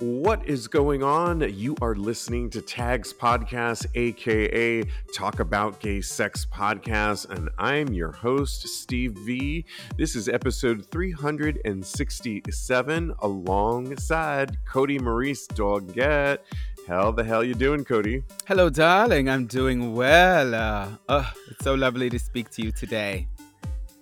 What 0.00 0.46
is 0.46 0.68
going 0.68 1.02
on? 1.02 1.40
You 1.40 1.74
are 1.82 1.96
listening 1.96 2.50
to 2.50 2.62
Tags 2.62 3.12
Podcast, 3.12 3.84
aka 3.96 4.84
Talk 5.12 5.40
About 5.40 5.80
Gay 5.80 6.00
Sex 6.00 6.46
Podcast, 6.54 7.28
and 7.30 7.48
I'm 7.58 7.88
your 7.88 8.12
host, 8.12 8.68
Steve 8.68 9.14
V. 9.26 9.64
This 9.96 10.14
is 10.14 10.28
episode 10.28 10.86
367 10.92 13.14
alongside 13.18 14.64
Cody 14.64 15.00
Maurice 15.00 15.48
Doggett. 15.48 16.38
How 16.86 17.10
the 17.10 17.24
hell 17.24 17.42
you 17.42 17.54
doing, 17.54 17.84
Cody? 17.84 18.22
Hello, 18.46 18.70
darling. 18.70 19.28
I'm 19.28 19.46
doing 19.46 19.94
well. 19.94 20.54
Uh, 20.54 20.90
oh, 21.08 21.28
it's 21.50 21.64
so 21.64 21.74
lovely 21.74 22.08
to 22.08 22.20
speak 22.20 22.50
to 22.50 22.62
you 22.62 22.70
today. 22.70 23.26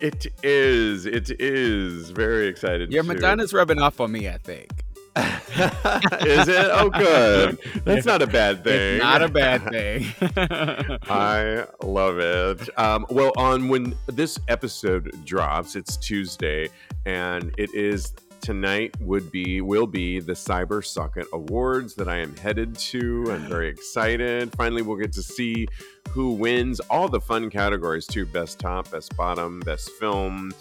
It 0.01 0.27
is. 0.43 1.07
It 1.07 1.41
is. 1.41 2.11
Very 2.11 2.49
excited. 2.49 2.93
Your 2.93 3.03
Madonna's 3.03 3.55
rubbing 3.55 3.81
off 3.81 3.99
on 3.99 4.13
me, 4.13 4.29
I 4.29 4.37
think. 4.37 4.69
is 6.27 6.47
it? 6.47 6.69
Oh, 6.73 6.91
good. 6.91 7.59
That's 7.85 8.05
not 8.05 8.21
a 8.21 8.27
bad 8.27 8.63
thing. 8.63 8.97
It's 8.97 9.03
not 9.03 9.23
a 9.23 9.29
bad 9.29 9.63
thing. 9.71 10.07
I 11.09 11.65
love 11.83 12.19
it. 12.19 12.69
Um, 12.79 13.07
well, 13.09 13.33
on 13.39 13.69
when 13.69 13.97
this 14.07 14.39
episode 14.49 15.25
drops, 15.25 15.75
it's 15.75 15.97
Tuesday, 15.97 16.69
and 17.07 17.51
it 17.57 17.73
is 17.73 18.13
tonight 18.43 18.95
would 19.01 19.33
be 19.33 19.63
will 19.63 19.87
be 19.87 20.21
the 20.21 20.35
Cybersocket 20.35 21.25
Awards 21.33 21.95
that 21.95 22.09
I 22.09 22.19
am 22.19 22.37
headed 22.37 22.75
to. 22.77 23.25
I'm 23.31 23.41
very 23.49 23.71
excited. 23.71 24.55
Finally, 24.55 24.83
we'll 24.83 24.99
get 24.99 25.15
to 25.15 25.23
see 25.23 25.67
who 26.11 26.33
wins 26.33 26.79
all 26.91 27.09
the 27.09 27.21
fun 27.21 27.49
categories 27.49 28.07
too: 28.07 28.27
best 28.27 28.59
top, 28.59 28.91
best 28.91 29.17
bottom, 29.17 29.61
best 29.61 29.91
film 29.93 30.53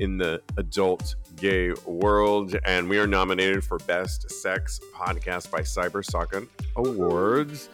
in 0.00 0.16
the 0.16 0.40
adult 0.56 1.14
gay 1.40 1.72
world. 1.86 2.56
And 2.64 2.88
we 2.88 2.98
are 2.98 3.06
nominated 3.06 3.64
for 3.64 3.78
Best 3.78 4.30
Sex 4.30 4.80
Podcast 4.94 5.50
by 5.50 5.60
Cybersocket 5.60 6.48
Awards. 6.76 7.68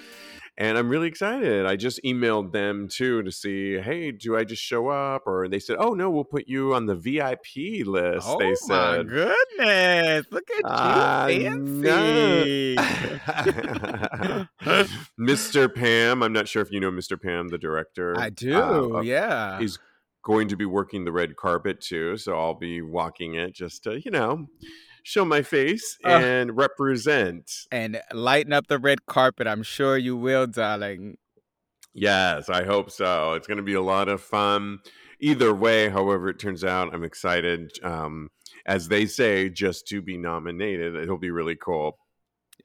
And 0.58 0.78
I'm 0.78 0.88
really 0.88 1.08
excited. 1.08 1.66
I 1.66 1.76
just 1.76 2.00
emailed 2.02 2.52
them 2.52 2.88
too 2.88 3.22
to 3.24 3.30
see, 3.30 3.78
hey, 3.78 4.10
do 4.10 4.38
I 4.38 4.44
just 4.44 4.62
show 4.62 4.88
up? 4.88 5.24
Or 5.26 5.48
they 5.48 5.58
said, 5.58 5.76
oh 5.78 5.92
no, 5.92 6.10
we'll 6.10 6.24
put 6.24 6.48
you 6.48 6.72
on 6.72 6.86
the 6.86 6.94
VIP 6.94 7.84
list. 7.86 8.26
oh 8.26 8.38
they 8.38 8.50
my 8.50 8.54
said, 8.54 9.08
goodness! 9.08 10.26
Look 10.30 10.48
at 10.50 10.62
I 10.64 11.28
you, 11.28 11.82
fancy. 11.82 12.76
Mr. 15.20 15.74
Pam. 15.74 16.22
I'm 16.22 16.32
not 16.32 16.48
sure 16.48 16.62
if 16.62 16.72
you 16.72 16.80
know 16.80 16.90
Mr. 16.90 17.20
Pam, 17.20 17.48
the 17.48 17.58
director. 17.58 18.18
I 18.18 18.30
do. 18.30 18.96
uh, 18.96 19.00
yeah. 19.02 19.58
He's 19.58 19.78
going 20.26 20.48
to 20.48 20.56
be 20.56 20.64
working 20.66 21.04
the 21.04 21.12
red 21.12 21.36
carpet 21.36 21.80
too, 21.80 22.16
so 22.16 22.36
I'll 22.36 22.58
be 22.58 22.82
walking 22.82 23.34
it 23.34 23.54
just 23.54 23.84
to, 23.84 24.00
you 24.04 24.10
know, 24.10 24.46
show 25.04 25.24
my 25.24 25.40
face 25.42 25.96
Uh. 26.04 26.18
and 26.20 26.56
represent. 26.56 27.48
and 27.70 28.02
lighten 28.12 28.52
up 28.52 28.66
the 28.66 28.78
red 28.80 29.06
carpet. 29.06 29.46
I'm 29.46 29.62
sure 29.62 29.96
you 29.96 30.16
will, 30.16 30.48
darling. 30.48 31.16
Yes, 31.94 32.48
I 32.50 32.64
hope 32.64 32.90
so. 32.90 33.34
It's 33.34 33.46
going 33.46 33.56
to 33.58 33.62
be 33.62 33.74
a 33.74 33.80
lot 33.80 34.08
of 34.08 34.20
fun. 34.20 34.78
Either 35.20 35.54
way, 35.54 35.88
however 35.88 36.28
it 36.28 36.40
turns 36.40 36.64
out, 36.64 36.92
I'm 36.92 37.04
excited. 37.04 37.70
Um, 37.84 38.28
as 38.66 38.88
they 38.88 39.06
say, 39.06 39.48
just 39.48 39.86
to 39.86 40.02
be 40.02 40.18
nominated, 40.18 40.96
it'll 40.96 41.18
be 41.18 41.30
really 41.30 41.56
cool. 41.56 41.98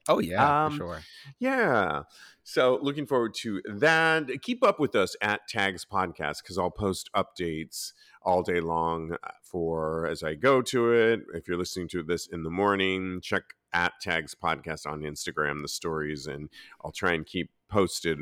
Oh 0.08 0.18
yeah, 0.18 0.64
Um, 0.64 0.72
for 0.72 0.76
sure. 0.78 1.02
Yeah. 1.38 2.02
So 2.44 2.78
looking 2.82 3.06
forward 3.06 3.34
to 3.40 3.62
that. 3.66 4.28
Keep 4.42 4.64
up 4.64 4.80
with 4.80 4.94
us 4.96 5.14
at 5.22 5.46
Tags 5.48 5.84
Podcast 5.84 6.42
because 6.42 6.58
I'll 6.58 6.70
post 6.70 7.08
updates 7.14 7.92
all 8.22 8.42
day 8.42 8.60
long 8.60 9.12
uh, 9.22 9.30
for 9.42 10.06
as 10.06 10.22
I 10.22 10.34
go 10.34 10.60
to 10.62 10.92
it. 10.92 11.20
If 11.34 11.46
you're 11.46 11.56
listening 11.58 11.88
to 11.88 12.02
this 12.02 12.26
in 12.26 12.42
the 12.42 12.50
morning, 12.50 13.20
check 13.22 13.42
at 13.72 13.92
Tags 14.00 14.34
Podcast 14.34 14.86
on 14.86 15.02
Instagram, 15.02 15.62
the 15.62 15.68
stories, 15.68 16.26
and 16.26 16.48
I'll 16.84 16.92
try 16.92 17.12
and 17.12 17.24
keep 17.24 17.50
posted 17.68 18.18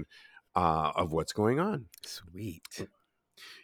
uh, 0.55 0.93
of 0.95 1.13
what's 1.13 1.33
going 1.33 1.59
on. 1.59 1.87
Sweet. 2.05 2.87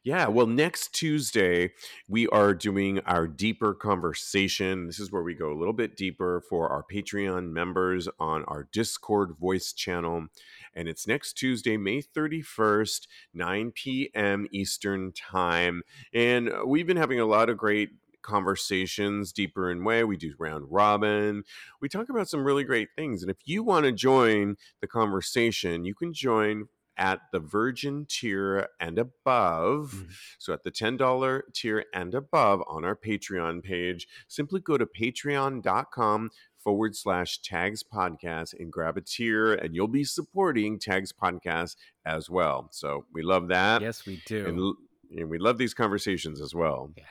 Yeah, 0.07 0.29
well, 0.29 0.47
next 0.47 0.93
Tuesday, 0.93 1.73
we 2.09 2.29
are 2.29 2.55
doing 2.55 3.01
our 3.07 3.27
deeper 3.27 3.75
conversation. 3.75 4.87
This 4.87 5.01
is 5.01 5.11
where 5.11 5.25
we 5.25 5.35
go 5.35 5.51
a 5.51 5.59
little 5.59 5.73
bit 5.73 5.97
deeper 5.97 6.41
for 6.49 6.69
our 6.69 6.85
Patreon 6.85 7.51
members 7.51 8.09
on 8.21 8.45
our 8.45 8.69
Discord 8.71 9.35
voice 9.37 9.73
channel. 9.73 10.29
And 10.77 10.89
it's 10.89 11.09
next 11.09 11.33
Tuesday, 11.33 11.77
May 11.77 12.03
31st, 12.03 13.09
9 13.35 13.73
p.m. 13.73 14.47
Eastern 14.53 15.11
Time. 15.11 15.83
And 16.15 16.51
uh, 16.51 16.63
we've 16.65 16.87
been 16.87 16.97
having 16.97 17.19
a 17.19 17.27
lot 17.27 17.51
of 17.51 17.57
great 17.57 17.91
conversations 18.23 19.33
deeper 19.33 19.73
in 19.73 19.85
way 19.85 20.03
we 20.03 20.17
do 20.17 20.35
round 20.41 20.65
robin 20.69 21.45
we 21.81 21.89
talk 21.89 22.09
about 22.09 22.29
some 22.29 22.43
really 22.43 22.65
great 22.65 22.89
things 22.97 23.23
and 23.23 23.31
if 23.31 23.37
you 23.45 23.63
want 23.63 23.85
to 23.87 23.93
join 23.93 24.57
the 24.81 24.87
conversation 24.89 25.85
you 25.85 25.95
can 25.95 26.13
join 26.13 26.67
at 26.99 27.21
the 27.33 27.39
virgin 27.41 28.07
tier 28.09 28.69
and 28.81 28.99
above 28.99 29.93
Mhm. 29.95 30.11
so 30.39 30.53
at 30.53 30.63
the 30.63 30.71
$10 30.71 31.43
tier 31.53 31.85
and 31.93 32.15
above 32.15 32.63
on 32.67 32.85
our 32.85 32.97
patreon 32.97 33.63
page 33.63 34.09
simply 34.29 34.61
go 34.61 34.79
to 34.79 34.87
patreon.com 34.87 36.31
forward 36.59 36.97
slash 36.97 37.39
tags 37.43 37.83
podcast 37.85 38.53
and 38.59 38.73
grab 38.73 38.97
a 38.97 39.01
tier 39.01 39.53
and 39.55 39.75
you'll 39.75 39.87
be 39.89 40.05
supporting 40.05 40.79
tags 40.79 41.13
podcast 41.13 41.77
as 42.05 42.29
well 42.31 42.69
so 42.73 43.05
we 43.13 43.23
love 43.23 43.49
that 43.49 43.83
Yes, 43.83 44.05
we 44.07 44.21
do. 44.27 44.47
and, 45.11 45.21
and 45.21 45.31
we 45.31 45.39
love 45.39 45.59
these 45.59 45.75
conversations 45.75 46.41
as 46.41 46.55
well 46.55 46.93
yeah. 46.97 47.05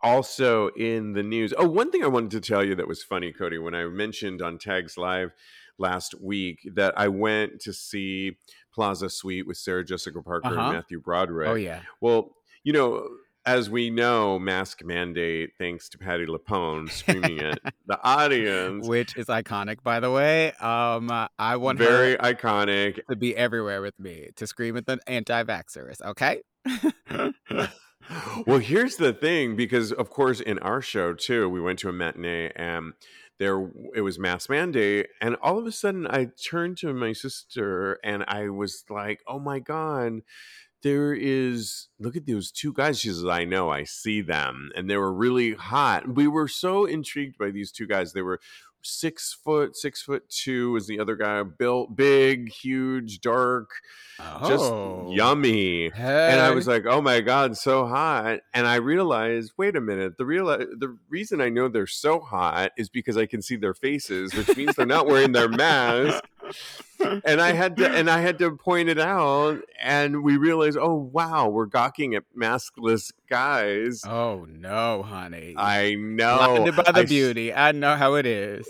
also 0.00 0.68
in 0.70 1.12
the 1.12 1.22
news 1.22 1.52
oh 1.58 1.68
one 1.68 1.90
thing 1.90 2.02
i 2.02 2.08
wanted 2.08 2.30
to 2.30 2.40
tell 2.40 2.64
you 2.64 2.74
that 2.74 2.88
was 2.88 3.02
funny 3.02 3.32
cody 3.32 3.58
when 3.58 3.74
i 3.74 3.84
mentioned 3.84 4.40
on 4.42 4.58
tags 4.58 4.96
live 4.96 5.32
last 5.78 6.14
week 6.20 6.58
that 6.74 6.92
i 6.96 7.08
went 7.08 7.60
to 7.60 7.72
see 7.72 8.36
plaza 8.72 9.08
suite 9.10 9.46
with 9.46 9.56
sarah 9.56 9.84
jessica 9.84 10.22
parker 10.22 10.48
Uh-huh. 10.48 10.60
and 10.60 10.72
matthew 10.74 11.00
broderick 11.00 11.48
Oh 11.48 11.54
yeah. 11.54 11.80
well 12.00 12.30
you 12.64 12.72
know 12.72 13.08
as 13.44 13.68
we 13.68 13.90
know 13.90 14.38
mask 14.38 14.84
mandate 14.84 15.50
thanks 15.58 15.88
to 15.88 15.98
Patti 15.98 16.26
LuPone 16.26 16.88
screaming 16.88 17.40
at 17.40 17.58
the 17.88 17.98
audience 18.04 18.86
Which 18.86 19.16
is 19.16 19.26
iconic, 19.26 19.82
by 19.82 19.98
the 19.98 20.12
way. 20.12 20.52
Um, 20.60 21.10
uh, 21.10 21.26
I 21.40 21.56
want 21.56 21.76
very 21.78 22.14
iconic 22.18 23.00
to 23.10 23.16
be 23.16 23.36
everywhere 23.36 23.82
with 23.82 23.98
me 23.98 24.28
to 24.36 24.46
scream 24.46 24.76
at 24.76 24.86
the 24.86 25.00
anti-vaxxers. 25.08 26.00
Okay. 26.02 26.42
well, 28.46 28.58
here's 28.58 28.96
the 28.96 29.12
thing, 29.12 29.56
because 29.56 29.92
of 29.92 30.10
course 30.10 30.40
in 30.40 30.58
our 30.60 30.80
show 30.80 31.14
too, 31.14 31.48
we 31.48 31.60
went 31.60 31.78
to 31.80 31.88
a 31.88 31.92
matinee 31.92 32.50
and 32.56 32.92
there 33.42 33.68
it 33.94 34.02
was 34.02 34.20
mass 34.20 34.48
mandate, 34.48 35.08
and 35.20 35.36
all 35.42 35.58
of 35.58 35.66
a 35.66 35.72
sudden 35.72 36.06
I 36.06 36.28
turned 36.48 36.78
to 36.78 36.94
my 36.94 37.12
sister 37.12 37.98
and 38.04 38.24
I 38.28 38.48
was 38.50 38.84
like, 38.88 39.20
"Oh 39.26 39.40
my 39.40 39.58
god." 39.58 40.20
There 40.82 41.14
is 41.14 41.88
look 42.00 42.16
at 42.16 42.26
those 42.26 42.50
two 42.50 42.72
guys. 42.72 42.98
She 42.98 43.08
says, 43.08 43.24
I 43.24 43.44
know, 43.44 43.70
I 43.70 43.84
see 43.84 44.20
them. 44.20 44.70
And 44.74 44.90
they 44.90 44.96
were 44.96 45.12
really 45.14 45.52
hot. 45.54 46.16
We 46.16 46.26
were 46.26 46.48
so 46.48 46.86
intrigued 46.86 47.38
by 47.38 47.52
these 47.52 47.70
two 47.70 47.86
guys. 47.86 48.12
They 48.12 48.22
were 48.22 48.40
six 48.82 49.32
foot, 49.44 49.76
six 49.76 50.02
foot 50.02 50.28
two 50.28 50.72
was 50.72 50.86
the 50.86 50.98
other 51.00 51.16
guy, 51.16 51.42
built 51.42 51.96
big, 51.96 52.50
huge, 52.52 53.20
dark, 53.20 53.70
just 54.46 54.64
Oh. 54.64 55.10
yummy 55.12 55.90
and 55.92 56.40
I 56.40 56.50
was 56.50 56.66
like, 56.68 56.84
"Oh 56.86 57.00
my 57.00 57.20
god, 57.20 57.56
so 57.56 57.86
hot!" 57.86 58.40
And 58.54 58.66
I 58.66 58.76
realized, 58.76 59.52
wait 59.56 59.74
a 59.76 59.80
minute, 59.80 60.16
the 60.18 60.26
real 60.26 60.46
the 60.46 60.96
reason 61.08 61.40
I 61.40 61.48
know 61.48 61.68
they're 61.68 61.86
so 61.86 62.20
hot 62.20 62.72
is 62.76 62.88
because 62.88 63.16
I 63.16 63.26
can 63.26 63.42
see 63.42 63.56
their 63.56 63.74
faces, 63.74 64.34
which 64.34 64.56
means 64.56 64.76
they're 64.76 64.86
not 64.86 65.06
wearing 65.06 65.32
their 65.32 65.48
mask. 65.64 66.22
And 67.24 67.40
I 67.40 67.52
had 67.52 67.76
to 67.76 67.88
and 67.88 68.10
I 68.10 68.20
had 68.20 68.38
to 68.38 68.56
point 68.56 68.88
it 68.88 68.98
out, 68.98 69.60
and 69.80 70.22
we 70.22 70.36
realized, 70.36 70.78
oh 70.80 70.94
wow, 70.94 71.48
we're 71.48 71.66
gawking 71.66 72.14
at 72.14 72.24
maskless 72.36 73.12
guys. 73.28 74.02
Oh 74.04 74.46
no, 74.48 75.02
honey. 75.02 75.54
I 75.56 75.94
know, 75.94 76.36
Blinded 76.38 76.76
by 76.76 76.92
the 76.92 77.00
I 77.00 77.04
beauty. 77.04 77.52
I 77.52 77.72
know 77.72 77.96
how 77.96 78.14
it 78.14 78.26
is. 78.26 78.68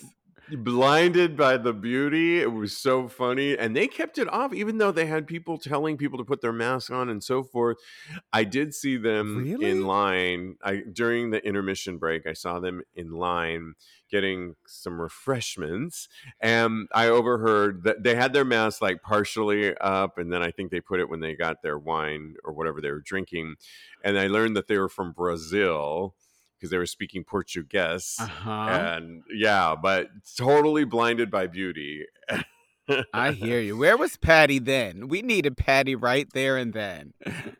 Blinded 0.50 1.36
by 1.36 1.56
the 1.56 1.72
beauty. 1.72 2.40
It 2.40 2.52
was 2.52 2.76
so 2.76 3.08
funny. 3.08 3.56
And 3.56 3.76
they 3.76 3.86
kept 3.86 4.18
it 4.18 4.28
off, 4.32 4.52
even 4.52 4.78
though 4.78 4.92
they 4.92 5.06
had 5.06 5.26
people 5.26 5.58
telling 5.58 5.96
people 5.96 6.18
to 6.18 6.24
put 6.24 6.40
their 6.40 6.52
mask 6.52 6.90
on 6.90 7.08
and 7.08 7.22
so 7.22 7.42
forth. 7.42 7.78
I 8.32 8.44
did 8.44 8.74
see 8.74 8.96
them 8.96 9.38
Really? 9.38 9.70
in 9.70 9.86
line. 9.86 10.56
I 10.62 10.82
during 10.92 11.30
the 11.30 11.44
intermission 11.46 11.98
break, 11.98 12.26
I 12.26 12.32
saw 12.32 12.60
them 12.60 12.82
in 12.94 13.12
line 13.12 13.74
getting 14.10 14.54
some 14.66 15.00
refreshments. 15.00 16.08
And 16.38 16.86
I 16.92 17.06
overheard 17.06 17.84
that 17.84 18.02
they 18.02 18.14
had 18.14 18.34
their 18.34 18.44
masks 18.44 18.82
like 18.82 19.02
partially 19.02 19.74
up, 19.78 20.18
and 20.18 20.30
then 20.30 20.42
I 20.42 20.50
think 20.50 20.70
they 20.70 20.80
put 20.80 21.00
it 21.00 21.08
when 21.08 21.20
they 21.20 21.34
got 21.34 21.62
their 21.62 21.78
wine 21.78 22.34
or 22.44 22.52
whatever 22.52 22.80
they 22.82 22.90
were 22.90 23.00
drinking. 23.00 23.54
And 24.04 24.18
I 24.18 24.26
learned 24.26 24.56
that 24.56 24.68
they 24.68 24.76
were 24.76 24.90
from 24.90 25.12
Brazil 25.12 26.14
because 26.62 26.70
they 26.70 26.78
were 26.78 26.86
speaking 26.86 27.24
Portuguese. 27.24 28.16
Uh-huh. 28.20 28.50
And 28.50 29.24
yeah, 29.34 29.74
but 29.74 30.06
totally 30.36 30.84
blinded 30.84 31.28
by 31.28 31.48
beauty. 31.48 32.04
I 33.12 33.32
hear 33.32 33.60
you. 33.60 33.76
Where 33.78 33.96
was 33.96 34.16
Patti 34.16 34.60
then? 34.60 35.08
We 35.08 35.22
needed 35.22 35.56
Patti 35.56 35.96
right 35.96 36.28
there 36.32 36.56
and 36.56 36.72
then. 36.72 37.14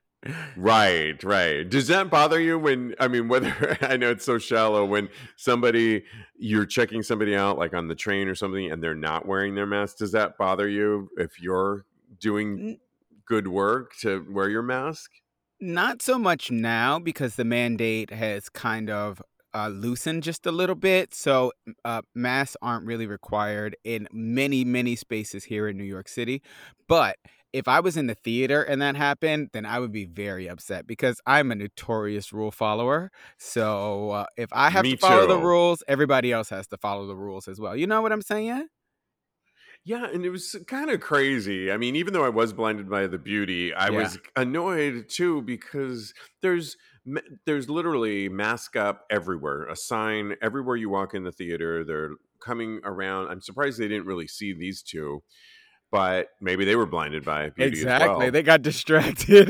Right, 0.57 1.21
right. 1.25 1.69
Does 1.69 1.89
that 1.89 2.09
bother 2.09 2.39
you 2.39 2.57
when 2.57 2.95
I 3.01 3.09
mean 3.09 3.27
whether 3.27 3.77
I 3.81 3.97
know 3.97 4.13
it's 4.13 4.25
so 4.25 4.39
shallow 4.39 4.85
when 4.85 5.09
somebody 5.35 6.05
you're 6.39 6.65
checking 6.65 7.03
somebody 7.03 7.35
out 7.35 7.59
like 7.59 7.75
on 7.75 7.89
the 7.89 7.97
train 7.97 8.29
or 8.29 8.37
something 8.37 8.71
and 8.71 8.81
they're 8.81 8.95
not 8.95 9.27
wearing 9.27 9.57
their 9.57 9.67
mask? 9.67 9.97
Does 9.97 10.13
that 10.13 10.39
bother 10.39 10.69
you 10.69 11.09
if 11.17 11.41
you're 11.41 11.87
doing 12.21 12.79
good 13.27 13.49
work 13.49 13.97
to 14.03 14.25
wear 14.31 14.49
your 14.49 14.63
mask? 14.63 15.11
Not 15.63 16.03
so 16.03 16.19
much 16.19 16.51
now 16.51 16.99
because 16.99 17.37
the 17.37 17.45
mandate 17.45 18.11
has 18.11 18.49
kind 18.49 18.91
of 18.91 19.23
uh, 19.55 19.69
loosened 19.69 20.25
just 20.25 20.45
a 20.45 20.51
little 20.51 20.75
bit. 20.75 21.15
So 21.15 21.53
uh, 21.85 22.03
masks 22.17 22.57
aren't 22.61 22.85
really 22.85 23.07
required 23.07 23.77
in 23.85 24.09
many, 24.13 24.65
many 24.65 24.97
spaces 24.97 25.45
here 25.45 25.69
in 25.69 25.79
New 25.79 25.85
York 25.85 26.09
City. 26.09 26.43
But 26.89 27.17
if 27.53 27.69
I 27.69 27.79
was 27.79 27.97
in 27.97 28.09
the 28.09 28.17
theater 28.17 28.65
and 28.65 28.83
that 28.83 28.97
happened, 28.97 29.51
then 29.53 29.65
I 29.65 29.79
would 29.79 29.93
be 29.93 30.05
very 30.05 30.49
upset 30.49 30.85
because 30.85 31.21
I'm 31.27 31.53
a 31.53 31.55
notorious 31.55 32.33
rule 32.33 32.51
follower. 32.51 33.13
So 33.39 34.11
uh, 34.11 34.27
if 34.37 34.49
I 34.53 34.69
have 34.69 34.83
Me 34.83 34.97
to 34.97 34.97
follow 34.97 35.29
the 35.29 35.39
rules, 35.39 35.85
everybody 35.87 36.33
else 36.33 36.49
has 36.49 36.67
to 36.69 36.77
follow 36.77 37.07
the 37.07 37.15
rules 37.15 37.47
as 37.47 37.61
well. 37.61 37.77
You 37.77 37.87
know 37.87 38.03
what 38.03 38.11
I'm 38.11 38.23
saying? 38.23 38.67
Yeah, 39.85 40.07
and 40.07 40.25
it 40.25 40.31
was 40.31 40.55
kind 40.69 40.91
of 40.91 41.01
crazy. 41.01 41.73
I 41.73 41.77
mean, 41.77 41.97
even 41.97 42.13
though 42.13 42.25
I 42.25 42.29
was 42.29 42.53
blinded 42.53 42.89
by 42.89 43.09
the 43.09 43.19
beauty, 43.19 43.75
I 43.75 43.89
Yeah. 43.91 43.99
was 44.03 44.19
annoyed 44.37 45.09
too 45.09 45.43
because 45.43 46.15
there's 46.41 46.77
there's 47.47 47.69
literally 47.69 48.29
mask 48.29 48.77
up 48.77 49.05
everywhere, 49.11 49.65
a 49.67 49.75
sign 49.75 50.37
everywhere 50.41 50.77
you 50.77 50.89
walk 50.89 51.15
in 51.15 51.25
the 51.25 51.33
theater. 51.33 51.83
They're 51.85 52.11
coming 52.41 52.81
around. 52.85 53.29
I'm 53.29 53.41
surprised 53.41 53.81
they 53.81 53.89
didn't 53.89 54.07
really 54.07 54.29
see 54.29 54.53
these 54.53 54.83
two, 54.85 55.25
but 55.91 56.29
maybe 56.41 56.65
they 56.65 56.77
were 56.77 56.87
blinded 56.87 57.25
by 57.25 57.51
beauty 57.51 57.73
as 57.73 57.79
Exactly. 57.81 58.09
well. 58.09 58.31
They 58.31 58.43
got 58.45 58.63
distracted. 58.63 59.49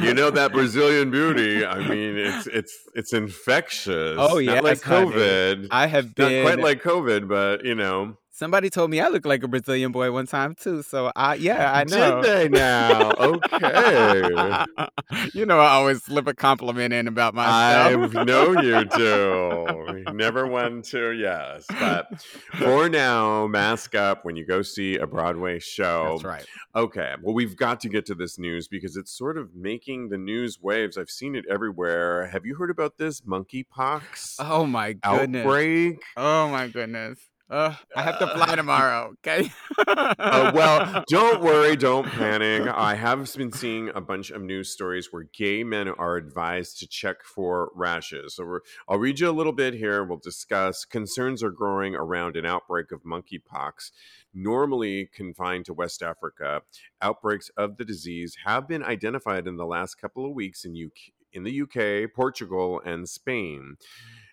You 0.00 0.12
know 0.12 0.30
that 0.30 0.50
Brazilian 0.58 1.12
beauty. 1.12 1.64
I 1.64 1.78
mean, 1.88 2.16
it's 2.16 2.48
it's 2.48 2.76
it's 2.96 3.12
infectious. 3.12 4.16
Oh, 4.18 4.40
not 4.40 4.64
like. 4.64 4.80
COVID. 4.80 5.68
I 5.70 5.86
have 5.86 6.06
Not 6.06 6.14
been. 6.16 6.44
quite 6.44 6.58
like 6.58 6.82
COVID, 6.82 7.28
but 7.28 7.64
you 7.64 7.76
know. 7.76 8.16
Somebody 8.40 8.70
told 8.70 8.90
me 8.90 9.00
I 9.00 9.08
look 9.08 9.26
like 9.26 9.42
a 9.42 9.48
Brazilian 9.48 9.92
boy 9.92 10.12
one 10.12 10.26
time 10.26 10.54
too. 10.54 10.82
So 10.82 11.12
I 11.14 11.34
yeah, 11.34 11.74
I 11.74 11.84
know. 11.84 12.22
Did 12.22 12.24
they 12.24 12.48
now? 12.48 13.10
Okay. 13.10 14.64
you 15.34 15.44
know 15.44 15.58
I 15.58 15.72
always 15.72 16.02
slip 16.02 16.26
a 16.26 16.32
compliment 16.32 16.94
in 16.94 17.06
about 17.06 17.34
myself. 17.34 18.16
I 18.16 18.24
know 18.24 18.58
you 18.58 18.86
to. 18.86 20.12
Never 20.14 20.46
one 20.46 20.80
to, 20.84 21.10
yes. 21.10 21.66
But 21.68 22.18
for 22.54 22.88
now, 22.88 23.46
mask 23.46 23.94
up 23.94 24.24
when 24.24 24.36
you 24.36 24.46
go 24.46 24.62
see 24.62 24.96
a 24.96 25.06
Broadway 25.06 25.58
show. 25.58 26.12
That's 26.12 26.24
right. 26.24 26.46
Okay. 26.74 27.16
Well, 27.20 27.34
we've 27.34 27.56
got 27.56 27.78
to 27.80 27.90
get 27.90 28.06
to 28.06 28.14
this 28.14 28.38
news 28.38 28.68
because 28.68 28.96
it's 28.96 29.12
sort 29.12 29.36
of 29.36 29.54
making 29.54 30.08
the 30.08 30.16
news 30.16 30.58
waves. 30.62 30.96
I've 30.96 31.10
seen 31.10 31.36
it 31.36 31.44
everywhere. 31.50 32.24
Have 32.28 32.46
you 32.46 32.54
heard 32.54 32.70
about 32.70 32.96
this 32.96 33.20
monkeypox 33.20 34.36
Oh 34.38 34.64
my 34.64 34.94
goodness. 34.94 35.44
outbreak? 35.44 36.02
Oh 36.16 36.48
my 36.48 36.68
goodness. 36.68 37.18
Uh, 37.50 37.74
I 37.96 38.02
have 38.02 38.20
to 38.20 38.28
fly 38.28 38.54
tomorrow. 38.56 39.16
Okay. 39.26 39.50
Uh, 39.76 40.52
well, 40.54 41.04
don't 41.08 41.42
worry, 41.42 41.74
don't 41.74 42.06
panic. 42.06 42.68
I 42.68 42.94
have 42.94 43.34
been 43.34 43.50
seeing 43.50 43.90
a 43.92 44.00
bunch 44.00 44.30
of 44.30 44.40
news 44.40 44.70
stories 44.70 45.08
where 45.10 45.24
gay 45.36 45.64
men 45.64 45.88
are 45.88 46.16
advised 46.16 46.78
to 46.78 46.86
check 46.86 47.24
for 47.24 47.70
rashes. 47.74 48.36
So 48.36 48.44
we're, 48.44 48.60
I'll 48.88 48.98
read 48.98 49.18
you 49.18 49.28
a 49.28 49.32
little 49.32 49.52
bit 49.52 49.74
here. 49.74 50.04
We'll 50.04 50.18
discuss. 50.18 50.84
Concerns 50.84 51.42
are 51.42 51.50
growing 51.50 51.96
around 51.96 52.36
an 52.36 52.46
outbreak 52.46 52.92
of 52.92 53.02
monkeypox, 53.02 53.90
normally 54.32 55.10
confined 55.12 55.64
to 55.64 55.74
West 55.74 56.04
Africa. 56.04 56.62
Outbreaks 57.02 57.50
of 57.56 57.78
the 57.78 57.84
disease 57.84 58.36
have 58.44 58.68
been 58.68 58.84
identified 58.84 59.48
in 59.48 59.56
the 59.56 59.66
last 59.66 59.96
couple 59.96 60.24
of 60.24 60.32
weeks 60.32 60.64
in 60.64 60.76
UK, 60.76 61.12
in 61.32 61.42
the 61.42 61.62
UK, 61.62 62.14
Portugal, 62.14 62.80
and 62.84 63.08
Spain. 63.08 63.76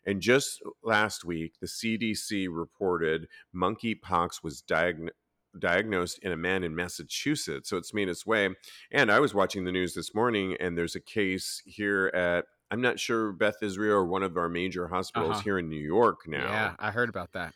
And 0.07 0.21
just 0.21 0.61
last 0.83 1.23
week, 1.25 1.55
the 1.61 1.67
CDC 1.67 2.47
reported 2.49 3.27
monkeypox 3.55 4.41
was 4.43 4.61
diagnosed 4.61 5.13
diagnosed 5.59 6.19
in 6.21 6.31
a 6.31 6.37
man 6.37 6.63
in 6.63 6.75
Massachusetts. 6.75 7.67
So 7.69 7.77
it's 7.77 7.91
made 7.93 8.09
its 8.09 8.27
way. 8.27 8.49
And 8.91 9.11
I 9.11 9.19
was 9.19 9.33
watching 9.33 9.63
the 9.63 9.71
news 9.71 9.95
this 9.95 10.13
morning, 10.13 10.55
and 10.59 10.77
there's 10.77 10.95
a 10.95 10.99
case 10.99 11.63
here 11.65 12.11
at, 12.13 12.45
I'm 12.69 12.81
not 12.81 12.99
sure, 12.99 13.31
Beth 13.31 13.55
Israel 13.63 13.95
or 13.95 14.05
one 14.05 14.21
of 14.21 14.37
our 14.37 14.49
major 14.49 14.87
hospitals 14.87 15.31
Uh-huh. 15.37 15.41
here 15.41 15.57
in 15.59 15.67
New 15.67 15.79
York 15.81 16.27
now. 16.27 16.51
Yeah, 16.51 16.75
I 16.77 16.91
heard 16.91 17.09
about 17.09 17.31
that. 17.33 17.53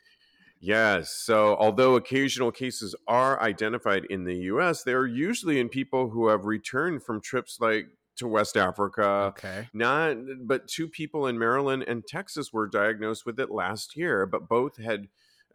Yes. 0.60 1.12
So 1.12 1.56
although 1.58 1.96
occasional 1.96 2.52
cases 2.52 2.96
are 3.08 3.40
identified 3.42 4.06
in 4.06 4.24
the 4.24 4.36
US, 4.54 4.84
they're 4.84 5.06
usually 5.08 5.60
in 5.60 5.70
people 5.70 6.10
who 6.10 6.28
have 6.28 6.46
returned 6.46 7.04
from 7.04 7.22
trips 7.22 7.58
like 7.60 7.88
to 8.22 8.28
West 8.28 8.56
Africa. 8.56 9.34
Okay. 9.38 9.68
Not, 9.74 10.16
but 10.44 10.68
two 10.68 10.88
people 10.88 11.28
in 11.28 11.38
Maryland 11.38 11.84
and 11.88 12.06
Texas 12.08 12.54
were 12.54 12.68
diagnosed 12.68 13.26
with 13.26 13.40
it 13.40 13.52
last 13.52 13.98
year, 13.98 14.26
but 14.26 14.48
both 14.48 14.78
had, 14.78 15.08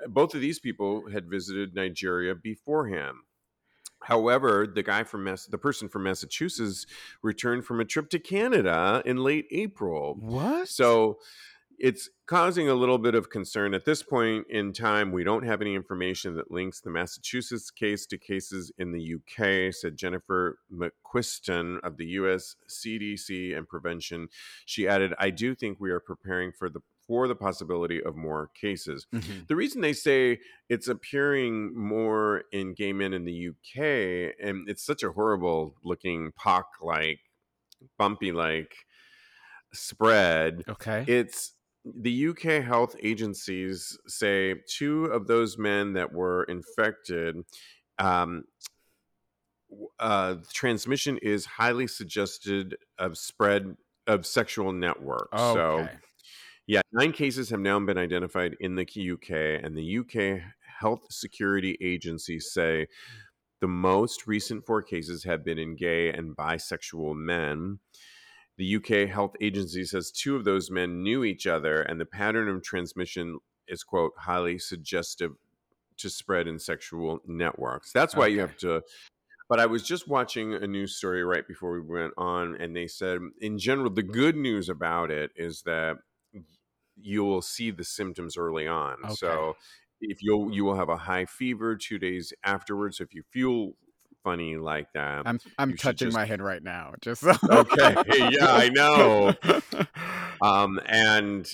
both 0.09 0.35
of 0.35 0.41
these 0.41 0.59
people 0.59 1.11
had 1.11 1.31
visited 1.31 1.75
Nigeria 1.75 2.35
beforehand. 2.35 3.17
However, 4.03 4.67
the 4.67 4.83
guy 4.83 5.05
from 5.05 5.25
Mass, 5.25 5.47
the 5.47 5.59
person 5.59 5.89
from 5.89 6.03
Massachusetts 6.03 6.87
returned 7.23 7.65
from 7.65 7.81
a 7.81 7.85
trip 7.85 8.11
to 8.11 8.19
Canada 8.19 9.03
in 9.05 9.17
late 9.17 9.47
April. 9.51 10.17
What? 10.21 10.69
So 10.69 11.19
it's 11.79 12.09
causing 12.27 12.69
a 12.69 12.75
little 12.75 12.99
bit 12.99 13.15
of 13.15 13.31
concern 13.31 13.75
at 13.75 13.85
this 13.85 14.03
point 14.03 14.47
in 14.49 14.73
time. 14.73 15.13
We 15.13 15.25
don't 15.25 15.45
have 15.45 15.61
any 15.61 15.75
information 15.75 16.35
that 16.37 16.51
links 16.51 16.81
the 16.81 16.91
Massachusetts 16.91 17.71
case 17.71 18.07
to 18.07 18.19
cases 18.19 18.73
in 18.79 18.93
the 18.93 19.15
UK, 19.15 19.73
said 19.75 19.97
Jennifer 19.97 20.59
McQuiston 20.73 21.81
of 21.83 21.97
the 21.97 22.07
US 22.07 22.57
CDC 22.69 23.57
and 23.57 23.69
Prevention. 23.69 24.29
She 24.65 24.89
added, 24.89 25.15
I 25.19 25.31
do 25.31 25.55
think 25.55 25.79
we 25.81 25.91
are 25.91 26.01
preparing 26.01 26.53
for 26.53 26.69
the 26.69 26.81
for 27.07 27.29
the 27.29 27.37
possibility 27.37 28.03
of 28.03 28.17
more 28.17 28.51
cases. 28.61 29.07
Mhm. 29.15 29.47
The 29.47 29.55
reason 29.55 29.81
they 29.81 29.93
say 29.93 30.41
it's 30.69 30.89
appearing 30.89 31.73
more 31.79 32.43
in 32.51 32.75
gay 32.75 32.93
men 32.93 33.13
in 33.13 33.25
the 33.25 33.33
UK, 33.33 34.35
and 34.41 34.69
it's 34.69 34.85
such 34.85 35.05
a 35.05 35.13
horrible 35.13 35.77
looking 35.85 36.33
pock 36.33 36.67
like, 36.83 37.21
bumpy 37.97 38.33
like 38.33 38.75
spread, 39.73 40.65
Okay. 40.69 41.05
it's 41.07 41.53
the 41.95 42.29
UK 42.29 42.65
health 42.65 42.97
agencies 43.03 43.99
say 44.07 44.55
two 44.69 45.05
of 45.07 45.27
those 45.27 45.57
men 45.57 45.93
that 45.93 46.13
were 46.13 46.45
infected. 46.45 47.37
Um, 47.99 48.45
uh, 49.99 50.37
transmission 50.53 51.19
is 51.19 51.45
highly 51.45 51.87
suggested 51.87 52.77
of 52.99 53.17
spread 53.17 53.77
of 54.07 54.27
sexual 54.27 54.73
networks. 54.73 55.39
So, 55.39 55.89
yeah, 56.67 56.83
nine 56.93 57.13
cases 57.13 57.51
have 57.51 57.61
now 57.61 57.79
been 57.81 57.99
identified 57.99 58.57
in 58.61 58.75
the 58.75 58.85
UK, 58.85 59.65
and 59.65 59.77
the 59.77 59.99
UK 59.99 60.43
Health 60.81 61.07
Security 61.11 61.77
Agency 61.81 62.39
say 62.41 62.87
the 63.61 63.69
most 63.69 64.27
recent 64.27 64.67
four 64.67 64.83
cases 64.83 65.25
have 65.25 65.45
been 65.45 65.59
in 65.59 65.77
gay 65.77 66.13
and 66.13 66.37
bisexual 66.37 67.15
men. 67.17 67.79
The 68.59 68.77
UK 68.77 69.09
Health 69.09 69.37
Agency 69.41 69.85
says 69.85 70.11
two 70.11 70.37
of 70.37 70.45
those 70.45 70.71
men 70.71 71.03
knew 71.03 71.25
each 71.25 71.47
other, 71.47 71.83
and 71.83 72.01
the 72.01 72.07
pattern 72.07 72.49
of 72.49 72.63
transmission 72.63 73.39
is, 73.69 73.83
quote, 73.85 74.13
highly 74.17 74.59
suggestive 74.59 75.33
to 75.99 76.11
spread 76.11 76.47
in 76.47 76.59
sexual 76.59 77.21
networks. 77.27 77.93
That's 77.93 78.17
why 78.17 78.29
you 78.29 78.41
have 78.41 78.57
to. 78.59 78.83
But 79.49 79.61
I 79.61 79.67
was 79.67 79.83
just 79.83 80.09
watching 80.09 80.55
a 80.55 80.67
news 80.67 80.97
story 80.97 81.23
right 81.23 81.47
before 81.47 81.73
we 81.73 81.81
went 81.81 82.15
on, 82.17 82.57
and 82.57 82.75
they 82.75 82.87
said, 82.87 83.21
in 83.41 83.59
general, 83.59 83.91
the 83.91 84.03
good 84.03 84.37
news 84.37 84.69
about 84.69 85.11
it 85.11 85.31
is 85.37 85.63
that 85.63 85.99
you 87.01 87.25
will 87.25 87.43
see 87.43 87.71
the 87.71 87.85
symptoms 87.85 88.37
early 88.37 88.67
on. 88.67 88.97
Okay. 89.05 89.15
So 89.15 89.57
if 90.01 90.19
you'll 90.23 90.53
you 90.53 90.65
will 90.65 90.77
have 90.77 90.89
a 90.89 90.97
high 90.97 91.27
fever 91.27 91.77
two 91.77 91.99
days 91.99 92.33
afterwards. 92.43 93.01
If 93.01 93.15
you 93.15 93.23
feel 93.31 93.73
funny 94.27 94.57
like 94.57 94.93
that, 94.95 95.23
I'm 95.25 95.39
I'm 95.59 95.77
touching 95.77 96.09
just- 96.09 96.17
my 96.17 96.25
head 96.25 96.43
right 96.43 96.63
now. 96.63 96.93
Just 97.01 97.21
so 97.23 97.33
Okay. 97.49 97.95
Yeah, 98.33 98.53
I 98.53 98.69
know. 98.71 99.35
um 100.43 100.79
and 100.87 101.49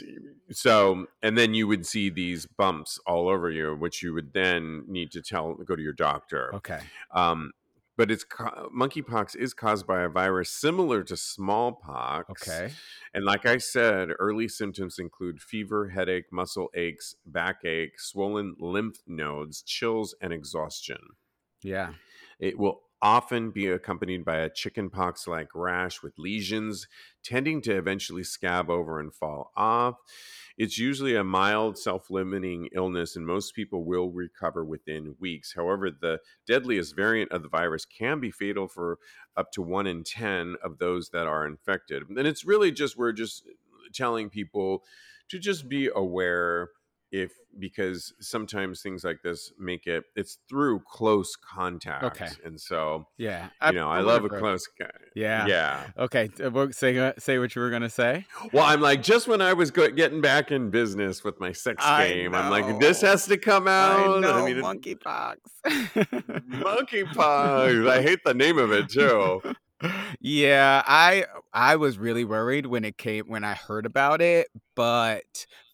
so 0.51 1.07
and 1.23 1.37
then 1.39 1.55
you 1.55 1.67
would 1.69 1.87
see 1.87 2.11
these 2.11 2.47
bumps 2.47 2.99
all 3.07 3.29
over 3.29 3.49
you 3.51 3.77
which 3.77 4.03
you 4.03 4.13
would 4.13 4.33
then 4.33 4.85
need 4.89 5.11
to 5.13 5.23
tell 5.23 5.55
go 5.55 5.77
to 5.77 5.83
your 5.83 5.93
doctor 5.93 6.51
okay. 6.55 6.81
um 7.15 7.53
but 7.97 8.11
it's 8.11 8.25
ca- 8.25 8.67
monkeypox 8.77 9.37
is 9.37 9.55
caused 9.55 9.87
by 9.87 10.03
a 10.03 10.09
virus 10.09 10.51
similar 10.51 11.05
to 11.05 11.17
smallpox 11.17 12.43
Okay. 12.49 12.73
and 13.15 13.25
like 13.25 13.47
i 13.47 13.57
said 13.57 14.09
early 14.19 14.49
symptoms 14.49 14.99
include 14.99 15.41
fever 15.41 15.91
headache 15.91 16.33
muscle 16.33 16.69
aches 16.75 17.15
backache 17.25 18.01
swollen 18.01 18.57
lymph 18.59 18.99
nodes 19.07 19.63
chills 19.63 20.13
and 20.21 20.33
exhaustion 20.33 20.99
Yeah. 21.63 21.93
it 22.39 22.59
will 22.59 22.83
often 23.03 23.51
be 23.51 23.67
accompanied 23.67 24.25
by 24.25 24.37
a 24.39 24.51
chickenpox 24.51 25.27
like 25.27 25.49
rash 25.55 26.03
with 26.03 26.19
lesions 26.19 26.87
tending 27.25 27.61
to 27.61 27.77
eventually 27.77 28.23
scab 28.23 28.71
over 28.71 29.01
and 29.01 29.13
fall 29.13 29.51
off. 29.57 29.97
It's 30.57 30.79
usually 30.79 31.17
a 31.17 31.25
mild 31.25 31.77
self 31.77 32.11
limiting 32.11 32.69
illness, 32.75 33.17
and 33.17 33.27
most 33.27 33.55
people 33.55 33.85
will 33.85 34.11
recover 34.11 34.65
within 34.65 35.17
weeks. 35.19 35.53
However, 35.55 35.91
the 35.91 36.21
deadliest 36.47 36.95
variant 36.95 37.33
of 37.33 37.43
the 37.43 37.49
virus 37.49 37.85
can 37.85 38.21
be 38.21 38.31
fatal 38.31 38.69
for 38.69 38.99
up 39.37 39.51
to 39.53 39.63
one 39.63 39.87
in 39.87 40.05
10 40.05 40.57
of 40.63 40.79
those 40.79 41.09
that 41.11 41.27
are 41.27 41.47
infected. 41.47 42.05
And 42.09 42.27
it's 42.27 42.45
really 42.45 42.71
just, 42.71 42.97
we're 42.97 43.13
just 43.13 43.45
telling 43.93 44.31
people 44.31 44.85
to 45.29 45.39
just 45.39 45.69
be 45.69 45.89
aware 45.95 46.69
if 47.13 47.31
because 47.59 48.15
sometimes 48.21 48.81
things 48.81 49.05
like 49.05 49.19
this 49.23 49.53
make 49.59 49.87
it 49.87 50.03
it's 50.17 50.39
through 50.49 50.81
close 50.91 51.37
contact 51.37 52.03
Okay. 52.05 52.29
and 52.45 52.59
so 52.59 53.07
Yeah. 53.19 53.49
you 53.67 53.73
know 53.73 53.91
i, 53.91 54.01
love 54.01 54.25
a 54.25 54.31
close 54.31 54.67
guy 54.79 54.89
Yeah. 55.15 55.47
yeah 55.47 55.85
Okay. 55.99 56.31
Say 56.71 56.99
uh, 56.99 57.13
say 57.19 57.39
what 57.39 57.55
you 57.55 57.61
were 57.61 57.69
gonna 57.69 57.91
say. 57.91 58.25
well 58.55 58.65
i'm 58.65 58.81
like 58.81 59.03
just 59.03 59.29
when 59.29 59.43
i 59.43 59.53
was 59.53 59.71
go- 59.71 59.91
getting 59.91 60.23
back 60.23 60.51
in 60.51 60.71
business 60.71 61.23
with 61.23 61.39
my 61.41 61.53
sex 61.53 61.85
I 61.87 62.09
game 62.09 62.35
i'm 62.35 62.51
like 62.51 62.81
this 62.81 63.03
has 63.03 63.27
to 63.27 63.37
come 63.37 63.69
out 63.69 64.17
I 64.17 64.21
know 64.21 64.47
mean, 64.47 64.57
it- 64.57 64.65
monkeypox. 64.65 65.37
monkeypox 66.49 67.89
i 67.91 68.03
hate 68.03 68.21
the 68.25 68.35
name 68.35 68.59
of 68.59 68.73
it 68.73 68.89
too 68.89 69.43
yeah, 70.21 70.81
I 70.87 71.25
I 71.53 71.75
was 71.75 71.99
really 71.99 72.25
worried 72.25 72.67
when 72.67 72.85
it 72.85 72.97
came 72.97 73.25
when 73.27 73.43
I 73.43 73.55
heard 73.55 73.85
about 73.85 74.23
it, 74.23 74.47
but 74.77 75.25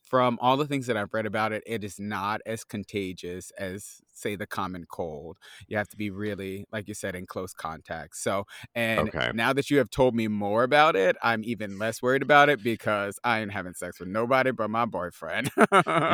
from 0.09 0.39
all 0.41 0.57
the 0.57 0.67
things 0.67 0.87
that 0.87 0.97
I've 0.97 1.13
read 1.13 1.27
about 1.27 1.53
it, 1.53 1.63
it 1.67 1.85
is 1.85 1.99
not 2.01 2.41
as 2.47 2.65
contagious 2.65 3.51
as 3.59 4.01
say 4.13 4.35
the 4.35 4.47
common 4.47 4.85
cold. 4.91 5.39
You 5.69 5.77
have 5.77 5.89
to 5.91 5.97
be 5.97 6.11
really, 6.11 6.65
like 6.73 6.89
you 6.89 6.95
said, 6.95 7.15
in 7.15 7.27
close 7.27 7.53
contact. 7.53 8.17
So, 8.17 8.45
and 8.75 9.09
Okay. 9.09 9.31
now 9.35 9.53
that 9.53 9.71
you 9.71 9.79
have 9.79 9.91
told 9.91 10.15
me 10.15 10.27
more 10.27 10.65
about 10.65 10.97
it, 10.97 11.17
I'm 11.23 11.45
even 11.45 11.79
less 11.79 12.03
worried 12.03 12.23
about 12.23 12.49
it 12.49 12.63
because 12.63 13.19
I 13.23 13.41
ain't 13.41 13.53
having 13.53 13.75
sex 13.75 14.01
with 14.01 14.09
nobody 14.09 14.51
but 14.51 14.71
my 14.71 14.87
boyfriend. 14.87 15.51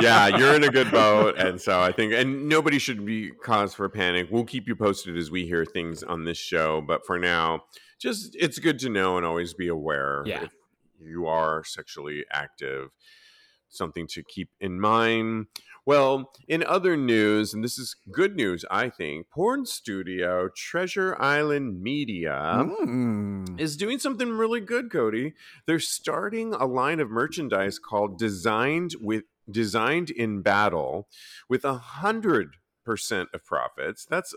yeah, 0.00 0.26
you're 0.36 0.54
in 0.54 0.64
a 0.64 0.68
good 0.70 0.90
boat, 0.90 1.36
and 1.38 1.60
so 1.60 1.80
I 1.80 1.92
think, 1.92 2.12
and 2.12 2.48
nobody 2.48 2.78
should 2.78 3.04
be 3.06 3.30
cause 3.42 3.74
for 3.74 3.88
panic. 3.88 4.28
We'll 4.30 4.44
keep 4.44 4.66
you 4.68 4.76
posted 4.76 5.16
as 5.16 5.30
we 5.30 5.46
hear 5.46 5.64
things 5.64 6.02
on 6.02 6.24
this 6.24 6.38
show, 6.38 6.82
but 6.82 7.06
for 7.06 7.18
now, 7.18 7.64
just 7.98 8.36
it's 8.38 8.58
good 8.58 8.78
to 8.80 8.90
know 8.90 9.16
and 9.16 9.24
always 9.24 9.54
be 9.54 9.68
aware 9.68 10.24
Yeah. 10.26 10.42
if 10.44 10.52
you 11.00 11.26
are 11.26 11.64
sexually 11.64 12.24
active. 12.30 12.90
Something 13.74 14.06
to 14.08 14.22
keep 14.22 14.50
in 14.60 14.80
mind. 14.80 15.46
Well, 15.86 16.32
in 16.48 16.62
other 16.64 16.96
news, 16.96 17.52
and 17.52 17.62
this 17.62 17.78
is 17.78 17.94
good 18.10 18.36
news, 18.36 18.64
I 18.70 18.88
think, 18.88 19.28
porn 19.28 19.66
studio 19.66 20.48
Treasure 20.56 21.14
Island 21.20 21.82
Media 21.82 22.64
Mm. 22.80 23.60
is 23.60 23.76
doing 23.76 23.98
something 23.98 24.30
really 24.30 24.60
good, 24.60 24.90
Cody. 24.90 25.34
They're 25.66 25.80
starting 25.80 26.54
a 26.54 26.64
line 26.64 27.00
of 27.00 27.10
merchandise 27.10 27.78
called 27.78 28.18
Designed 28.18 28.94
with 29.00 29.24
Designed 29.50 30.08
in 30.08 30.40
Battle 30.40 31.06
with 31.50 31.64
a 31.66 31.74
hundred 31.74 32.56
percent 32.84 33.28
of 33.34 33.44
profits. 33.44 34.06
That's 34.06 34.34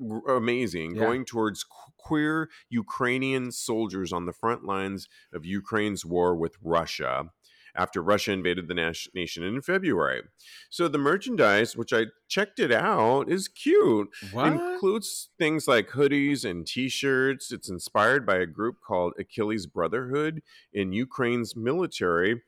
uh, 0.00 0.32
amazing. 0.32 0.96
Yeah. 0.96 1.02
Going 1.04 1.24
towards 1.24 1.64
queer 1.96 2.50
Ukrainian 2.68 3.52
soldiers 3.52 4.12
on 4.12 4.26
the 4.26 4.32
front 4.32 4.64
lines 4.64 5.08
of 5.32 5.46
Ukraine's 5.46 6.04
war 6.04 6.34
with 6.34 6.56
Russia. 6.60 7.30
After 7.74 8.02
Russia 8.02 8.32
invaded 8.32 8.68
the 8.68 8.74
nas- 8.74 9.08
nation 9.14 9.42
in 9.42 9.62
February. 9.62 10.22
So 10.68 10.88
the 10.88 10.98
merchandise, 10.98 11.76
which 11.76 11.92
I 11.92 12.06
checked 12.28 12.58
it 12.60 12.70
out, 12.72 13.30
is 13.30 13.48
cute 13.48 14.08
What? 14.32 14.52
includes 14.52 15.30
things 15.38 15.66
like 15.66 15.88
hoodies 15.90 16.44
and 16.48 16.66
t-shirts 16.66 17.50
it's 17.52 17.68
inspired 17.70 18.26
by 18.26 18.36
a 18.36 18.46
group 18.46 18.76
called 18.86 19.12
achilles 19.18 19.66
brotherhood 19.66 20.42
in 20.72 20.92
ukraine's 20.92 21.54
military 21.56 22.42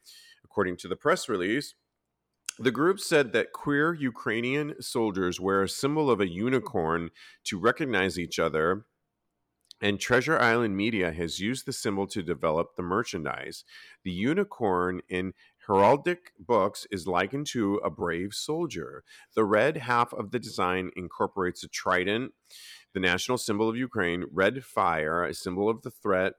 according 0.45 0.77
to 0.79 0.89
the 0.89 0.97
press 0.97 1.29
release 1.29 1.75
the 2.59 2.71
group 2.71 3.01
said 3.01 3.33
that 3.33 3.53
queer 3.53 3.95
ukrainian 3.95 4.75
soldiers 4.81 5.41
wear 5.41 5.63
a 5.63 5.69
symbol 5.69 6.11
of 6.11 6.21
a 6.21 6.29
unicorn 6.29 7.11
to 7.45 7.59
recognize 7.59 8.19
each 8.19 8.39
other 8.39 8.87
and 9.81 10.01
Treasure 10.01 10.39
Island 10.39 10.77
Media 10.77 11.13
has 11.13 11.41
used 11.41 11.67
the 11.67 11.73
symbol 11.73 12.07
to 12.09 12.23
develop 12.23 12.77
the 12.77 12.83
merchandise. 12.83 13.65
The 14.03 14.13
unicorn 14.13 15.03
in 15.09 15.35
heraldic 15.69 16.33
books 16.39 16.87
is 16.91 17.07
likened 17.07 17.47
to 17.49 17.77
a 17.77 17.91
brave 17.91 18.35
soldier. 18.35 19.03
The 19.35 19.45
red 19.45 19.79
half 19.79 20.13
of 20.13 20.31
the 20.31 20.39
design 20.39 20.91
incorporates 20.97 21.65
a 21.65 21.69
trident, 21.69 22.33
the 22.93 23.01
national 23.01 23.39
symbol 23.39 23.69
of 23.69 23.77
Ukraine, 23.77 24.25
red 24.33 24.65
fire, 24.65 25.25
a 25.25 25.35
symbol 25.35 25.69
of 25.69 25.83
the 25.83 25.91
threat 25.91 26.35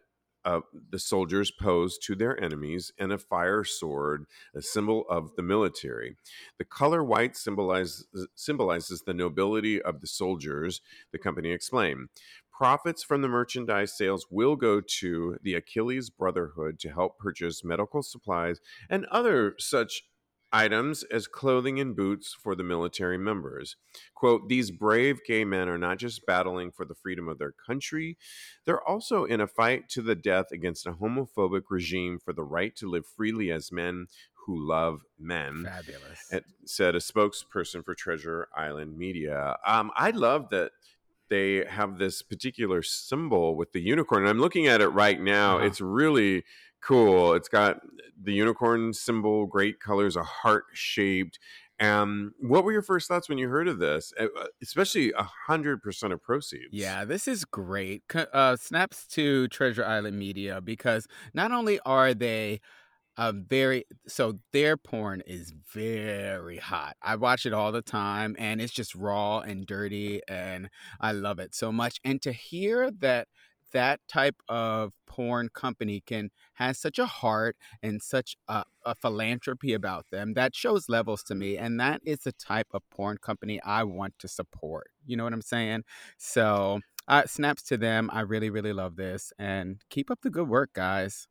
of 0.45 0.63
the 0.91 0.99
soldiers 0.99 1.49
pose 1.49 1.97
to 1.97 2.15
their 2.15 2.41
enemies, 2.41 2.91
and 2.99 3.11
a 3.11 3.17
fire 3.17 3.63
sword, 3.63 4.25
a 4.55 4.61
symbol 4.61 5.03
of 5.09 5.35
the 5.35 5.41
military. 5.41 6.15
The 6.59 6.65
color 6.65 7.03
white 7.03 7.35
symbolizes, 7.35 8.05
symbolizes 8.35 9.01
the 9.01 9.15
nobility 9.15 9.81
of 9.81 10.01
the 10.01 10.07
soldiers, 10.07 10.81
the 11.11 11.17
company 11.17 11.51
explained. 11.51 12.09
Profits 12.57 13.03
from 13.03 13.21
the 13.21 13.27
merchandise 13.27 13.97
sales 13.97 14.27
will 14.29 14.55
go 14.55 14.81
to 14.99 15.37
the 15.43 15.55
Achilles 15.55 16.09
Brotherhood 16.09 16.79
to 16.79 16.89
help 16.89 17.17
purchase 17.17 17.65
medical 17.65 18.01
supplies 18.01 18.59
and 18.89 19.05
other 19.07 19.55
such 19.59 20.03
items 20.53 21.03
as 21.11 21.27
clothing 21.27 21.81
and 21.81 21.97
boots 21.97 22.33
for 22.41 22.55
the 22.55 22.63
military 22.63 23.17
members. 23.17 23.75
Quote, 24.15 24.47
these 24.47 24.71
brave 24.71 25.19
gay 25.27 25.43
men 25.43 25.67
are 25.67 25.77
not 25.77 25.97
just 25.97 26.25
battling 26.25 26.71
for 26.71 26.85
the 26.85 26.95
freedom 26.95 27.27
of 27.27 27.39
their 27.39 27.51
country, 27.51 28.17
they're 28.65 28.87
also 28.87 29.25
in 29.25 29.41
a 29.41 29.47
fight 29.47 29.89
to 29.89 30.01
the 30.01 30.15
death 30.15 30.45
against 30.53 30.87
a 30.87 30.93
homophobic 30.93 31.63
regime 31.69 32.19
for 32.23 32.31
the 32.31 32.43
right 32.43 32.73
to 32.77 32.89
live 32.89 33.05
freely 33.05 33.51
as 33.51 33.69
men 33.69 34.07
who 34.45 34.65
love 34.65 35.01
men. 35.19 35.65
Fabulous. 35.65 36.31
It 36.31 36.45
said 36.65 36.95
a 36.95 36.99
spokesperson 36.99 37.83
for 37.83 37.95
Treasure 37.95 38.47
Island 38.55 38.97
Media. 38.97 39.57
Um, 39.65 39.91
I 39.95 40.11
love 40.11 40.49
that 40.51 40.71
they 41.29 41.65
have 41.65 41.97
this 41.97 42.21
particular 42.21 42.81
symbol 42.81 43.55
with 43.55 43.71
the 43.73 43.81
unicorn. 43.81 44.23
And 44.23 44.29
I'm 44.29 44.39
looking 44.39 44.67
at 44.67 44.81
it 44.81 44.89
right 44.89 45.19
now. 45.19 45.57
Uh-huh. 45.57 45.65
It's 45.65 45.81
really 45.81 46.43
cool. 46.81 47.33
It's 47.33 47.49
got 47.49 47.81
the 48.21 48.33
unicorn 48.33 48.93
symbol, 48.93 49.45
great 49.45 49.79
colors, 49.79 50.15
a 50.15 50.23
heart 50.23 50.65
shaped. 50.73 51.39
Um, 51.79 52.33
what 52.39 52.63
were 52.63 52.71
your 52.71 52.81
first 52.81 53.07
thoughts 53.07 53.27
when 53.27 53.37
you 53.37 53.49
heard 53.49 53.67
of 53.67 53.79
this? 53.79 54.13
Uh, 54.17 54.27
Especially 54.61 55.11
a 55.11 55.27
hundred 55.47 55.81
percent 55.81 56.13
of 56.13 56.21
proceeds. 56.21 56.69
Yeah, 56.71 57.03
this 57.03 57.27
is 57.27 57.43
great. 57.43 58.03
Uh, 58.15 58.55
snaps 58.55 59.05
to 59.07 59.49
Treasure 59.49 59.83
Island 59.83 60.17
Media 60.17 60.61
because 60.61 61.07
not 61.33 61.51
only 61.51 61.79
are 61.85 62.13
they 62.13 62.61
uh, 63.17 63.33
very 63.35 63.85
so 64.07 64.39
their 64.51 64.77
porn 64.77 65.21
is 65.25 65.53
very 65.73 66.57
hot. 66.57 66.97
I 67.01 67.15
watch 67.15 67.45
it 67.45 67.53
all 67.53 67.71
the 67.71 67.81
time, 67.81 68.35
and 68.37 68.61
it's 68.61 68.73
just 68.73 68.95
raw 68.95 69.39
and 69.39 69.65
dirty, 69.65 70.21
and 70.27 70.69
I 70.99 71.11
love 71.13 71.39
it 71.39 71.55
so 71.55 71.71
much. 71.71 71.99
And 72.03 72.21
to 72.23 72.31
hear 72.31 72.91
that 72.99 73.27
that 73.73 73.99
type 74.07 74.35
of 74.47 74.93
porn 75.05 75.49
company 75.53 76.01
can 76.05 76.29
has 76.53 76.79
such 76.79 76.97
a 76.97 77.05
heart 77.05 77.57
and 77.83 78.01
such 78.01 78.37
a, 78.47 78.63
a 78.85 78.95
philanthropy 78.95 79.73
about 79.73 80.05
them 80.11 80.33
that 80.33 80.55
shows 80.55 80.87
levels 80.87 81.23
to 81.23 81.35
me 81.35 81.57
and 81.57 81.77
that 81.79 81.99
is 82.05 82.19
the 82.19 82.31
type 82.33 82.67
of 82.71 82.81
porn 82.89 83.17
company 83.17 83.59
i 83.63 83.83
want 83.83 84.13
to 84.17 84.27
support 84.29 84.87
you 85.05 85.17
know 85.17 85.25
what 85.25 85.33
i'm 85.33 85.41
saying 85.41 85.83
so 86.17 86.79
uh, 87.07 87.23
snaps 87.25 87.63
to 87.63 87.75
them 87.75 88.09
i 88.13 88.21
really 88.21 88.49
really 88.49 88.73
love 88.73 88.95
this 88.95 89.33
and 89.37 89.81
keep 89.89 90.09
up 90.09 90.19
the 90.21 90.29
good 90.29 90.47
work 90.47 90.69
guys 90.73 91.27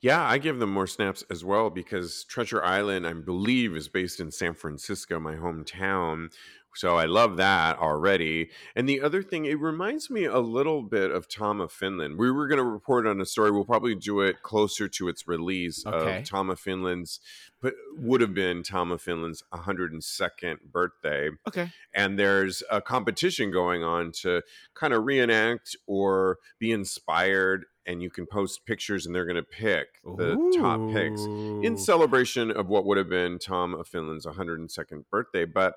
Yeah, 0.00 0.24
I 0.24 0.38
give 0.38 0.58
them 0.58 0.70
more 0.70 0.86
snaps 0.86 1.24
as 1.30 1.44
well 1.44 1.70
because 1.70 2.24
Treasure 2.24 2.62
Island, 2.62 3.06
I 3.06 3.12
believe, 3.14 3.74
is 3.76 3.88
based 3.88 4.20
in 4.20 4.30
San 4.30 4.54
Francisco, 4.54 5.18
my 5.18 5.34
hometown. 5.34 6.32
So 6.74 6.96
I 6.96 7.06
love 7.06 7.38
that 7.38 7.78
already. 7.78 8.50
And 8.76 8.88
the 8.88 9.00
other 9.00 9.20
thing, 9.22 9.46
it 9.46 9.58
reminds 9.58 10.10
me 10.10 10.26
a 10.26 10.38
little 10.38 10.82
bit 10.82 11.10
of 11.10 11.26
Tom 11.28 11.60
of 11.60 11.72
Finland. 11.72 12.18
We 12.18 12.30
were 12.30 12.46
going 12.46 12.58
to 12.58 12.64
report 12.64 13.04
on 13.06 13.20
a 13.20 13.26
story. 13.26 13.50
We'll 13.50 13.64
probably 13.64 13.96
do 13.96 14.20
it 14.20 14.42
closer 14.42 14.86
to 14.86 15.08
its 15.08 15.26
release 15.26 15.84
Okay. 15.84 16.18
of 16.18 16.24
Tom 16.24 16.50
of 16.50 16.60
Finland's, 16.60 17.18
but 17.60 17.74
would 17.96 18.20
have 18.20 18.34
been 18.34 18.62
Tom 18.62 18.92
of 18.92 19.02
Finland's 19.02 19.42
102nd 19.52 20.56
birthday 20.70 21.30
okay 21.46 21.70
and 21.94 22.18
there's 22.18 22.62
a 22.70 22.80
competition 22.80 23.50
going 23.50 23.82
on 23.82 24.12
to 24.12 24.42
kind 24.74 24.92
of 24.92 25.04
reenact 25.04 25.76
or 25.86 26.38
be 26.58 26.70
inspired 26.70 27.64
and 27.88 28.02
you 28.02 28.10
can 28.10 28.26
post 28.26 28.64
pictures 28.66 29.06
and 29.06 29.14
they're 29.14 29.24
going 29.24 29.36
to 29.36 29.42
pick 29.42 29.88
the 30.04 30.38
top 30.60 30.88
picks 30.88 31.28
in 31.62 31.76
celebration 31.76 32.50
of 32.52 32.68
what 32.68 32.84
would 32.84 32.98
have 32.98 33.08
been 33.08 33.38
Tom 33.40 33.74
of 33.74 33.88
Finland's 33.88 34.26
102nd 34.26 35.04
birthday. 35.10 35.44
But 35.46 35.74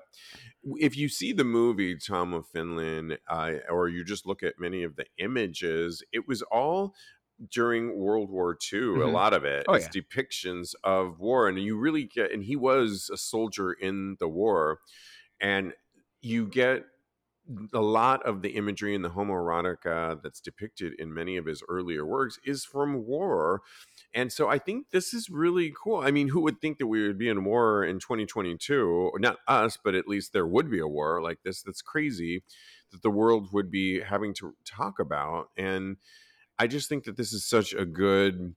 if 0.78 0.96
you 0.96 1.08
see 1.08 1.32
the 1.32 1.44
movie 1.44 1.96
Tom 1.96 2.34
of 2.34 2.46
Finland, 2.48 3.18
uh, 3.28 3.54
or 3.70 3.88
you 3.88 4.04
just 4.04 4.26
look 4.26 4.42
at 4.44 4.60
many 4.60 4.84
of 4.84 4.96
the 4.96 5.06
images, 5.18 6.04
it 6.12 6.28
was 6.28 6.42
all 6.42 6.94
during 7.50 7.98
World 7.98 8.30
War 8.30 8.56
II. 8.72 8.78
A 8.78 9.08
Mhm. 9.08 9.12
lot 9.12 9.32
of 9.34 9.44
it 9.44 9.66
Oh, 9.66 9.74
is 9.74 9.84
yeah. 9.84 9.88
depictions 9.88 10.74
of 10.84 11.18
war, 11.18 11.48
and 11.48 11.58
you 11.58 11.76
really 11.78 12.04
get. 12.04 12.30
And 12.30 12.44
he 12.44 12.54
was 12.56 13.10
a 13.12 13.16
soldier 13.16 13.72
in 13.72 14.16
the 14.20 14.28
war, 14.28 14.80
and 15.40 15.74
you 16.20 16.46
get 16.46 16.84
a 17.72 17.80
lot 17.80 18.24
of 18.24 18.42
the 18.42 18.50
imagery 18.50 18.94
in 18.94 19.02
the 19.02 19.10
homoerotica 19.10 20.22
that's 20.22 20.40
depicted 20.40 20.94
in 20.98 21.12
many 21.12 21.36
of 21.36 21.46
his 21.46 21.62
earlier 21.68 22.04
works 22.06 22.38
is 22.44 22.64
from 22.64 23.06
war. 23.06 23.62
And 24.14 24.32
so 24.32 24.48
I 24.48 24.58
think 24.58 24.90
this 24.90 25.14
is 25.14 25.30
really 25.30 25.72
cool. 25.82 26.00
I 26.00 26.10
mean, 26.10 26.28
who 26.28 26.40
would 26.42 26.60
think 26.60 26.78
that 26.78 26.86
we 26.86 27.06
would 27.06 27.18
be 27.18 27.28
in 27.28 27.44
war 27.44 27.84
in 27.84 27.98
2022? 27.98 29.12
Not 29.18 29.38
us, 29.48 29.78
but 29.82 29.94
at 29.94 30.08
least 30.08 30.32
there 30.32 30.46
would 30.46 30.70
be 30.70 30.80
a 30.80 30.88
war 30.88 31.22
like 31.22 31.38
this. 31.44 31.62
That's 31.62 31.82
crazy 31.82 32.42
that 32.90 33.02
the 33.02 33.10
world 33.10 33.52
would 33.52 33.70
be 33.70 34.00
having 34.00 34.34
to 34.34 34.54
talk 34.64 34.98
about. 34.98 35.48
And 35.56 35.96
I 36.58 36.66
just 36.66 36.88
think 36.88 37.04
that 37.04 37.16
this 37.16 37.32
is 37.32 37.44
such 37.46 37.72
a 37.72 37.84
good 37.84 38.54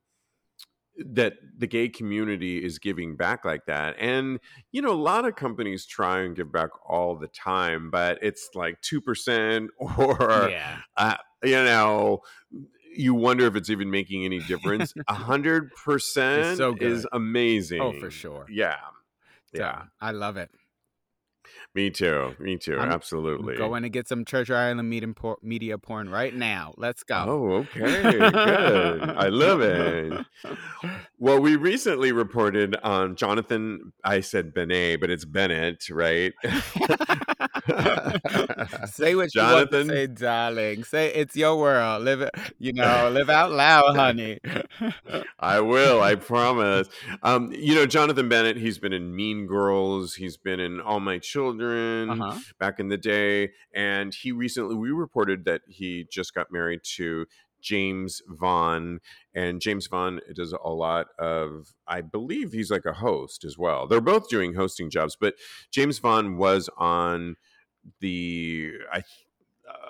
that 0.98 1.34
the 1.58 1.68
gay 1.68 1.90
community 1.90 2.64
is 2.64 2.80
giving 2.80 3.16
back 3.16 3.44
like 3.46 3.66
that. 3.66 3.96
And, 4.00 4.40
you 4.72 4.82
know, 4.82 4.92
a 4.92 4.94
lot 4.94 5.26
of 5.26 5.36
companies 5.36 5.86
try 5.86 6.22
and 6.22 6.36
give 6.36 6.52
back 6.52 6.70
all 6.88 7.16
the 7.18 7.28
time, 7.28 7.90
but 7.90 8.20
it's 8.22 8.50
like 8.56 8.82
2% 8.82 9.68
or, 9.80 10.50
yeah. 10.50 10.78
uh, 10.98 11.16
you 11.44 11.64
know, 11.64 12.22
you 12.96 13.14
wonder 13.14 13.46
if 13.46 13.56
it's 13.56 13.70
even 13.70 13.92
making 13.92 14.24
any 14.26 14.40
difference. 14.40 14.94
A 15.08 15.14
hundred 15.14 15.72
percent 15.86 16.60
is 16.82 17.06
amazing. 17.12 17.82
Oh, 17.82 17.92
for 18.00 18.10
sure. 18.10 18.46
Yeah. 18.50 18.78
Yeah. 19.54 19.84
I 20.00 20.12
love 20.12 20.38
it. 20.38 20.50
Me 21.76 21.90
too. 21.90 22.34
Me 22.40 22.56
too. 22.56 22.80
I'm 22.80 22.90
Absolutely. 22.90 23.58
Going 23.58 23.84
to 23.84 23.90
get 23.90 24.08
some 24.08 24.24
Treasure 24.24 24.56
Island 24.56 24.90
media, 24.90 25.10
por- 25.14 25.40
media 25.42 25.78
porn 25.78 26.08
right 26.10 26.34
now. 26.34 26.74
Let's 26.78 27.04
go. 27.04 27.26
Oh, 27.28 27.52
okay. 27.76 28.02
Good. 28.12 29.10
I 29.10 29.28
love 29.28 29.60
it. 29.62 30.26
Well, 31.18 31.40
we 31.40 31.56
recently 31.56 32.12
reported 32.12 32.76
on 32.84 33.16
Jonathan. 33.16 33.94
I 34.04 34.20
said 34.20 34.54
Benet, 34.54 34.98
but 34.98 35.10
it's 35.10 35.24
Bennett, 35.24 35.90
right? 35.90 36.34
say 38.86 39.16
what 39.16 39.32
Jonathan. 39.32 39.34
you 39.34 39.54
want 39.56 39.70
to 39.72 39.86
say, 39.88 40.08
darling. 40.08 40.84
Say 40.84 41.14
it's 41.14 41.34
your 41.34 41.58
world. 41.58 42.04
Live 42.04 42.20
it. 42.20 42.32
You 42.60 42.74
know, 42.74 43.10
live 43.10 43.30
out 43.30 43.54
loud, 43.54 43.96
honey. 43.96 44.40
I 45.40 45.62
will. 45.62 46.02
I 46.04 46.16
promise. 46.16 46.90
Um, 47.24 47.54
you 47.54 47.76
know, 47.76 47.86
Jonathan 47.86 48.28
Bennett. 48.28 48.58
He's 48.58 48.78
been 48.78 48.92
in 48.92 49.16
Mean 49.16 49.48
Girls. 49.48 50.16
He's 50.16 50.36
been 50.36 50.60
in 50.60 50.82
All 50.82 51.00
My 51.00 51.18
Children 51.18 51.65
uh-huh. 51.72 52.40
back 52.60 52.80
in 52.80 52.90
the 52.90 52.98
day, 52.98 53.52
and 53.74 54.14
he 54.14 54.32
recently 54.32 54.76
we 54.76 54.92
reported 54.92 55.46
that 55.46 55.62
he 55.68 56.08
just 56.12 56.34
got 56.34 56.52
married 56.52 56.82
to 56.96 57.26
Jaymes 57.62 58.22
Vaughan, 58.28 59.00
and 59.34 59.60
Jaymes 59.60 59.90
Vaughan 59.90 60.20
does 60.36 60.54
a 60.54 60.70
lot 60.70 61.08
of, 61.18 61.74
I 61.88 62.02
believe 62.02 62.52
he's 62.52 62.70
like 62.70 62.86
a 62.86 62.94
host 62.94 63.44
as 63.44 63.58
well. 63.58 63.88
They're 63.88 64.02
both 64.02 64.30
doing 64.30 64.54
hosting 64.54 64.90
jobs, 64.90 65.18
but 65.20 65.34
Jaymes 65.72 66.00
Vaughan 66.00 66.38
was 66.38 66.70
on 66.78 67.38
the 68.00 68.74
I, 68.92 69.00
uh, 69.00 69.02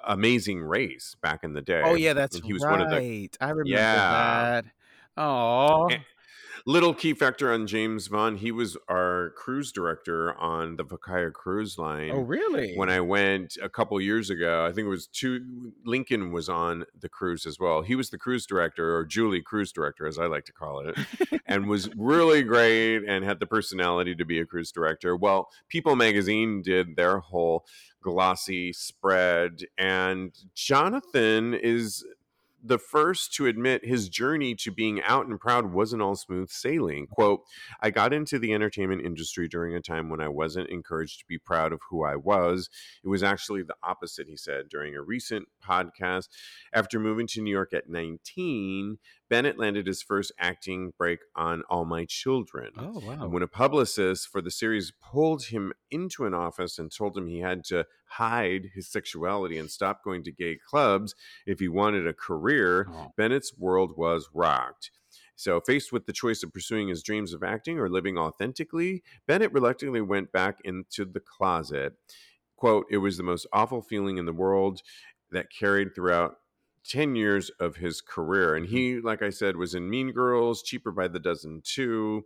Amazing 0.07 0.61
Race 0.61 1.15
back 1.21 1.43
in 1.43 1.53
the 1.53 1.61
day. 1.61 1.81
Oh 1.83 1.95
yeah, 1.95 2.13
that's 2.13 2.39
he 2.39 2.53
was 2.53 2.63
right. 2.63 2.71
One 2.71 2.81
of 2.81 2.89
the, 2.91 3.29
I 3.41 3.49
remember 3.49 3.69
yeah. 3.69 3.95
that. 3.95 4.65
Oh, 5.17 5.89
little 6.65 6.93
key 6.93 7.13
factor 7.13 7.51
on 7.51 7.67
Jaymes 7.67 8.09
Vaughan. 8.09 8.37
He 8.37 8.51
was 8.51 8.75
our 8.89 9.31
cruise 9.37 9.71
director 9.71 10.33
on 10.35 10.75
the 10.75 10.83
Vacaya 10.83 11.31
cruise 11.31 11.77
line. 11.77 12.11
Oh, 12.11 12.21
really? 12.21 12.75
When 12.75 12.89
I 12.89 13.01
went 13.01 13.57
a 13.61 13.69
couple 13.69 13.99
years 14.01 14.29
ago, 14.29 14.65
I 14.65 14.71
think 14.71 14.85
it 14.85 14.89
was 14.89 15.07
two. 15.07 15.71
Lincoln 15.85 16.31
was 16.31 16.49
on 16.49 16.85
the 16.99 17.09
cruise 17.09 17.45
as 17.45 17.59
well. 17.59 17.81
He 17.81 17.95
was 17.95 18.09
the 18.09 18.17
cruise 18.17 18.45
director, 18.45 18.95
or 18.95 19.05
Julie 19.05 19.41
cruise 19.41 19.71
director, 19.71 20.07
as 20.07 20.17
I 20.17 20.25
like 20.25 20.45
to 20.45 20.53
call 20.53 20.79
it, 20.79 20.97
and 21.45 21.67
was 21.67 21.89
really 21.95 22.41
great 22.41 23.03
and 23.07 23.23
had 23.23 23.39
the 23.39 23.45
personality 23.45 24.15
to 24.15 24.25
be 24.25 24.39
a 24.39 24.45
cruise 24.45 24.71
director. 24.71 25.15
Well, 25.15 25.49
People 25.69 25.95
Magazine 25.95 26.61
did 26.63 26.95
their 26.95 27.19
whole 27.19 27.65
glossy 28.01 28.73
spread, 28.73 29.65
and 29.77 30.31
Jonathan 30.55 31.53
is 31.53 32.05
the 32.65 32.79
first 32.79 33.33
to 33.35 33.45
admit 33.45 33.85
his 33.85 34.09
journey 34.09 34.55
to 34.55 34.71
being 34.71 35.01
out 35.03 35.27
and 35.27 35.39
proud 35.39 35.71
wasn't 35.71 36.01
all 36.01 36.15
smooth 36.15 36.49
sailing. 36.49 37.07
Quote, 37.07 37.41
I 37.79 37.91
got 37.91 38.13
into 38.13 38.39
the 38.39 38.53
entertainment 38.53 39.05
industry 39.05 39.47
during 39.47 39.75
a 39.75 39.81
time 39.81 40.09
when 40.09 40.19
I 40.19 40.27
wasn't 40.27 40.69
encouraged 40.69 41.19
to 41.19 41.25
be 41.27 41.37
proud 41.37 41.71
of 41.71 41.81
who 41.89 42.03
I 42.03 42.15
was. 42.15 42.69
It 43.03 43.07
was 43.07 43.23
actually 43.23 43.61
the 43.61 43.75
opposite, 43.83 44.27
he 44.27 44.35
said 44.35 44.69
during 44.69 44.95
a 44.95 45.01
recent 45.01 45.47
podcast. 45.63 46.29
After 46.73 46.99
moving 46.99 47.27
to 47.27 47.41
New 47.41 47.51
York 47.51 47.73
at 47.73 47.89
19, 47.89 48.97
Bennett 49.29 49.57
landed 49.57 49.87
his 49.87 50.01
first 50.01 50.31
acting 50.39 50.93
break 50.97 51.19
on 51.35 51.63
All 51.69 51.85
My 51.85 52.05
Children. 52.05 52.71
Oh, 52.77 53.01
wow. 53.03 53.23
And 53.23 53.33
when 53.33 53.43
a 53.43 53.47
publicist 53.47 54.27
for 54.27 54.41
the 54.41 54.51
series 54.51 54.93
pulled 55.01 55.45
him 55.45 55.73
into 55.89 56.25
an 56.25 56.33
office 56.33 56.77
and 56.77 56.91
told 56.91 57.17
him 57.17 57.27
he 57.27 57.39
had 57.39 57.63
to 57.65 57.85
hide 58.05 58.69
his 58.75 58.87
sexuality 58.87 59.57
and 59.57 59.69
stop 59.69 60.03
going 60.03 60.23
to 60.23 60.31
gay 60.31 60.57
clubs 60.69 61.15
if 61.45 61.59
he 61.59 61.67
wanted 61.67 62.05
a 62.07 62.13
career, 62.13 62.87
oh. 62.91 63.13
Bennett's 63.17 63.57
world 63.57 63.97
was 63.97 64.29
rocked. 64.33 64.91
So, 65.37 65.59
faced 65.59 65.91
with 65.91 66.05
the 66.05 66.13
choice 66.13 66.43
of 66.43 66.53
pursuing 66.53 66.87
his 66.87 67.03
dreams 67.03 67.33
of 67.33 67.43
acting 67.43 67.77
or 67.77 67.89
living 67.89 68.17
authentically, 68.17 69.03
Bennett 69.27 69.51
reluctantly 69.51 70.01
went 70.01 70.31
back 70.31 70.59
into 70.63 71.03
the 71.03 71.19
closet. 71.19 71.93
Quote, 72.55 72.85
it 72.89 72.97
was 72.97 73.17
the 73.17 73.23
most 73.23 73.45
awful 73.51 73.81
feeling 73.81 74.17
in 74.17 74.25
the 74.25 74.31
world 74.31 74.81
that 75.31 75.47
carried 75.51 75.93
throughout 75.93 76.37
10 76.87 77.15
years 77.15 77.49
of 77.59 77.75
his 77.75 78.01
career. 78.01 78.55
And 78.55 78.65
mm-hmm. 78.65 78.75
he, 78.75 78.99
like 78.99 79.21
I 79.21 79.29
said, 79.29 79.57
was 79.57 79.75
in 79.75 79.89
Mean 79.89 80.11
Girls, 80.11 80.63
Cheaper 80.63 80.91
by 80.91 81.07
the 81.07 81.19
Dozen 81.19 81.61
too. 81.63 82.25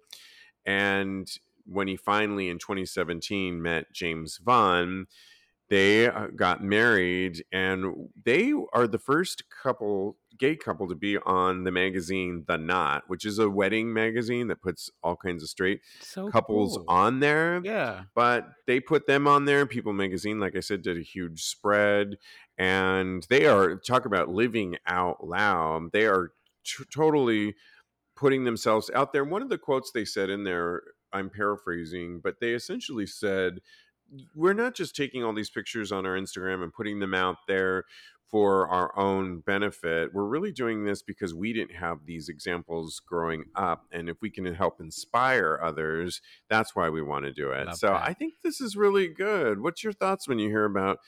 And 0.65 1.30
when 1.65 1.88
he 1.88 1.95
finally 1.95 2.50
in 2.50 2.58
2017 2.60 3.62
met 3.62 3.93
Jaymes 3.93 4.39
Vaughan, 4.39 5.08
they 5.70 6.08
uh, 6.08 6.28
got 6.36 6.64
married 6.64 7.44
and 7.52 8.10
they 8.26 8.54
are 8.74 8.88
the 8.88 9.00
first 9.00 9.44
couple 9.50 10.18
gay 10.38 10.56
couple 10.56 10.88
to 10.88 10.96
be 10.96 11.18
on 11.18 11.64
the 11.66 11.72
magazine 11.72 12.46
the 12.48 12.58
knot 12.58 13.04
which 13.08 13.26
is 13.26 13.40
a 13.40 13.50
wedding 13.50 13.92
magazine 13.92 14.48
that 14.48 14.62
puts 14.62 14.90
all 15.04 15.16
kinds 15.16 15.44
of 15.44 15.50
straight 15.50 15.82
so 16.00 16.30
couples 16.30 16.78
cool. 16.78 16.86
on 16.88 17.20
there 17.20 17.62
yeah. 17.64 18.04
but 18.16 18.48
they 18.66 18.80
put 18.80 19.06
them 19.06 19.28
on 19.28 19.46
there. 19.46 19.66
People 19.66 19.94
magazine 19.94 20.40
like 20.40 20.56
i 20.56 20.60
said 20.60 20.82
did 20.82 20.98
a 20.98 21.02
huge 21.02 21.44
spread 21.44 22.18
and 22.58 23.26
they 23.30 23.46
are 23.46 23.76
talk 23.76 24.06
about 24.06 24.28
living 24.30 24.76
out 24.86 25.26
loud. 25.26 25.92
They 25.94 26.06
are 26.06 26.32
t- 26.66 26.84
totally 26.94 27.56
putting 28.18 28.44
themselves 28.44 28.92
out 28.94 29.14
there. 29.14 29.24
One 29.24 29.42
of 29.42 29.48
the 29.50 29.58
quotes 29.58 29.92
they 29.92 30.06
said 30.06 30.30
in 30.30 30.44
there 30.44 30.82
i'm 31.12 31.28
paraphrasing 31.28 32.20
but 32.24 32.36
they 32.40 32.52
essentially 32.52 33.08
said 33.08 33.60
we're 34.36 34.54
not 34.54 34.76
just 34.76 34.95
taking 34.95 35.24
all 35.24 35.34
these 35.34 35.50
pictures 35.50 35.91
on 35.91 36.06
our 36.06 36.17
Instagram 36.17 36.63
and 36.63 36.74
putting 36.74 37.00
them 37.00 37.13
out 37.13 37.38
there 37.48 37.86
for 38.30 38.67
our 38.67 38.98
own 38.98 39.39
benefit. 39.39 40.13
We're 40.13 40.26
really 40.26 40.52
doing 40.52 40.84
this 40.84 41.02
because 41.02 41.34
we 41.34 41.52
didn't 41.52 41.76
have 41.76 42.06
these 42.06 42.30
examples 42.30 43.02
growing 43.06 43.45
up. 43.56 43.86
And 43.91 44.08
if 44.08 44.17
we 44.22 44.30
can 44.30 44.54
help 44.54 44.80
inspire 44.80 45.60
others, 45.63 46.22
that's 46.50 46.76
why 46.76 46.89
we 46.89 47.02
want 47.02 47.26
to 47.26 47.34
do 47.34 47.52
it. 47.52 47.67
Love 47.67 47.78
so 47.78 47.88
that. 47.88 48.04
I 48.08 48.13
think 48.13 48.36
this 48.43 48.62
is 48.62 48.76
really 48.76 49.08
good. 49.08 49.62
What's 49.62 49.84
your 49.84 49.93
thoughts 49.93 50.28
when 50.28 50.38
you 50.38 50.50
hear 50.50 50.65
about 50.65 51.00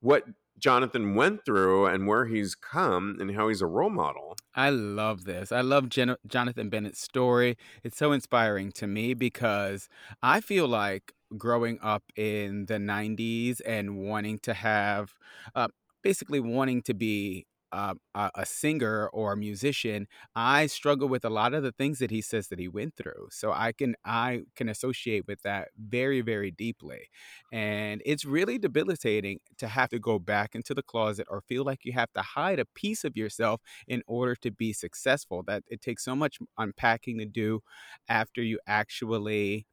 what 0.00 0.24
Jonathan 0.58 1.14
went 1.14 1.44
through 1.44 1.86
and 1.86 2.06
where 2.06 2.26
he's 2.26 2.54
come 2.54 3.16
and 3.20 3.34
how 3.34 3.48
he's 3.48 3.60
a 3.60 3.66
role 3.66 3.90
model. 3.90 4.36
I 4.54 4.70
love 4.70 5.24
this. 5.24 5.52
I 5.52 5.60
love 5.60 5.88
Jen- 5.88 6.16
Jonathan 6.26 6.70
Bennett's 6.70 7.00
story. 7.00 7.58
It's 7.84 7.98
so 7.98 8.12
inspiring 8.12 8.72
to 8.72 8.86
me 8.86 9.12
because 9.14 9.88
I 10.22 10.40
feel 10.40 10.66
like 10.66 11.12
growing 11.36 11.78
up 11.82 12.04
in 12.16 12.66
the 12.66 12.78
90s 12.78 13.60
and 13.60 13.96
wanting 13.98 14.38
to 14.40 14.54
have, 14.54 15.14
uh, 15.54 15.68
basically 16.02 16.40
wanting 16.40 16.82
to 16.82 16.94
be 16.94 17.46
uh, 17.72 17.94
a, 18.14 18.46
singer 18.46 19.08
or 19.08 19.32
a 19.32 19.36
musician, 19.36 20.06
I 20.34 20.66
struggle 20.66 21.08
with 21.08 21.24
a 21.24 21.30
lot 21.30 21.52
of 21.52 21.62
the 21.62 21.72
things 21.72 21.98
that 21.98 22.10
he 22.10 22.20
says 22.22 22.48
that 22.48 22.58
he 22.58 22.68
went 22.68 22.94
through. 22.96 23.28
So 23.30 23.52
I 23.52 23.72
can 23.72 23.96
I 24.04 24.42
can 24.54 24.68
associate 24.68 25.26
with 25.26 25.42
that 25.42 25.68
very 25.76 26.20
very 26.20 26.50
deeply, 26.50 27.08
and 27.52 28.02
it's 28.04 28.24
really 28.24 28.58
debilitating 28.58 29.40
to 29.58 29.68
have 29.68 29.90
to 29.90 29.98
go 29.98 30.18
back 30.18 30.54
into 30.54 30.74
the 30.74 30.82
closet 30.82 31.26
or 31.30 31.40
feel 31.42 31.64
like 31.64 31.84
you 31.84 31.92
have 31.92 32.12
to 32.14 32.22
hide 32.22 32.58
a 32.60 32.64
piece 32.64 33.04
of 33.04 33.16
yourself 33.16 33.60
in 33.88 34.02
order 34.06 34.36
to 34.36 34.50
be 34.50 34.72
successful. 34.72 35.42
That 35.46 35.64
it 35.68 35.80
takes 35.80 36.04
so 36.04 36.14
much 36.16 36.38
unpacking 36.58 37.18
to 37.18 37.26
do 37.26 37.60
after 38.08 38.42
you 38.42 38.58
actually 38.66 39.66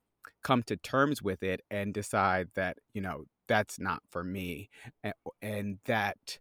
come 0.44 0.64
to 0.64 0.78
terms 0.78 1.22
with 1.22 1.44
it 1.44 1.62
and 1.70 1.94
decide 1.94 2.50
that 2.56 2.78
you 2.94 3.02
know 3.02 3.26
that's 3.48 3.80
not 3.80 4.02
for 4.10 4.24
me 4.24 4.70
and, 5.04 5.14
and 5.42 5.80
that 5.86 6.40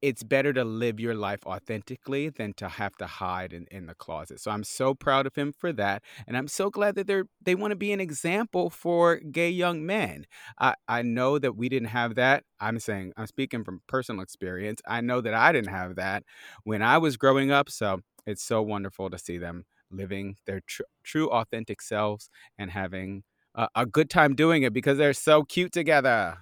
it's 0.00 0.22
better 0.22 0.52
to 0.52 0.64
live 0.64 1.00
your 1.00 1.14
life 1.14 1.44
authentically 1.44 2.28
than 2.28 2.52
to 2.54 2.68
have 2.68 2.94
to 2.96 3.06
hide 3.06 3.52
in, 3.52 3.66
in 3.70 3.86
the 3.86 3.94
closet. 3.94 4.40
So 4.40 4.50
I'm 4.50 4.62
so 4.62 4.94
proud 4.94 5.26
of 5.26 5.34
him 5.34 5.52
for 5.58 5.72
that. 5.72 6.02
And 6.26 6.36
I'm 6.36 6.46
so 6.46 6.70
glad 6.70 6.94
that 6.94 7.06
they're 7.06 7.24
they 7.42 7.54
want 7.54 7.72
to 7.72 7.76
be 7.76 7.92
an 7.92 8.00
example 8.00 8.70
for 8.70 9.16
gay 9.16 9.50
young 9.50 9.84
men. 9.84 10.26
I, 10.58 10.74
I 10.86 11.02
know 11.02 11.38
that 11.38 11.56
we 11.56 11.68
didn't 11.68 11.88
have 11.88 12.14
that. 12.14 12.44
I'm 12.60 12.78
saying 12.78 13.12
I'm 13.16 13.26
speaking 13.26 13.64
from 13.64 13.82
personal 13.88 14.22
experience. 14.22 14.80
I 14.86 15.00
know 15.00 15.20
that 15.20 15.34
I 15.34 15.52
didn't 15.52 15.70
have 15.70 15.96
that 15.96 16.22
when 16.64 16.82
I 16.82 16.98
was 16.98 17.16
growing 17.16 17.50
up. 17.50 17.68
So 17.68 18.00
it's 18.26 18.42
so 18.42 18.62
wonderful 18.62 19.10
to 19.10 19.18
see 19.18 19.38
them 19.38 19.64
living 19.90 20.36
their 20.46 20.60
tr- 20.66 20.82
true 21.02 21.30
authentic 21.30 21.80
selves 21.80 22.30
and 22.58 22.70
having 22.70 23.22
a, 23.54 23.68
a 23.74 23.86
good 23.86 24.10
time 24.10 24.34
doing 24.34 24.62
it 24.62 24.72
because 24.72 24.98
they're 24.98 25.12
so 25.12 25.42
cute 25.42 25.72
together. 25.72 26.38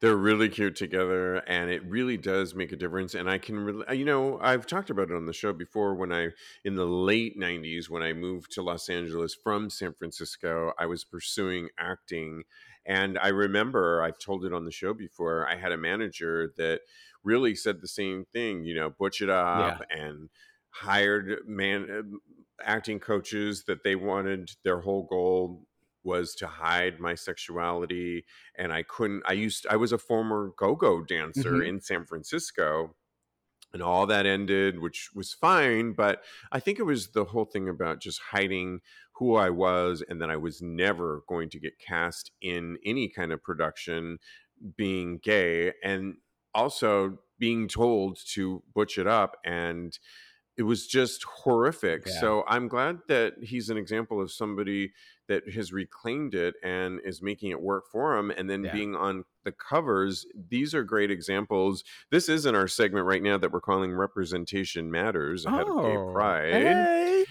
They're 0.00 0.16
really 0.16 0.48
cute 0.48 0.76
together, 0.76 1.36
and 1.36 1.70
it 1.70 1.82
really 1.84 2.16
does 2.16 2.54
make 2.54 2.72
a 2.72 2.76
difference. 2.76 3.14
And 3.14 3.28
I 3.28 3.38
can, 3.38 3.58
really, 3.58 3.86
uh, 3.86 3.92
you 3.92 4.04
know, 4.04 4.38
I've 4.40 4.66
talked 4.66 4.90
about 4.90 5.10
it 5.10 5.16
on 5.16 5.26
the 5.26 5.32
show 5.32 5.52
before. 5.52 5.94
When 5.94 6.12
I, 6.12 6.28
in 6.64 6.74
the 6.74 6.84
late 6.84 7.38
'90s, 7.38 7.88
when 7.88 8.02
I 8.02 8.12
moved 8.12 8.52
to 8.52 8.62
Los 8.62 8.88
Angeles 8.88 9.34
from 9.34 9.70
San 9.70 9.94
Francisco, 9.94 10.72
I 10.78 10.86
was 10.86 11.04
pursuing 11.04 11.68
acting, 11.78 12.42
and 12.84 13.18
I 13.18 13.28
remember 13.28 14.02
I've 14.02 14.18
told 14.18 14.44
it 14.44 14.52
on 14.52 14.64
the 14.64 14.70
show 14.70 14.92
before. 14.92 15.48
I 15.48 15.56
had 15.56 15.72
a 15.72 15.78
manager 15.78 16.52
that 16.58 16.80
really 17.24 17.54
said 17.54 17.80
the 17.80 17.88
same 17.88 18.24
thing. 18.24 18.64
You 18.64 18.74
know, 18.74 18.90
butch 18.90 19.22
it 19.22 19.30
up 19.30 19.82
yeah. 19.90 20.04
and 20.04 20.28
hired 20.72 21.38
man 21.46 21.86
uh, 21.90 22.02
acting 22.64 22.98
coaches 22.98 23.64
that 23.66 23.82
they 23.84 23.94
wanted 23.94 24.50
their 24.64 24.80
whole 24.80 25.04
goal 25.04 25.66
was 26.04 26.34
to 26.34 26.46
hide 26.46 26.98
my 26.98 27.14
sexuality 27.14 28.24
and 28.56 28.72
i 28.72 28.82
couldn't 28.82 29.22
i 29.26 29.32
used 29.32 29.66
i 29.70 29.76
was 29.76 29.92
a 29.92 29.98
former 29.98 30.52
go-go 30.56 31.02
dancer 31.02 31.52
mm-hmm. 31.52 31.62
in 31.62 31.80
san 31.80 32.04
francisco 32.04 32.94
and 33.72 33.82
all 33.82 34.06
that 34.06 34.26
ended 34.26 34.80
which 34.80 35.10
was 35.14 35.32
fine 35.32 35.92
but 35.92 36.22
i 36.50 36.58
think 36.58 36.78
it 36.78 36.84
was 36.84 37.08
the 37.08 37.24
whole 37.24 37.44
thing 37.44 37.68
about 37.68 38.00
just 38.00 38.20
hiding 38.30 38.80
who 39.14 39.36
i 39.36 39.50
was 39.50 40.02
and 40.08 40.20
that 40.20 40.30
i 40.30 40.36
was 40.36 40.60
never 40.60 41.22
going 41.28 41.48
to 41.48 41.60
get 41.60 41.78
cast 41.78 42.32
in 42.40 42.76
any 42.84 43.08
kind 43.08 43.32
of 43.32 43.42
production 43.42 44.18
being 44.76 45.18
gay 45.22 45.72
and 45.84 46.14
also 46.54 47.18
being 47.38 47.66
told 47.66 48.18
to 48.24 48.62
butch 48.74 48.98
it 48.98 49.06
up 49.06 49.36
and 49.44 49.98
it 50.56 50.64
was 50.64 50.86
just 50.86 51.24
horrific. 51.24 52.04
Yeah. 52.06 52.20
So 52.20 52.44
I'm 52.46 52.68
glad 52.68 52.98
that 53.08 53.34
he's 53.42 53.70
an 53.70 53.76
example 53.76 54.20
of 54.20 54.30
somebody 54.30 54.92
that 55.28 55.48
has 55.54 55.72
reclaimed 55.72 56.34
it 56.34 56.54
and 56.62 57.00
is 57.04 57.22
making 57.22 57.50
it 57.50 57.60
work 57.60 57.84
for 57.90 58.16
him 58.18 58.30
and 58.30 58.50
then 58.50 58.64
yeah. 58.64 58.72
being 58.72 58.94
on 58.94 59.24
the 59.44 59.52
covers 59.52 60.26
these 60.50 60.74
are 60.74 60.84
great 60.84 61.10
examples 61.10 61.82
this 62.10 62.28
isn't 62.28 62.54
our 62.54 62.68
segment 62.68 63.06
right 63.06 63.22
now 63.22 63.38
that 63.38 63.50
we're 63.50 63.60
calling 63.60 63.92
representation 63.92 64.90
matters 64.90 65.46
ahead 65.46 65.64
oh, 65.66 65.78
of 65.78 65.84
gay 65.84 65.96
oh, 65.96 66.12
pride 66.12 66.52
hey. 66.52 67.24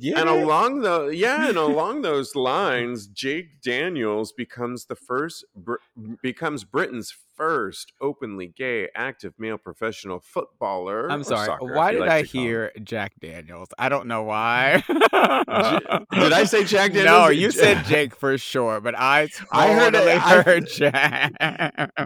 yeah. 0.00 0.20
and 0.20 0.28
along 0.28 0.80
the 0.80 1.06
yeah 1.08 1.48
and 1.48 1.56
along 1.56 2.02
those 2.02 2.34
lines 2.34 3.06
jake 3.06 3.60
daniels 3.62 4.32
becomes 4.32 4.86
the 4.86 4.96
first 4.96 5.44
becomes 6.22 6.64
britain's 6.64 7.14
first 7.38 7.92
openly 8.00 8.46
gay 8.46 8.88
active 8.94 9.32
male 9.38 9.56
professional 9.56 10.20
footballer 10.20 11.10
i'm 11.10 11.24
sorry 11.24 11.46
soccer, 11.46 11.72
why 11.74 11.92
did 11.92 12.00
like 12.00 12.10
i 12.10 12.22
hear 12.22 12.70
jack 12.82 13.12
daniels 13.20 13.68
i 13.78 13.88
don't 13.88 14.06
know 14.06 14.22
why 14.24 14.82
did 14.88 16.32
i 16.32 16.44
say 16.44 16.64
jack 16.64 16.92
daniels 16.92 17.06
no 17.06 17.28
you 17.28 17.50
said 17.50 17.82
jake 17.86 18.14
for 18.14 18.36
sure 18.36 18.80
but 18.80 18.94
i 18.98 19.28
I 19.52 19.72
heard, 19.72 19.94
it, 19.94 20.20
heard 20.20 20.68
jack 20.68 21.32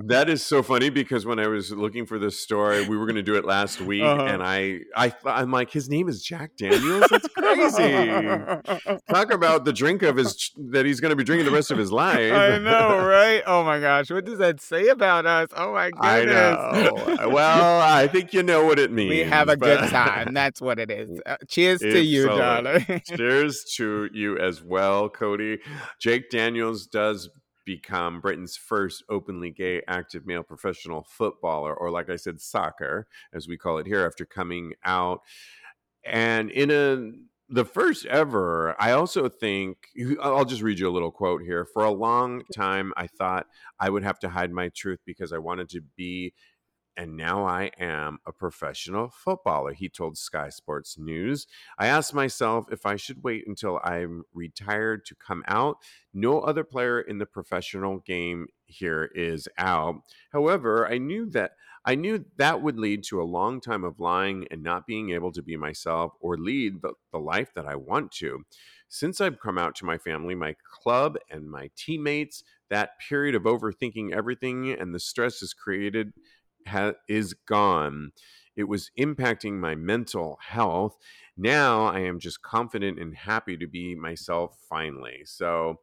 that 0.05 0.29
is 0.29 0.45
so 0.45 0.63
funny 0.63 0.91
because 0.91 1.25
when 1.25 1.39
I 1.39 1.49
was 1.49 1.73
looking 1.73 2.07
for 2.07 2.19
this 2.19 2.41
story, 2.41 2.87
we 2.87 2.97
were 2.97 3.07
going 3.07 3.17
to 3.17 3.23
do 3.23 3.35
it 3.35 3.45
last 3.45 3.81
week, 3.81 4.03
uh-huh. 4.03 4.25
and 4.25 4.43
I, 4.43 4.81
I, 4.95 5.13
I'm 5.25 5.51
like, 5.51 5.71
his 5.71 5.89
name 5.89 6.09
is 6.09 6.23
Jack 6.23 6.57
Daniels. 6.57 7.05
That's 7.11 7.29
crazy. 7.29 9.01
Talk 9.09 9.33
about 9.33 9.65
the 9.65 9.73
drink 9.73 10.03
of 10.03 10.17
his 10.17 10.51
that 10.71 10.87
he's 10.87 11.01
going 11.01 11.11
to 11.11 11.17
be 11.17 11.25
drinking 11.25 11.47
the 11.47 11.53
rest 11.53 11.71
of 11.71 11.79
his 11.79 11.93
life. 12.03 12.33
I 12.33 12.59
know, 12.59 13.05
right? 13.07 13.43
Oh 13.47 13.65
my 13.65 13.81
gosh, 13.81 14.11
what 14.11 14.25
does 14.25 14.39
that 14.39 14.61
say 14.61 14.89
about 14.89 15.22
us? 15.27 15.49
Oh 15.57 15.73
my 15.73 15.91
goodness. 15.91 16.01
I 16.03 16.25
know. 16.25 17.29
well, 17.29 17.81
I 17.81 18.07
think 18.09 18.33
you 18.33 18.43
know 18.43 18.65
what 18.65 18.79
it 18.79 18.93
means. 18.93 19.11
We 19.11 19.21
have 19.21 19.49
a 19.49 19.57
but... 19.57 19.81
good 19.81 19.91
time. 19.91 20.35
That's 20.35 20.61
what 20.61 20.79
it 20.79 20.91
is. 20.91 21.21
Uh, 21.25 21.37
cheers 21.49 21.81
to 21.81 22.01
you, 22.01 22.27
darling. 22.27 23.03
cheers 23.07 23.65
to 23.77 24.09
you 24.13 24.39
as 24.39 24.63
well, 24.63 25.09
Cody. 25.09 25.59
Jake 25.99 26.31
Daniels 26.31 26.87
does 26.87 27.29
become 27.65 28.21
Britain's 28.21 28.57
first 28.57 29.05
openly 29.09 29.51
gay 29.51 29.83
active 29.87 30.27
male 30.27 30.43
professional 30.43 31.07
footballer, 31.09 31.75
or 31.75 31.91
like 31.91 32.11
I 32.11 32.17
said, 32.17 32.41
soccer, 32.41 33.07
as 33.33 33.49
we 33.49 33.57
call 33.57 33.79
it 33.79 33.87
here, 33.87 34.05
after 34.05 34.25
coming 34.25 34.75
out. 34.85 35.21
And 36.05 36.51
in 36.51 36.71
a 36.71 37.13
the 37.53 37.65
first 37.65 38.07
ever, 38.07 38.75
I 38.81 38.93
also 38.93 39.29
think 39.29 39.89
I'll 40.21 40.45
just 40.45 40.63
read 40.63 40.79
you 40.79 40.89
a 40.89 40.91
little 40.91 41.13
quote 41.13 41.43
here. 41.43 41.67
For 41.67 41.85
a 41.85 41.91
long 41.91 42.43
time, 42.55 42.93
I 42.97 43.07
thought 43.07 43.47
I 43.79 43.91
would 43.91 44.03
have 44.03 44.19
to 44.21 44.31
hide 44.31 44.51
my 44.51 44.71
truth 44.71 45.01
because 45.05 45.33
I 45.33 45.39
wanted 45.39 45.69
to 45.71 45.83
be 45.97 46.33
and 46.97 47.17
now 47.17 47.47
I 47.47 47.71
am 47.79 48.19
a 48.27 48.33
professional 48.33 49.09
footballer, 49.09 49.73
he 49.73 49.89
told 49.89 50.19
Sky 50.19 50.51
Sports 50.51 50.99
News. 50.99 51.47
I 51.79 51.87
asked 51.87 52.13
myself 52.13 52.67
if 52.71 52.85
I 52.85 52.97
should 52.97 53.23
wait 53.23 53.47
until 53.47 53.81
I'm 53.83 54.25
retired 54.35 55.07
to 55.07 55.15
come 55.15 55.43
out. 55.49 55.79
No 56.13 56.41
other 56.41 56.65
player 56.65 57.01
in 57.01 57.19
the 57.19 57.27
professional 57.27 58.01
game 58.01 58.49
here 58.67 59.11
is 59.15 59.49
out. 59.57 60.03
However, 60.33 60.87
I 60.87 60.99
knew 60.99 61.27
that 61.31 61.53
I 61.85 61.95
knew 61.97 62.25
that 62.37 62.63
would 62.63 62.79
lead 62.79 63.03
to 63.05 63.21
a 63.21 63.25
long 63.25 63.61
time 63.61 63.83
of 63.83 63.99
lying 63.99 64.47
and 64.51 64.63
not 64.63 64.87
being 64.87 65.11
able 65.11 65.33
to 65.33 65.43
be 65.43 65.57
myself 65.57 66.13
or 66.21 66.37
lead 66.37 66.81
the, 66.83 66.93
the 67.13 67.19
life 67.19 67.53
that 67.55 67.67
I 67.67 67.75
want 67.75 68.13
to. 68.13 68.45
Since 68.89 69.21
I've 69.21 69.41
come 69.41 69.59
out 69.59 69.75
to 69.77 69.85
my 69.85 69.99
family, 69.99 70.35
my 70.35 70.55
club, 70.71 71.17
and 71.31 71.51
my 71.51 71.71
teammates, 71.77 72.45
that 72.71 72.99
period 72.99 73.35
of 73.35 73.43
overthinking 73.43 74.13
everything 74.13 74.71
and 74.71 74.95
the 74.95 75.01
stress 75.01 75.43
is 75.43 75.53
created 75.55 76.13
ha- 76.67 76.95
is 77.09 77.35
gone. 77.35 78.13
It 78.57 78.65
was 78.65 78.91
impacting 78.99 79.55
my 79.55 79.75
mental 79.75 80.39
health. 80.41 80.97
Now 81.37 81.87
I 81.87 82.01
am 82.01 82.19
just 82.19 82.43
confident 82.43 82.99
and 82.99 83.17
happy 83.17 83.57
to 83.57 83.67
be 83.67 83.95
myself 83.95 84.57
finally. 84.69 85.23
So, 85.25 85.81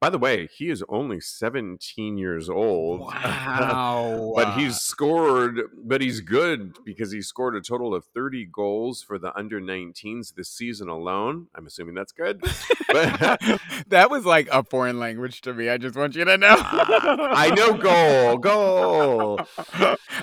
by 0.00 0.10
the 0.10 0.18
way, 0.18 0.46
he 0.46 0.70
is 0.70 0.84
only 0.88 1.20
17 1.20 2.18
years 2.18 2.48
old. 2.48 3.12
Wow. 3.28 4.32
but 4.34 4.54
he's 4.54 4.76
scored, 4.76 5.60
but 5.84 6.00
he's 6.00 6.20
good 6.20 6.76
because 6.84 7.10
he 7.12 7.20
scored 7.20 7.56
a 7.56 7.60
total 7.60 7.94
of 7.94 8.04
30 8.06 8.46
goals 8.46 9.02
for 9.02 9.18
the 9.18 9.36
under 9.36 9.60
19s 9.60 10.34
this 10.34 10.48
season 10.48 10.88
alone. 10.88 11.48
I'm 11.54 11.66
assuming 11.66 11.94
that's 11.94 12.12
good. 12.12 12.40
But 12.40 13.40
that 13.88 14.10
was 14.10 14.24
like 14.24 14.48
a 14.50 14.62
foreign 14.62 14.98
language 14.98 15.40
to 15.42 15.52
me. 15.52 15.68
I 15.68 15.78
just 15.78 15.96
want 15.96 16.14
you 16.14 16.24
to 16.24 16.38
know. 16.38 16.56
I 16.58 17.50
know 17.54 17.74
goal, 17.74 18.38
goal. 18.38 19.40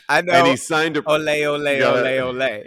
I 0.09 0.21
know. 0.21 0.33
And 0.33 0.47
he 0.47 0.55
signed 0.55 0.97
a 0.97 1.03
ole, 1.05 1.29
ole, 1.29 1.67
ole, 1.67 2.21
ole. 2.21 2.63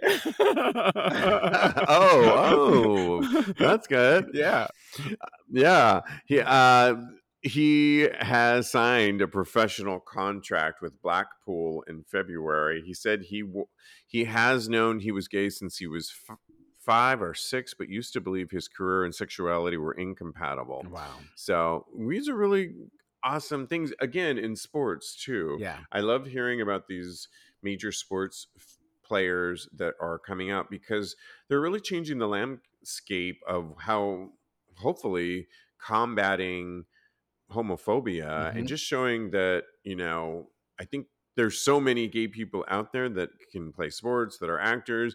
oh, 1.88 3.22
oh, 3.22 3.52
that's 3.58 3.86
good. 3.86 4.30
Yeah. 4.34 4.68
Yeah. 5.50 6.00
He 6.26 6.40
uh 6.40 6.94
he 7.40 8.08
has 8.18 8.70
signed 8.70 9.22
a 9.22 9.28
professional 9.28 10.00
contract 10.00 10.82
with 10.82 11.00
Blackpool 11.02 11.84
in 11.86 12.02
February. 12.02 12.82
He 12.84 12.94
said 12.94 13.22
he 13.22 13.42
w- 13.42 13.66
he 14.06 14.24
has 14.24 14.68
known 14.68 14.98
he 14.98 15.12
was 15.12 15.28
gay 15.28 15.48
since 15.48 15.76
he 15.76 15.86
was 15.86 16.12
f- 16.28 16.36
5 16.80 17.22
or 17.22 17.34
6 17.34 17.74
but 17.74 17.88
used 17.88 18.12
to 18.14 18.20
believe 18.20 18.50
his 18.50 18.66
career 18.66 19.04
and 19.04 19.14
sexuality 19.14 19.76
were 19.76 19.92
incompatible. 19.92 20.84
Wow. 20.90 21.14
So, 21.36 21.86
these 21.96 22.28
are 22.28 22.34
really 22.36 22.72
awesome 23.22 23.66
things 23.66 23.92
again 24.00 24.36
in 24.38 24.56
sports 24.56 25.14
too. 25.22 25.58
Yeah. 25.60 25.78
I 25.92 26.00
love 26.00 26.26
hearing 26.26 26.60
about 26.60 26.88
these 26.88 27.28
major 27.62 27.92
sports 27.92 28.48
f- 28.56 28.78
players 29.04 29.68
that 29.76 29.94
are 30.00 30.18
coming 30.18 30.50
out 30.50 30.70
because 30.70 31.14
they're 31.48 31.60
really 31.60 31.80
changing 31.80 32.18
the 32.18 32.28
landscape 32.28 33.40
of 33.46 33.74
how 33.78 34.30
hopefully 34.78 35.46
combating 35.80 36.84
homophobia 37.52 38.28
mm-hmm. 38.28 38.58
and 38.58 38.68
just 38.68 38.84
showing 38.84 39.30
that 39.30 39.64
you 39.82 39.96
know 39.96 40.48
i 40.78 40.84
think 40.84 41.06
there's 41.36 41.60
so 41.60 41.80
many 41.80 42.08
gay 42.08 42.26
people 42.26 42.64
out 42.68 42.92
there 42.92 43.08
that 43.08 43.30
can 43.52 43.72
play 43.72 43.88
sports 43.88 44.38
that 44.38 44.50
are 44.50 44.58
actors 44.58 45.14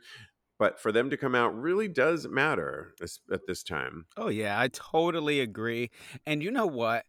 but 0.60 0.80
for 0.80 0.91
them 0.91 1.10
to 1.10 1.17
come 1.17 1.36
out 1.36 1.54
really 1.60 1.89
does 1.89 2.28
matter 2.28 2.93
at 3.32 3.41
this 3.47 3.63
time. 3.63 4.06
Oh 4.15 4.30
yeah 4.30 4.60
i 4.60 4.69
totally 4.69 5.41
agree 5.41 5.89
and 6.26 6.41
you 6.41 6.52
know 6.52 6.67
what? 6.67 7.06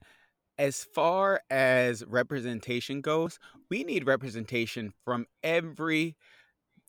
As 0.56 0.84
far 0.84 1.40
as 1.50 2.04
representation 2.06 3.00
goes 3.00 3.38
we 3.70 3.84
need 3.84 4.06
representation 4.06 4.92
from 5.04 5.26
every 5.42 6.16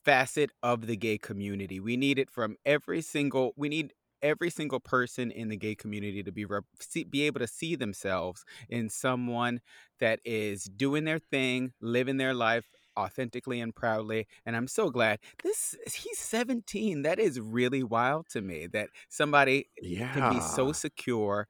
facet 0.04 0.50
of 0.62 0.86
the 0.86 0.96
gay 0.96 1.18
community. 1.18 1.80
We 1.80 1.96
need 1.96 2.18
it 2.18 2.30
from 2.30 2.56
every 2.64 3.00
single 3.00 3.52
we 3.56 3.68
need 3.68 3.92
every 4.22 4.50
single 4.50 4.80
person 4.80 5.30
in 5.30 5.48
the 5.48 5.56
gay 5.56 5.74
community 5.74 6.22
to 6.22 6.32
be 6.32 6.44
rep- 6.44 6.64
see, 6.80 7.04
be 7.04 7.22
able 7.22 7.40
to 7.40 7.46
see 7.46 7.76
themselves 7.76 8.44
in 8.68 8.88
someone 8.88 9.60
that 10.00 10.20
is 10.24 10.64
doing 10.64 11.04
their 11.04 11.18
thing, 11.18 11.72
living 11.80 12.16
their 12.16 12.34
life 12.34 12.68
authentically 12.98 13.60
and 13.60 13.74
proudly 13.74 14.26
and 14.46 14.56
i'm 14.56 14.66
so 14.66 14.88
glad 14.88 15.18
this 15.44 15.76
he's 15.94 16.18
17 16.18 17.02
that 17.02 17.18
is 17.18 17.38
really 17.38 17.82
wild 17.82 18.26
to 18.28 18.40
me 18.40 18.66
that 18.66 18.88
somebody 19.08 19.68
yeah. 19.82 20.10
can 20.12 20.32
be 20.32 20.40
so 20.40 20.72
secure 20.72 21.46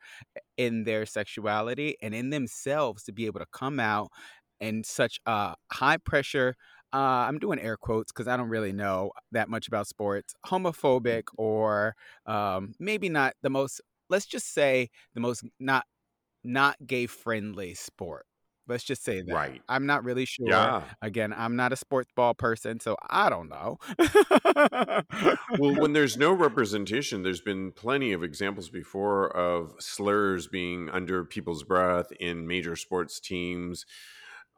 in 0.56 0.84
their 0.84 1.06
sexuality 1.06 1.96
and 2.02 2.14
in 2.14 2.30
themselves 2.30 3.04
to 3.04 3.12
be 3.12 3.26
able 3.26 3.38
to 3.38 3.46
come 3.52 3.78
out 3.78 4.10
in 4.60 4.82
such 4.82 5.20
a 5.26 5.54
high 5.72 5.98
pressure 5.98 6.56
uh, 6.92 6.96
I'm 6.96 7.38
doing 7.38 7.58
air 7.58 7.76
quotes 7.76 8.12
because 8.12 8.28
I 8.28 8.36
don't 8.36 8.48
really 8.48 8.72
know 8.72 9.10
that 9.32 9.48
much 9.48 9.68
about 9.68 9.86
sports, 9.86 10.34
homophobic 10.46 11.24
or 11.36 11.94
um, 12.26 12.74
maybe 12.78 13.08
not 13.08 13.34
the 13.42 13.50
most, 13.50 13.80
let's 14.08 14.26
just 14.26 14.52
say 14.52 14.90
the 15.14 15.20
most 15.20 15.44
not 15.58 15.84
not 16.44 16.76
gay 16.86 17.06
friendly 17.06 17.74
sport. 17.74 18.24
Let's 18.68 18.82
just 18.82 19.04
say 19.04 19.22
that. 19.22 19.32
Right. 19.32 19.62
I'm 19.68 19.86
not 19.86 20.02
really 20.02 20.24
sure. 20.24 20.48
Yeah. 20.48 20.82
Again, 21.00 21.32
I'm 21.36 21.54
not 21.54 21.72
a 21.72 21.76
sports 21.76 22.10
ball 22.16 22.34
person, 22.34 22.80
so 22.80 22.96
I 23.08 23.30
don't 23.30 23.48
know. 23.48 23.78
well, 25.58 25.76
when 25.76 25.92
there's 25.92 26.16
no 26.18 26.32
representation, 26.32 27.22
there's 27.22 27.40
been 27.40 27.70
plenty 27.70 28.12
of 28.12 28.24
examples 28.24 28.68
before 28.68 29.28
of 29.36 29.74
slurs 29.78 30.48
being 30.48 30.90
under 30.90 31.24
people's 31.24 31.62
breath 31.62 32.10
in 32.18 32.48
major 32.48 32.74
sports 32.74 33.20
teams, 33.20 33.86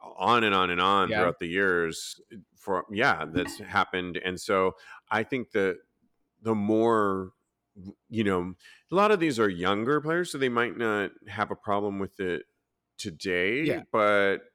on 0.01 0.43
and 0.43 0.53
on 0.55 0.69
and 0.69 0.81
on 0.81 1.09
Yeah. 1.09 1.19
throughout 1.19 1.39
the 1.39 1.47
years. 1.47 2.19
Eh, 2.31 2.37
for 2.55 2.85
yeah, 2.91 3.25
that's 3.25 3.57
happened, 3.59 4.17
and 4.17 4.39
so 4.39 4.75
I 5.09 5.23
think 5.23 5.51
that 5.51 5.79
the 6.41 6.55
more 6.55 7.31
you 8.09 8.25
know, 8.25 8.55
a 8.91 8.95
lot 8.95 9.11
of 9.11 9.19
these 9.21 9.39
are 9.39 9.47
younger 9.47 10.01
players, 10.01 10.31
so 10.31 10.37
they 10.37 10.49
might 10.49 10.77
not 10.77 11.11
have 11.27 11.49
a 11.51 11.55
problem 11.55 11.97
with 11.99 12.19
it 12.19 12.43
today, 12.97 13.63
Yeah. 13.63 13.83
but 13.91 14.51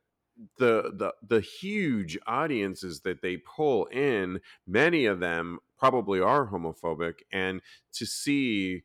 the 0.58 0.92
the 0.94 1.14
the 1.26 1.40
huge 1.40 2.18
audiences 2.26 3.00
that 3.00 3.22
they 3.22 3.36
pull 3.38 3.86
in 3.86 4.40
many 4.66 5.06
of 5.06 5.20
them 5.20 5.58
probably 5.78 6.20
are 6.20 6.48
homophobic 6.48 7.20
and 7.32 7.62
to 7.92 8.04
see 8.04 8.82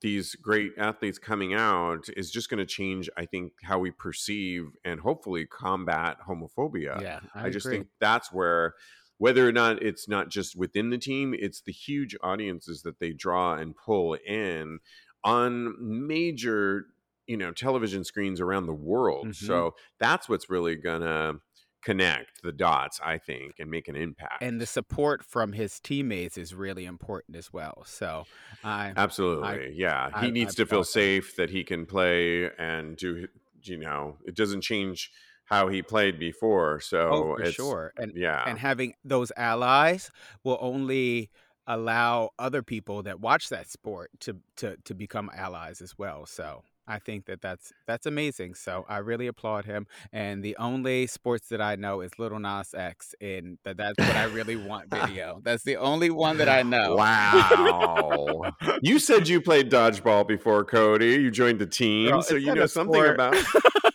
these 0.00 0.34
great 0.34 0.72
athletes 0.78 1.18
coming 1.18 1.54
out 1.54 2.08
is 2.16 2.30
just 2.30 2.48
going 2.48 2.58
to 2.58 2.66
change 2.66 3.08
i 3.16 3.24
think 3.24 3.52
how 3.62 3.78
we 3.78 3.90
perceive 3.90 4.70
and 4.84 5.00
hopefully 5.00 5.46
combat 5.46 6.16
homophobia. 6.26 7.00
Yeah, 7.00 7.20
I, 7.34 7.46
i, 7.46 7.50
just 7.50 7.66
think 7.66 7.88
that's 8.00 8.32
where 8.32 8.74
whether 9.18 9.46
or 9.46 9.52
not 9.52 9.82
it's 9.82 10.08
not 10.08 10.30
just 10.30 10.56
within 10.56 10.90
the 10.90 10.98
team 10.98 11.34
it's 11.38 11.60
the 11.60 11.72
huge 11.72 12.16
audiences 12.22 12.82
that 12.82 12.98
they 12.98 13.12
draw 13.12 13.54
and 13.54 13.76
pull 13.76 14.14
in 14.14 14.78
on 15.24 15.74
major 15.78 16.86
you 17.26 17.36
know 17.36 17.52
television 17.52 18.02
screens 18.02 18.40
around 18.40 18.66
the 18.66 18.74
world. 18.74 19.28
Mhm. 19.28 19.34
so 19.36 19.74
that's 20.00 20.28
what's 20.28 20.50
really 20.50 20.74
gonna 20.74 21.34
connect 21.82 22.42
the 22.42 22.52
dots 22.52 23.00
i 23.02 23.16
think 23.16 23.54
and 23.58 23.70
make 23.70 23.88
an 23.88 23.96
impact 23.96 24.42
and 24.42 24.60
the 24.60 24.66
support 24.66 25.24
from 25.24 25.52
his 25.52 25.80
teammates 25.80 26.36
is 26.36 26.54
really 26.54 26.84
important 26.84 27.36
as 27.36 27.52
well. 27.52 27.82
So 27.86 28.24
I 28.64 28.92
absolutely 28.96 29.72
yeah 29.74 30.20
he 30.20 30.30
needs 30.30 30.54
I 30.54 30.62
to 30.62 30.66
feel 30.66 30.80
that. 30.80 30.86
safe 30.86 31.36
that 31.36 31.50
he 31.50 31.64
can 31.64 31.86
play 31.86 32.50
and 32.58 32.96
do 32.96 33.26
you 33.62 33.78
know 33.78 34.16
it 34.24 34.34
doesn't 34.34 34.62
change 34.62 35.10
how 35.44 35.68
he 35.68 35.82
played 35.82 36.18
before 36.18 36.76
oh, 36.76 36.78
so 36.78 36.98
oh 36.98 37.36
for 37.36 37.42
it's 37.42 37.54
sure. 37.54 37.92
And 37.96 38.12
yeah 38.14 38.44
and 38.46 38.58
having 38.58 38.94
those 39.04 39.32
allies 39.36 40.10
will 40.44 40.58
only 40.60 41.30
allow 41.66 42.30
other 42.38 42.62
people 42.62 43.02
that 43.04 43.20
watch 43.20 43.48
that 43.50 43.68
sport 43.68 44.10
to 44.20 44.36
to 44.56 44.76
to 44.84 44.94
become 44.94 45.30
allies 45.34 45.80
as 45.80 45.96
well. 45.98 46.26
So 46.26 46.62
I 46.90 46.98
think 46.98 47.26
that 47.26 47.40
that's 47.40 47.72
that's 47.86 48.04
amazing. 48.04 48.54
So 48.54 48.84
I 48.88 48.98
really 48.98 49.28
applaud 49.28 49.64
him. 49.64 49.86
And 50.12 50.42
the 50.42 50.56
only 50.56 51.06
sports 51.06 51.48
that 51.50 51.60
I 51.60 51.76
know 51.76 52.00
is 52.00 52.10
Lil 52.18 52.36
Nas 52.40 52.74
X, 52.74 53.14
and 53.20 53.58
that 53.64 53.76
that's 53.76 53.96
what 53.96 54.16
I 54.16 54.24
really 54.24 54.56
want 54.56 54.90
video. 54.90 55.40
That's 55.44 55.62
the 55.62 55.76
only 55.76 56.10
one 56.10 56.38
that 56.38 56.48
I 56.48 56.62
know. 56.74 56.96
Wow. 56.96 58.52
you 58.82 58.98
said 58.98 59.28
you 59.28 59.40
played 59.40 59.70
dodgeball 59.70 60.26
before, 60.26 60.64
Cody. 60.64 61.12
You 61.12 61.30
joined 61.30 61.60
the 61.60 61.66
team, 61.66 62.10
Girl, 62.10 62.22
so 62.22 62.34
you 62.34 62.52
know 62.54 62.66
something 62.66 63.06
about 63.06 63.36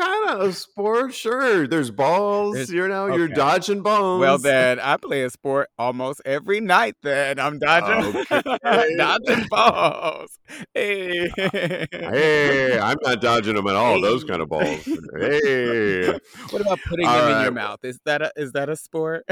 kind 0.00 0.30
of 0.30 0.40
a 0.48 0.52
sport, 0.52 1.14
sure. 1.14 1.66
There's 1.66 1.90
balls, 1.90 2.56
It's- 2.56 2.70
you 2.70 2.86
know, 2.88 3.14
you're 3.14 3.28
dodging 3.28 3.82
balls. 3.82 4.20
Well, 4.20 4.38
then 4.38 4.80
I 4.80 4.96
play 4.96 5.22
a 5.24 5.30
sport 5.30 5.68
almost 5.78 6.22
every 6.24 6.60
night. 6.60 6.94
Then 7.02 7.38
I'm 7.38 7.58
dodging, 7.58 8.24
oh, 8.30 8.42
Okay. 8.64 8.96
dodging 8.96 9.46
balls. 9.50 10.38
Hey, 10.74 11.28
Hey, 11.36 12.78
I'm 12.82 12.96
not 13.02 13.20
dodging 13.20 13.54
them 13.54 13.66
at 13.66 13.76
all, 13.76 14.00
those 14.00 14.24
kind 14.24 14.40
of 14.42 14.48
balls. 14.48 14.84
Hey. 15.18 16.06
what 16.50 16.62
about 16.62 16.78
putting 16.88 17.06
All 17.06 17.18
them 17.26 17.36
in 17.36 17.42
your 17.42 17.52
mouth? 17.52 17.78
Is 17.82 17.98
that 18.06 18.22
a 18.22 18.32
is 18.36 18.52
that 18.52 18.68
a 18.68 18.76
sport? 18.76 19.24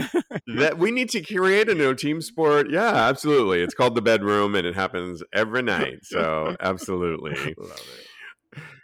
that 0.47 0.79
we 0.79 0.91
need 0.91 1.11
to 1.11 1.23
create 1.23 1.69
a 1.69 1.75
no 1.75 1.95
team 1.95 2.21
sport. 2.21 2.71
Yeah, 2.71 2.95
absolutely. 2.95 3.63
It's 3.63 3.75
called 3.75 3.95
the 3.95 4.03
bedroom 4.03 4.55
and 4.55 4.67
it 4.67 4.75
happens 4.75 5.23
every 5.33 5.63
night. 5.63 6.01
So 6.03 6.57
absolutely. 6.61 7.55
Love 7.59 7.71
it. 7.73 8.08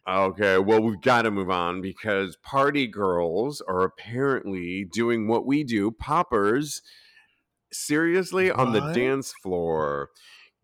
Okay, 0.07 0.59
well, 0.59 0.83
we've 0.83 1.01
got 1.01 1.23
to 1.23 1.31
move 1.31 1.49
on 1.49 1.81
because 1.81 2.37
party 2.37 2.87
girls 2.87 3.63
are 3.63 3.83
apparently 3.83 4.85
doing 4.85 5.29
what 5.29 5.47
we 5.47 5.65
do, 5.65 5.91
poppers, 5.91 6.83
seriously 7.73 8.51
on 8.51 8.73
the 8.73 8.93
dance 8.93 9.33
floor. 9.43 10.11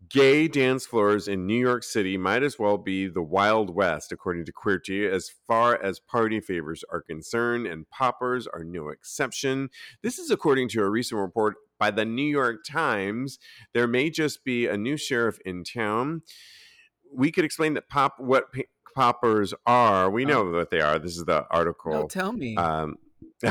Gay 0.09 0.47
dance 0.47 0.85
floors 0.85 1.27
in 1.27 1.47
New 1.47 1.59
York 1.59 1.83
City 1.83 2.17
might 2.17 2.43
as 2.43 2.59
well 2.59 2.77
be 2.77 3.07
the 3.07 3.21
Wild 3.21 3.73
West, 3.73 4.11
according 4.11 4.45
to 4.45 4.53
Queerty, 4.53 5.09
as 5.09 5.31
far 5.47 5.81
as 5.81 5.99
party 5.99 6.39
favors 6.39 6.83
are 6.91 7.01
concerned, 7.01 7.65
and 7.65 7.89
poppers 7.89 8.45
are 8.45 8.63
no 8.63 8.89
exception. 8.89 9.69
This 10.03 10.19
is 10.19 10.29
according 10.29 10.69
to 10.69 10.81
a 10.81 10.89
recent 10.89 11.19
report 11.19 11.55
by 11.79 11.89
the 11.89 12.05
New 12.05 12.21
York 12.21 12.63
Times. 12.63 13.39
There 13.73 13.87
may 13.87 14.11
just 14.11 14.43
be 14.43 14.67
a 14.67 14.77
new 14.77 14.97
sheriff 14.97 15.39
in 15.45 15.63
town. 15.63 16.21
We 17.11 17.31
could 17.31 17.45
explain 17.45 17.73
that 17.73 17.89
pop 17.89 18.15
what 18.19 18.45
poppers 18.95 19.53
are. 19.65 20.09
We 20.09 20.25
know 20.25 20.45
what 20.45 20.69
they 20.71 20.81
are. 20.81 20.99
This 20.99 21.17
is 21.17 21.25
the 21.25 21.45
article 21.49 21.91
No, 21.93 22.07
tell 22.07 22.31
me. 22.33 22.55
um, 22.57 22.97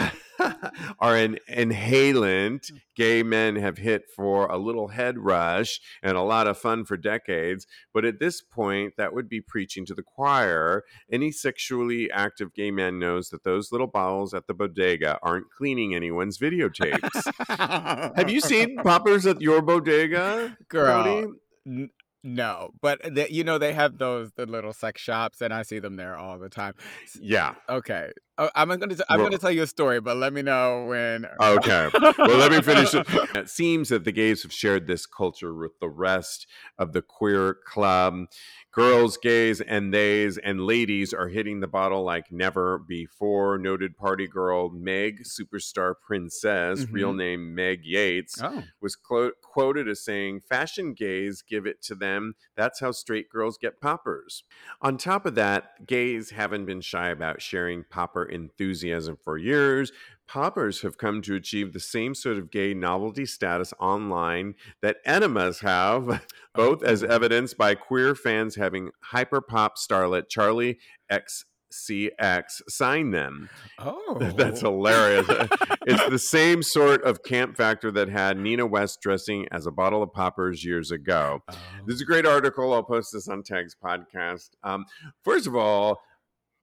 are 1.00 1.16
an 1.16 1.37
inhalant 1.53 2.70
gay 2.94 3.22
men 3.24 3.57
have 3.57 3.76
hit 3.79 4.05
for 4.14 4.46
a 4.46 4.57
little 4.57 4.88
head 4.88 5.18
rush 5.18 5.81
and 6.03 6.16
a 6.16 6.22
lot 6.22 6.46
of 6.46 6.57
fun 6.57 6.85
for 6.85 6.96
decades. 6.96 7.66
But 7.92 8.05
at 8.05 8.20
this 8.20 8.40
point, 8.40 8.94
that 8.98 9.12
would 9.12 9.29
be 9.29 9.40
preaching 9.40 9.85
to 9.87 9.94
the 9.94 10.03
choir. 10.05 10.85
Any 11.11 11.33
sexually 11.33 12.09
active 12.11 12.55
gay 12.55 12.70
man 12.70 13.00
knows 13.00 13.31
that 13.31 13.42
those 13.42 13.72
little 13.72 13.88
bottles 13.88 14.33
at 14.33 14.46
the 14.46 14.55
bodega 14.55 15.18
aren't 15.22 15.50
cleaning 15.50 15.94
anyone's 15.94 16.38
videotapes. 16.38 18.14
have 18.16 18.31
you 18.31 18.40
seen 18.40 18.76
poppers 18.85 19.26
at 19.26 19.40
your 19.40 19.61
bodega, 19.61 20.57
girl? 20.68 21.35
No, 22.22 22.70
but 22.83 23.00
they, 23.14 23.28
you 23.30 23.44
know 23.44 23.56
they 23.56 23.72
have 23.72 23.96
those 23.96 24.30
the 24.33 24.44
little 24.44 24.74
sex 24.74 25.00
shops, 25.00 25.40
and 25.40 25.54
I 25.54 25.62
see 25.62 25.78
them 25.78 25.96
there 25.96 26.16
all 26.16 26.38
the 26.38 26.50
time. 26.50 26.74
Yeah. 27.18 27.54
Okay, 27.68 28.11
oh, 28.37 28.50
I'm 28.54 28.68
gonna 28.68 28.88
t- 28.94 29.02
I'm 29.09 29.20
Well- 29.20 29.28
gonna 29.28 29.38
tell 29.38 29.50
you 29.50 29.62
a 29.62 29.66
story, 29.66 30.00
but 30.00 30.18
let 30.18 30.35
me 30.35 30.42
know 30.42 30.85
when. 30.85 31.26
Okay. 31.40 31.88
Well, 31.94 32.37
let 32.37 32.52
me 32.52 32.61
finish 32.61 32.92
it. 32.94 33.06
It 33.37 33.48
seems 33.48 33.88
that 33.88 34.04
the 34.04 34.12
gays 34.12 34.42
have 34.42 34.52
shared 34.52 34.87
this 34.87 35.06
culture 35.06 35.54
with 35.54 35.78
the 35.80 35.88
rest 35.88 36.46
of 36.78 36.92
the 36.92 37.00
queer 37.00 37.54
club. 37.66 38.26
Girls, 38.72 39.16
gays, 39.16 39.61
and 39.61 39.92
theys 39.92 40.38
and 40.38 40.61
ladies 40.64 41.12
are 41.12 41.26
hitting 41.26 41.59
the 41.59 41.66
bottle 41.66 42.04
like 42.04 42.30
never 42.30 42.78
before. 42.78 43.59
Noted 43.59 43.96
party 43.96 44.28
girl 44.28 44.70
Meg, 44.70 45.24
superstar 45.24 45.94
princess, 46.00 46.87
real 46.88 47.12
Mhm. 47.12 47.16
name 47.16 47.54
Meg 47.56 47.85
Yates, 47.85 48.40
Oh, 48.40 48.62
was 48.80 48.94
clo- 48.94 49.33
quoted 49.42 49.88
as 49.88 50.04
saying, 50.04 50.40
Fashion 50.42 50.94
gays 50.94 51.42
give 51.42 51.66
it 51.66 51.83
to 51.83 51.96
them. 51.96 52.35
That's 52.54 52.78
how 52.78 52.92
straight 52.92 53.28
girls 53.28 53.59
get 53.59 53.80
poppers. 53.80 54.44
On 54.80 54.96
top 54.96 55.26
of 55.26 55.35
that, 55.35 55.87
gays 55.88 56.30
haven't 56.30 56.66
been 56.66 56.80
shy 56.80 57.09
about 57.09 57.42
sharing 57.42 57.83
popper 57.90 58.24
enthusiasm 58.24 59.16
for 59.16 59.37
years. 59.37 59.90
Poppers 60.32 60.82
have 60.82 60.96
come 60.96 61.22
to 61.22 61.34
achieve 61.34 61.72
the 61.72 61.80
same 61.80 62.14
sort 62.14 62.36
of 62.36 62.52
gay 62.52 62.72
novelty 62.72 63.26
status 63.26 63.74
online 63.80 64.54
that 64.80 64.98
enemas 65.04 65.58
have, 65.58 66.24
both 66.54 66.84
as 66.84 67.02
Oh. 67.02 67.08
evidenced 67.08 67.58
by 67.58 67.74
queer 67.74 68.14
fans 68.14 68.54
having 68.54 68.90
hyperpop 69.12 69.70
starlet 69.76 70.26
Charli 70.32 70.76
XCX 71.10 72.62
sign 72.68 73.10
them. 73.10 73.48
oh, 73.80 74.18
That's 74.36 74.60
hilarious. 74.60 75.26
it's 75.88 76.08
the 76.08 76.18
same 76.18 76.62
sort 76.62 77.02
of 77.02 77.24
camp 77.24 77.56
factor 77.56 77.90
that 77.90 78.08
had 78.08 78.38
Nina 78.38 78.66
West 78.66 79.00
dressing 79.00 79.48
as 79.50 79.66
a 79.66 79.72
bottle 79.72 80.00
of 80.00 80.12
poppers 80.12 80.64
years 80.64 80.92
ago. 80.92 81.40
Oh. 81.50 81.54
This 81.86 81.96
is 81.96 82.02
a 82.02 82.06
great 82.06 82.24
article. 82.26 82.72
I'll 82.72 82.84
post 82.84 83.10
this 83.12 83.26
on 83.26 83.42
Tag's 83.42 83.74
podcast. 83.84 84.50
Um, 84.62 84.84
first 85.24 85.48
of 85.48 85.56
all, 85.56 86.00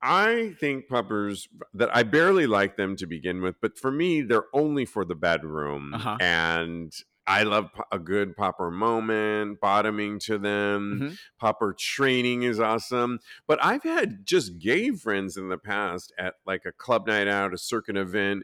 I 0.02 0.56
think 0.60 0.88
poppers 0.88 1.48
that 1.74 1.96
I 1.96 2.04
barely 2.04 2.48
like 2.48 2.78
them 2.78 2.96
to 2.98 3.08
begin 3.08 3.42
with, 3.42 3.56
but 3.62 3.78
for 3.78 3.92
me, 3.92 4.22
they're 4.22 4.46
only 4.54 4.86
for 4.86 5.04
the 5.04 5.16
bedroom. 5.16 5.94
Uh-huh. 5.94 6.18
And 6.20 6.94
I 7.26 7.44
love 7.44 7.72
a 7.92 8.00
good 8.00 8.38
popper 8.38 8.72
moment, 8.72 9.60
bottoming 9.60 10.18
to 10.20 10.38
them. 10.38 11.00
Mhm. 11.02 11.18
Popper 11.40 11.76
training 11.78 12.44
is 12.44 12.60
awesome. 12.60 13.20
But 13.48 13.64
I've 13.64 13.84
had 13.84 14.26
just 14.26 14.60
gay 14.60 14.92
friends 14.92 15.36
in 15.36 15.50
the 15.50 15.58
past 15.58 16.14
at 16.18 16.36
like 16.46 16.66
a 16.66 16.72
club 16.72 17.08
night 17.08 17.28
out, 17.28 17.54
a 17.54 17.58
circuit 17.58 17.98
event, 17.98 18.44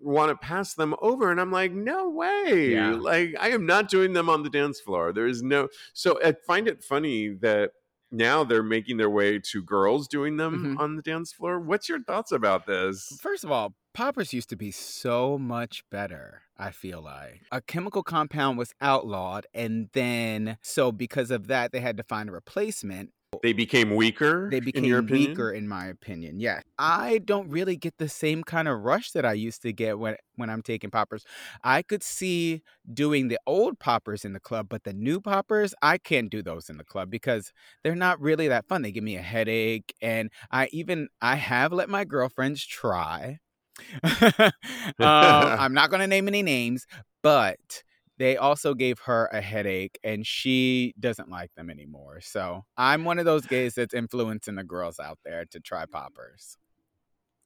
want 0.00 0.30
to 0.30 0.36
pass 0.46 0.74
them 0.74 0.94
over. 1.00 1.30
And 1.30 1.40
I'm 1.40 1.52
like, 1.52 1.72
no 1.72 2.08
way. 2.08 2.72
Yeah. 2.72 2.94
Like, 2.94 3.36
I 3.38 3.50
am 3.50 3.66
not 3.66 3.88
doing 3.88 4.14
them 4.14 4.28
on 4.28 4.42
the 4.42 4.50
dance 4.50 4.80
floor. 4.80 5.12
There 5.12 5.26
is 5.26 5.42
no. 5.42 5.68
So 5.92 6.18
I 6.24 6.32
find 6.46 6.66
it 6.66 6.82
funny 6.82 7.28
that 7.40 7.72
now 8.10 8.44
they're 8.44 8.62
making 8.62 8.96
their 8.96 9.10
way 9.10 9.38
to 9.38 9.62
girls 9.62 10.08
doing 10.08 10.36
them 10.36 10.76
Mhm. 10.76 10.80
on 10.80 10.96
the 10.96 11.02
dance 11.02 11.32
floor. 11.32 11.60
What's 11.60 11.88
your 11.88 12.02
thoughts 12.02 12.32
about 12.32 12.66
this? 12.66 13.18
First 13.20 13.44
of 13.44 13.50
all, 13.50 13.74
poppers 13.94 14.32
used 14.32 14.48
to 14.50 14.56
be 14.56 14.70
so 14.70 15.38
much 15.38 15.82
better, 15.90 16.42
I 16.56 16.70
feel 16.70 17.02
like. 17.02 17.42
A 17.52 17.60
chemical 17.60 18.02
compound 18.02 18.56
was 18.58 18.74
outlawed, 18.80 19.46
and 19.52 19.90
then, 19.92 20.58
so 20.62 20.92
because 20.92 21.30
of 21.30 21.46
that, 21.48 21.72
they 21.72 21.80
had 21.80 21.96
to 21.96 22.02
find 22.02 22.28
a 22.28 22.32
replacement. 22.32 23.12
They 23.42 23.52
became 23.52 23.94
weaker. 23.94 24.48
they 24.50 24.60
became 24.60 24.92
opinion? 24.94 25.30
weaker 25.30 25.50
in 25.52 25.68
my 25.68 25.86
opinion. 25.86 26.40
Yeah. 26.40 26.60
I 26.78 27.18
don't 27.18 27.48
really 27.48 27.76
get 27.76 27.98
the 27.98 28.08
same 28.08 28.42
kind 28.42 28.68
of 28.68 28.80
rush 28.80 29.12
that 29.12 29.24
I 29.24 29.34
used 29.34 29.62
to 29.62 29.72
get 29.72 29.98
when 29.98 30.16
when 30.36 30.50
I'm 30.50 30.62
taking 30.62 30.90
poppers. 30.90 31.24
I 31.62 31.82
could 31.82 32.02
see 32.02 32.62
doing 32.92 33.28
the 33.28 33.38
old 33.46 33.78
poppers 33.78 34.24
in 34.24 34.32
the 34.32 34.40
club, 34.40 34.68
but 34.68 34.84
the 34.84 34.92
new 34.92 35.20
poppers, 35.20 35.74
I 35.82 35.98
can't 35.98 36.30
do 36.30 36.42
those 36.42 36.70
in 36.70 36.78
the 36.78 36.84
club 36.84 37.10
because 37.10 37.52
they're 37.82 37.94
not 37.94 38.20
really 38.20 38.48
that 38.48 38.66
fun. 38.68 38.82
They 38.82 38.92
give 38.92 39.04
me 39.04 39.16
a 39.16 39.22
headache 39.22 39.94
and 40.00 40.30
I 40.50 40.68
even 40.72 41.08
I 41.20 41.36
have 41.36 41.72
let 41.72 41.88
my 41.88 42.04
girlfriends 42.04 42.64
try. 42.64 43.38
um, 44.02 44.52
I'm 44.98 45.74
not 45.74 45.90
going 45.90 46.00
to 46.00 46.06
name 46.06 46.28
any 46.28 46.42
names, 46.42 46.86
but 47.22 47.84
they 48.18 48.36
also 48.36 48.74
gave 48.74 48.98
her 49.00 49.26
a 49.32 49.40
headache 49.40 49.98
and 50.04 50.26
she 50.26 50.94
doesn't 51.00 51.30
like 51.30 51.54
them 51.54 51.70
anymore. 51.70 52.20
So 52.20 52.64
I'm 52.76 53.04
one 53.04 53.18
of 53.18 53.24
those 53.24 53.46
gays 53.46 53.74
that's 53.74 53.94
influencing 53.94 54.56
the 54.56 54.64
girls 54.64 54.98
out 55.00 55.18
there 55.24 55.44
to 55.46 55.60
try 55.60 55.86
poppers. 55.86 56.58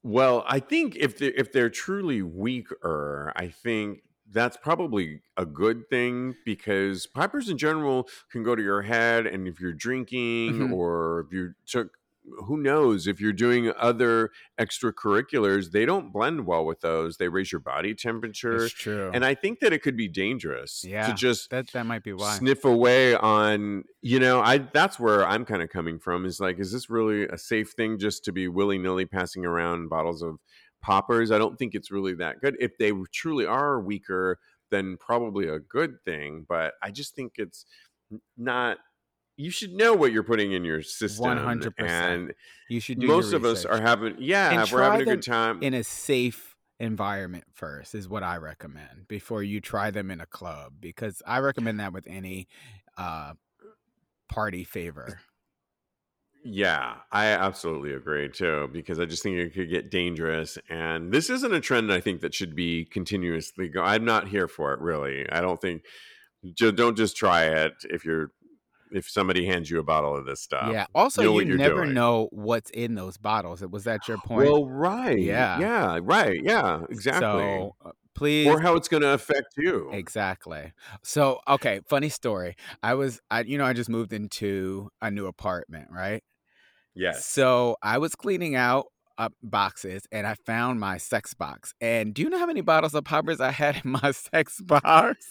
Well, 0.03 0.45
I 0.47 0.59
think 0.59 0.97
if 0.97 1.19
they 1.19 1.29
if 1.29 1.53
they're 1.53 1.71
truly 1.71 2.23
weaker, 2.23 3.33
I 3.37 3.49
think 3.49 4.03
that's 4.29 4.57
probably 4.57 5.23
a 5.37 5.47
good 5.47 5.89
thing 5.91 6.35
because 6.45 7.07
poppers 7.07 7.49
in 7.49 7.59
general 7.59 8.09
can 8.31 8.43
go 8.43 8.57
to 8.57 8.63
your 8.63 8.83
head, 8.83 9.27
and 9.27 9.47
if 9.47 9.61
you're 9.61 9.73
drinking 9.75 10.61
Mhm. 10.61 10.73
or 10.73 11.21
if 11.21 11.33
you 11.33 11.55
took, 11.67 11.99
who 12.47 12.57
knows, 12.57 13.07
if 13.07 13.21
you're 13.21 13.33
doing 13.33 13.73
other 13.79 14.31
extracurriculars, 14.61 15.71
they 15.73 15.85
don't 15.85 16.13
blend 16.13 16.47
well 16.47 16.65
with 16.65 16.81
those. 16.81 17.17
They 17.17 17.29
raise 17.29 17.51
your 17.51 17.61
body 17.61 17.95
temperature, 17.95 18.65
It's 18.65 18.75
true. 18.75 19.11
and 19.13 19.25
I 19.25 19.35
think 19.35 19.61
that 19.61 19.73
it 19.73 19.83
could 19.83 19.97
be 19.97 20.09
dangerous 20.09 20.85
Yeah, 20.85 21.07
to 21.09 21.15
just 21.15 21.51
that 21.51 21.69
that 21.73 21.85
might 21.87 22.03
be 22.05 22.13
why. 22.13 22.37
sniff 22.39 22.65
away 22.65 23.15
on 23.17 23.85
you 24.03 24.19
know 24.19 24.41
i 24.41 24.59
that's 24.59 24.99
where 24.99 25.27
i'm 25.27 25.45
kind 25.45 25.63
of 25.63 25.69
coming 25.69 25.99
from 25.99 26.25
is 26.25 26.41
like 26.41 26.59
is 26.59 26.73
this 26.73 26.91
really 26.91 27.25
a 27.29 27.39
safe 27.39 27.73
thing 27.77 27.99
just 27.99 28.25
to 28.25 28.33
be 28.33 28.49
willy-nilly 28.49 29.07
passing 29.07 29.45
around 29.47 29.89
bottles 29.89 30.23
of 30.23 30.39
poppers 30.83 31.31
i 31.31 31.39
don't 31.39 31.57
think 31.59 31.75
it's 31.75 31.91
really 31.91 32.15
that 32.15 32.41
good 32.41 32.57
if 32.59 32.77
they 32.79 32.93
truly 33.13 33.47
are 33.47 33.81
weaker 33.81 34.39
then 34.71 34.97
probably 34.99 35.47
a 35.49 35.59
good 35.61 35.95
thing 36.05 36.45
but 36.49 36.75
i 36.83 36.91
just 36.91 37.15
think 37.15 37.35
it's 37.37 37.65
not 38.37 38.79
you 39.37 39.51
should 39.51 39.73
know 39.73 39.95
what 39.95 40.13
you're 40.13 40.23
putting 40.23 40.53
in 40.53 40.65
your 40.65 40.83
system 40.83 41.39
100%. 41.39 41.73
and 41.79 42.35
You 42.69 42.81
should 42.81 43.01
do 43.01 43.07
most 43.07 43.33
of 43.33 43.45
us 43.45 43.65
are 43.65 43.81
having 43.81 44.17
yeah 44.19 44.65
we're 44.73 44.83
having 44.83 45.03
a 45.03 45.05
good 45.05 45.23
time 45.23 45.63
in 45.63 45.75
a 45.75 45.85
safe 45.85 46.57
environment 46.79 47.45
first 47.53 47.95
is 47.95 48.09
what 48.09 48.23
I 48.23 48.37
recommend 48.37 49.09
before 49.09 49.43
you 49.43 49.61
try 49.61 49.91
them 49.91 50.11
in 50.11 50.21
a 50.21 50.27
club 50.27 50.75
because 50.81 51.23
I 51.27 51.39
recommend 51.39 51.81
that 51.81 51.93
with 51.93 52.07
any 52.07 52.49
uh 52.97 53.35
party 54.29 54.65
favor. 54.65 55.21
Yeah, 56.45 56.97
I 57.13 57.27
absolutely 57.27 57.93
agree 57.93 58.29
too, 58.29 58.69
because 58.73 58.99
I 58.99 59.05
just 59.05 59.23
think 59.23 59.37
it 59.37 59.55
could 59.55 59.71
get 59.71 59.91
dangerous. 59.93 60.59
And 60.69 61.13
this 61.13 61.31
isn't 61.31 61.55
a 61.55 61.61
trend 61.61 61.93
I 61.93 62.01
think 62.01 62.21
that 62.23 62.35
should 62.35 62.57
be 62.57 62.85
continuously 62.85 63.69
go. 63.69 63.83
I'm 63.83 64.05
not 64.05 64.27
here 64.27 64.49
for 64.49 64.73
it, 64.73 64.81
really. 64.81 65.31
I 65.31 65.41
don't 65.41 65.61
think, 65.61 65.85
don't 66.57 66.97
just 66.97 67.17
try 67.17 67.45
it 67.45 67.85
if 67.85 68.05
you're, 68.05 68.33
if 68.93 69.09
somebody 69.09 69.47
hands 69.47 69.71
you 69.71 69.79
a 69.79 69.83
bottle 69.83 70.17
of 70.17 70.25
this 70.27 70.41
stuff. 70.41 70.71
yeah. 70.73 70.87
Also, 70.95 71.23
know 71.23 71.39
you 71.39 71.57
never 71.57 71.83
doing. 71.85 71.95
know 71.95 72.29
what's 72.31 72.71
in 72.71 72.95
those 72.95 73.17
bottles. 73.17 73.63
It 73.63 73.71
was 73.71 73.85
that 73.85 74.07
your 74.09 74.19
point? 74.19 74.49
Well, 74.49 74.67
right. 74.67 75.19
Yeah. 75.19 75.59
Yeah, 75.59 75.99
right. 76.03 76.41
Yeah, 76.43 76.83
exactly. 76.89 77.21
So 77.23 77.77
uh, 77.85 77.93
please 78.15 78.47
or 78.47 78.61
how 78.61 78.77
it's 78.77 78.89
going 78.89 79.03
to 79.03 79.11
affect 79.11 79.55
you. 79.57 79.91
Exactly. 79.93 80.73
So, 81.03 81.41
okay, 81.49 81.81
funny 81.89 82.09
story. 82.09 82.57
I 82.83 82.95
was 82.95 83.21
I 83.31 83.41
you 83.43 83.59
know, 83.59 83.65
I 83.65 83.73
just 83.73 83.91
moved 83.91 84.13
into 84.13 84.91
a 85.01 85.11
new 85.11 85.27
apartment, 85.27 85.89
right? 85.91 86.23
Yes. 86.95 87.25
So, 87.25 87.77
I 87.83 87.99
was 87.99 88.15
cleaning 88.15 88.55
out 88.55 88.87
up 89.19 89.35
boxes 89.43 90.03
and 90.11 90.27
I 90.27 90.35
found 90.47 90.81
my 90.81 90.99
sex 90.99 91.35
box. 91.35 91.75
And 91.81 92.15
do 92.15 92.23
you 92.23 92.31
know 92.31 92.39
how 92.39 92.47
many 92.47 92.61
bottles 92.61 92.95
of 92.95 93.05
poppers 93.05 93.41
I 93.41 93.51
had 93.51 93.83
in 93.85 93.93
my 93.93 94.11
sex 94.13 94.61
mm. 94.61 94.83
box? 94.83 95.29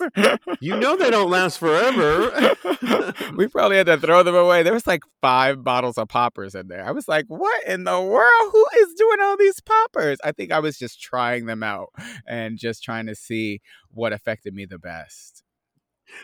You 0.59 0.77
know 0.77 0.95
they 0.97 1.09
don't 1.09 1.29
last 1.29 1.57
forever. 1.57 2.55
we 3.35 3.47
probably 3.47 3.77
had 3.77 3.87
to 3.87 3.97
throw 3.97 4.23
them 4.23 4.35
away. 4.35 4.63
There 4.63 4.73
was 4.73 4.87
like 4.87 5.03
five 5.21 5.63
bottles 5.63 5.97
of 5.97 6.07
poppers 6.07 6.55
in 6.55 6.67
there. 6.67 6.85
I 6.85 6.91
was 6.91 7.07
like, 7.07 7.25
what 7.27 7.63
in 7.65 7.83
the 7.83 7.99
world? 7.99 8.51
Who 8.51 8.65
is 8.79 8.93
doing 8.93 9.17
all 9.21 9.37
these 9.37 9.59
poppers? 9.61 10.17
I 10.23 10.31
think 10.31 10.51
I 10.51 10.59
was 10.59 10.77
just 10.77 11.01
trying 11.01 11.45
them 11.45 11.63
out 11.63 11.89
and 12.27 12.57
just 12.57 12.83
trying 12.83 13.07
to 13.07 13.15
see 13.15 13.61
what 13.89 14.13
affected 14.13 14.53
me 14.53 14.65
the 14.65 14.79
best. 14.79 15.43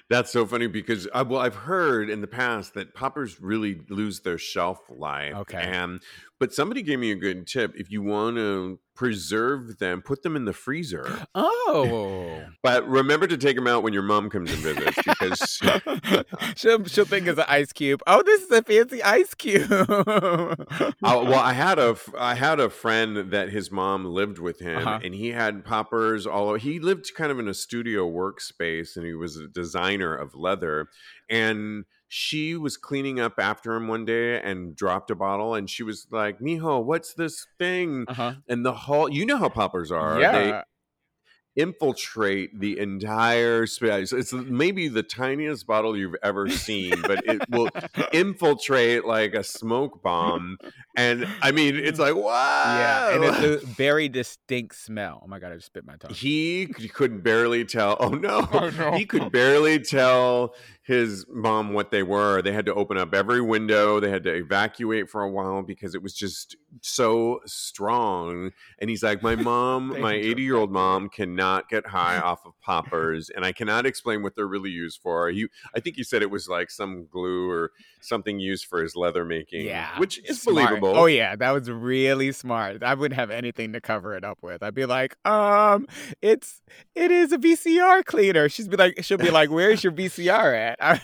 That's 0.10 0.32
so 0.32 0.46
funny 0.46 0.68
because 0.68 1.08
I, 1.13 1.22
well, 1.22 1.42
I've 1.42 1.56
heard 1.56 2.10
in 2.10 2.22
the 2.22 2.28
past 2.28 2.74
that 2.74 2.94
poppers 2.94 3.40
really 3.40 3.82
lose 3.90 4.22
their 4.22 4.38
shelf 4.38 4.80
life. 4.90 5.36
Okay. 5.36 5.58
And 5.58 6.02
but 6.40 6.54
somebody 6.54 6.82
gave 6.82 7.00
me 7.00 7.12
a 7.12 7.16
good 7.16 7.48
tip. 7.48 7.74
If 7.76 7.92
you 7.92 8.02
want 8.02 8.38
to 8.38 8.80
preserve 8.98 9.78
them, 9.78 10.02
put 10.02 10.24
them 10.24 10.36
in 10.36 10.44
the 10.46 10.54
freezer. 10.54 11.26
Oh. 11.34 12.42
But 12.64 12.86
remember 12.90 13.28
to 13.28 13.38
take 13.38 13.56
them 13.56 13.68
out 13.68 13.82
when 13.84 13.94
your 13.94 14.02
mom 14.04 14.30
comes 14.30 14.52
and 14.52 14.60
visits 14.60 14.98
because 14.98 16.26
she'll, 16.58 16.84
she'll 16.86 17.06
think 17.06 17.28
it's 17.28 17.40
an 17.40 17.46
ice 17.48 17.72
cube. 17.72 18.02
Oh, 18.06 18.22
this 18.24 18.42
is 18.42 18.52
a 18.52 18.62
fancy 18.62 19.02
ice 19.02 19.34
cube. 19.34 19.68
I, 19.72 20.56
well, 21.02 21.36
I 21.40 21.54
had 21.54 21.80
a 21.80 21.96
I 22.18 22.36
had 22.36 22.60
a 22.60 22.70
friend 22.70 23.32
that 23.32 23.50
his 23.50 23.72
mom 23.72 24.04
lived 24.06 24.40
with 24.40 24.60
him, 24.60 24.80
Uh-huh. 24.80 25.00
and 25.04 25.14
he 25.14 25.30
had 25.30 25.64
poppers 25.64 26.26
all. 26.28 26.50
over. 26.50 26.58
He 26.58 26.80
lived 26.80 27.14
kind 27.16 27.32
of 27.32 27.40
in 27.40 27.48
a 27.48 27.54
studio 27.54 28.10
workspace, 28.10 28.98
and 28.98 29.06
he 29.06 29.14
was 29.14 29.38
a 29.38 29.48
designer 29.48 30.14
of 30.16 30.36
leather. 30.36 30.88
And 31.30 31.86
she 32.08 32.56
was 32.56 32.78
cleaning 32.78 33.20
up 33.20 33.34
after 33.38 33.76
him 33.76 33.88
one 33.88 34.06
day 34.06 34.41
and 34.41 34.76
dropped 34.76 35.12
a 35.12 35.15
bottle, 35.15 35.56
and 35.56 35.70
she 35.70 35.84
was 35.84 36.08
like, 36.12 36.39
"Mijo, 36.39 36.84
what's 36.84 37.13
this 37.13 37.46
thing?" 37.58 38.06
uh-huh. 38.08 38.36
And 38.48 38.65
the 38.65 38.74
whole, 38.74 39.10
you 39.10 39.26
know 39.26 39.38
how 39.38 39.50
poppers 39.50 39.91
are. 39.91 40.20
Yeah. 40.20 40.63
Infiltrate 41.58 42.60
the 42.60 42.78
entire 42.80 43.65
space. 43.65 44.13
It's 44.13 44.32
maybe 44.32 44.88
the 44.88 45.04
tiniest 45.04 45.65
bottle 45.67 45.98
you've 45.98 46.15
ever 46.24 46.50
seen, 46.50 47.02
but 47.02 47.26
it 47.26 47.41
will 47.50 47.70
infiltrate 48.13 49.06
like 49.06 49.34
a 49.34 49.43
smoke 49.43 50.02
bomb. 50.04 50.58
And 50.96 51.28
I 51.41 51.52
mean, 51.52 51.76
it's 51.76 52.00
like, 52.00 52.15
wow. 52.15 52.32
Yeah, 52.32 53.15
and 53.15 53.24
it's 53.24 53.63
a 53.63 53.65
very 53.65 54.08
distinct 54.08 54.76
smell. 54.76 55.22
Oh 55.24 55.28
my 55.28 55.39
god, 55.39 55.52
I 55.52 55.56
just 55.56 55.67
spit 55.67 55.86
my 55.86 55.96
tongue. 55.96 56.13
he 56.13 56.67
could 56.67 57.24
barely 57.24 57.65
tell. 57.65 57.98
Oh 58.00 58.10
no. 58.10 58.48
Oh, 58.58 58.70
no. 58.70 58.91
He 58.93 59.06
could 59.06 59.32
barely 59.32 59.78
tell 59.80 60.56
his 60.82 61.26
mom 61.30 61.74
what 61.74 61.91
they 61.91 62.02
were. 62.02 62.41
They 62.41 62.54
had 62.54 62.65
to 62.67 62.74
open 62.74 62.98
up 62.98 63.13
every 63.13 63.41
window. 63.41 64.00
They 64.00 64.10
had 64.10 64.24
to 64.24 64.34
evacuate 64.34 65.10
for 65.10 65.22
a 65.22 65.30
while 65.30 65.62
because 65.63 65.93
it 65.96 66.02
was 66.02 66.13
just 66.13 66.56
so 66.82 67.40
strong. 67.46 68.52
And 68.80 68.90
he's 68.90 69.04
like, 69.04 69.22
My 69.22 69.36
mom, 69.48 70.00
my 70.00 70.13
80 70.13 70.42
year 70.42 70.58
old 70.58 70.72
mom, 70.72 71.10
cannot 71.10 71.70
get 71.70 71.88
high 71.88 72.18
off 72.18 72.46
of 72.46 72.54
poppers. 72.62 73.30
And 73.30 73.46
I 73.46 73.52
cannot 73.52 73.86
explain 73.86 74.24
what 74.24 74.36
they're 74.36 74.48
really 74.48 74.70
used 74.70 75.00
for. 75.02 75.30
He, 75.30 75.48
I 75.76 75.80
think 75.80 75.96
he 75.96 76.04
said 76.04 76.22
it 76.22 76.32
was 76.32 76.48
like 76.48 76.72
some 76.72 77.08
glue 77.12 77.50
or 77.50 77.72
something 78.08 78.39
used 78.39 78.65
for 78.65 78.82
his 78.82 78.96
leather 78.96 79.26
making. 79.26 79.65
Yeah, 79.65 79.98
Which 80.00 80.20
is 80.30 80.41
Smart. 80.41 80.70
believable. 80.70 80.98
Oh 80.98 81.06
yeah, 81.06 81.36
that 81.36 81.52
was 81.52 81.70
really 81.70 82.32
smart. 82.32 82.84
I 82.84 82.93
wouldn't 82.93 83.20
have 83.20 83.30
anything 83.32 83.74
to 83.74 83.82
cover 83.82 84.15
it 84.15 84.24
up 84.24 84.39
with. 84.41 84.63
I'd 84.63 84.74
be 84.74 84.86
like, 84.86 85.15
um, 85.28 85.88
it's 86.22 86.62
it 86.96 87.12
is 87.12 87.32
a 87.32 87.38
VCR 87.38 88.04
cleaner. 88.06 88.50
She'd 88.50 88.70
be 88.70 88.78
like, 88.78 89.04
she'll 89.04 89.17
be 89.17 89.30
like, 89.32 89.50
where's 89.50 89.84
your 89.84 89.93
VCR 89.93 90.76
at? 90.80 91.02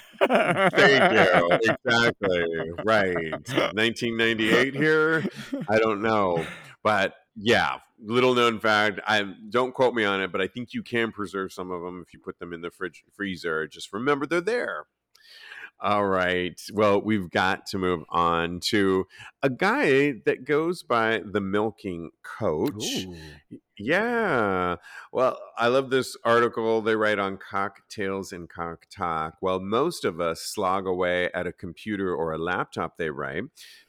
Thank 0.72 1.14
you. 1.14 1.60
Exactly. 1.86 2.72
Right. 2.86 3.32
1998 3.32 4.74
here. 4.76 5.24
I 5.70 5.78
don't 5.80 6.02
know, 6.02 6.46
but 6.84 7.16
yeah, 7.36 7.78
little 8.04 8.34
known 8.36 8.60
fact. 8.60 9.00
I 9.08 9.24
don't 9.50 9.74
quote 9.74 9.94
me 9.94 10.04
on 10.04 10.22
it, 10.22 10.32
but 10.32 10.42
I 10.42 10.48
think 10.48 10.74
you 10.74 10.84
can 10.84 11.12
preserve 11.12 11.52
some 11.52 11.72
of 11.72 11.82
them 11.82 12.04
if 12.06 12.14
you 12.14 12.20
put 12.20 12.40
them 12.40 12.54
in 12.54 12.62
the 12.62 12.72
fridge 12.72 13.04
freezer. 13.14 13.68
Just 13.68 13.92
remember 13.94 14.26
they're 14.26 14.42
there. 14.42 14.86
All 15.84 16.06
right. 16.06 16.58
Well, 16.72 17.02
we've 17.02 17.30
got 17.30 17.66
to 17.68 17.78
move 17.78 18.06
on 18.08 18.62
to 18.68 19.06
a 19.42 19.50
guy 19.50 20.14
that 20.26 20.46
goes 20.46 20.82
by 20.82 21.22
the 21.26 21.42
milking 21.42 22.12
coach. 22.24 23.06
Ooh. 23.06 23.18
Yeah. 23.86 24.78
Well, 25.12 25.38
I 25.58 25.68
love 25.68 25.90
this 25.90 26.16
article 26.24 26.82
they 26.82 26.96
write 26.96 27.20
on 27.20 27.38
cocktails 27.38 28.32
and 28.32 28.50
cock 28.50 28.86
talk. 28.90 29.36
While 29.42 29.60
most 29.60 30.06
of 30.06 30.22
us 30.22 30.40
slog 30.40 30.88
away 30.88 31.30
at 31.34 31.48
a 31.48 31.52
computer 31.52 32.16
or 32.16 32.32
a 32.32 32.38
laptop, 32.38 32.98
they 32.98 33.10
write, 33.10 33.44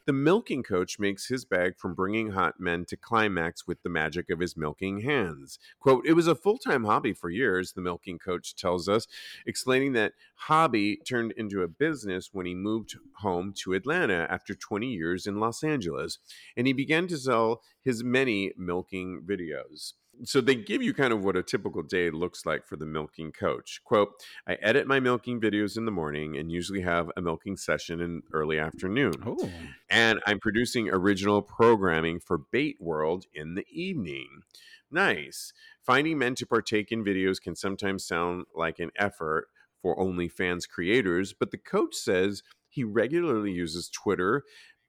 the 0.05 0.11
milking 0.11 0.63
coach 0.63 0.99
makes 0.99 1.29
his 1.29 1.45
bag 1.45 1.77
from 1.77 1.93
bringing 1.93 2.31
hot 2.31 2.59
men 2.59 2.83
to 2.85 2.97
climax 2.97 3.65
with 3.65 3.81
the 3.83 3.89
magic 3.89 4.29
of 4.29 4.41
his 4.41 4.57
milking 4.57 4.99
hands. 4.99 5.59
Quote, 5.79 6.05
it 6.05 6.13
was 6.13 6.27
a 6.27 6.35
full 6.35 6.57
time 6.57 6.83
hobby 6.83 7.13
for 7.13 7.29
years, 7.29 7.71
the 7.71 7.81
milking 7.81 8.19
coach 8.19 8.53
tells 8.53 8.89
us, 8.89 9.07
explaining 9.45 9.93
that 9.93 10.11
hobby 10.35 10.97
turned 11.07 11.31
into 11.37 11.63
a 11.63 11.69
business 11.69 12.31
when 12.33 12.45
he 12.45 12.53
moved 12.53 12.95
home 13.19 13.53
to 13.59 13.73
Atlanta 13.73 14.27
after 14.29 14.53
20 14.53 14.87
years 14.87 15.25
in 15.25 15.39
Los 15.39 15.63
Angeles 15.63 16.19
and 16.57 16.67
he 16.67 16.73
began 16.73 17.07
to 17.07 17.17
sell 17.17 17.61
his 17.85 18.03
many 18.03 18.51
milking 18.57 19.21
videos. 19.25 19.93
So 20.23 20.41
they 20.41 20.55
give 20.55 20.81
you 20.81 20.93
kind 20.93 21.13
of 21.13 21.23
what 21.23 21.35
a 21.35 21.43
typical 21.43 21.83
day 21.83 22.09
looks 22.09 22.45
like 22.45 22.65
for 22.65 22.77
the 22.77 22.85
milking 22.85 23.31
coach. 23.31 23.81
Quote, 23.83 24.09
I 24.47 24.53
edit 24.55 24.87
my 24.87 24.99
milking 24.99 25.39
videos 25.39 25.77
in 25.77 25.85
the 25.85 25.91
morning 25.91 26.37
and 26.37 26.51
usually 26.51 26.81
have 26.81 27.11
a 27.15 27.21
milking 27.21 27.57
session 27.57 28.01
in 28.01 28.23
early 28.33 28.57
afternoon. 28.57 29.13
Ooh. 29.27 29.49
And 29.89 30.19
I'm 30.25 30.39
producing 30.39 30.89
original 30.89 31.41
programming 31.41 32.19
for 32.19 32.37
Bait 32.37 32.77
World 32.79 33.25
in 33.33 33.55
the 33.55 33.65
evening. 33.69 34.41
Nice. 34.89 35.53
Finding 35.85 36.17
men 36.17 36.33
to 36.35 36.47
partake 36.47 36.91
in 36.91 37.03
videos 37.03 37.41
can 37.41 37.55
sometimes 37.55 38.07
sound 38.07 38.45
like 38.55 38.79
an 38.79 38.91
effort 38.97 39.47
for 39.81 39.97
OnlyFans 39.97 40.67
creators, 40.67 41.33
but 41.37 41.51
the 41.51 41.57
coach 41.57 41.93
says 41.93 42.41
he 42.69 42.83
regularly 42.83 43.51
uses 43.51 43.89
Twitter, 43.89 44.43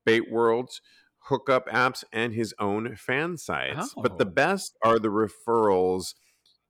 Bait 0.05 0.31
World, 0.31 0.81
hookup 1.27 1.67
apps, 1.69 2.05
and 2.13 2.35
his 2.35 2.55
own 2.59 2.97
fan 2.97 3.37
sites. 3.37 3.95
But 3.97 4.19
the 4.19 4.27
Oh. 4.27 4.31
best 4.31 4.77
are 4.83 4.99
the 4.99 5.09
referrals 5.09 6.15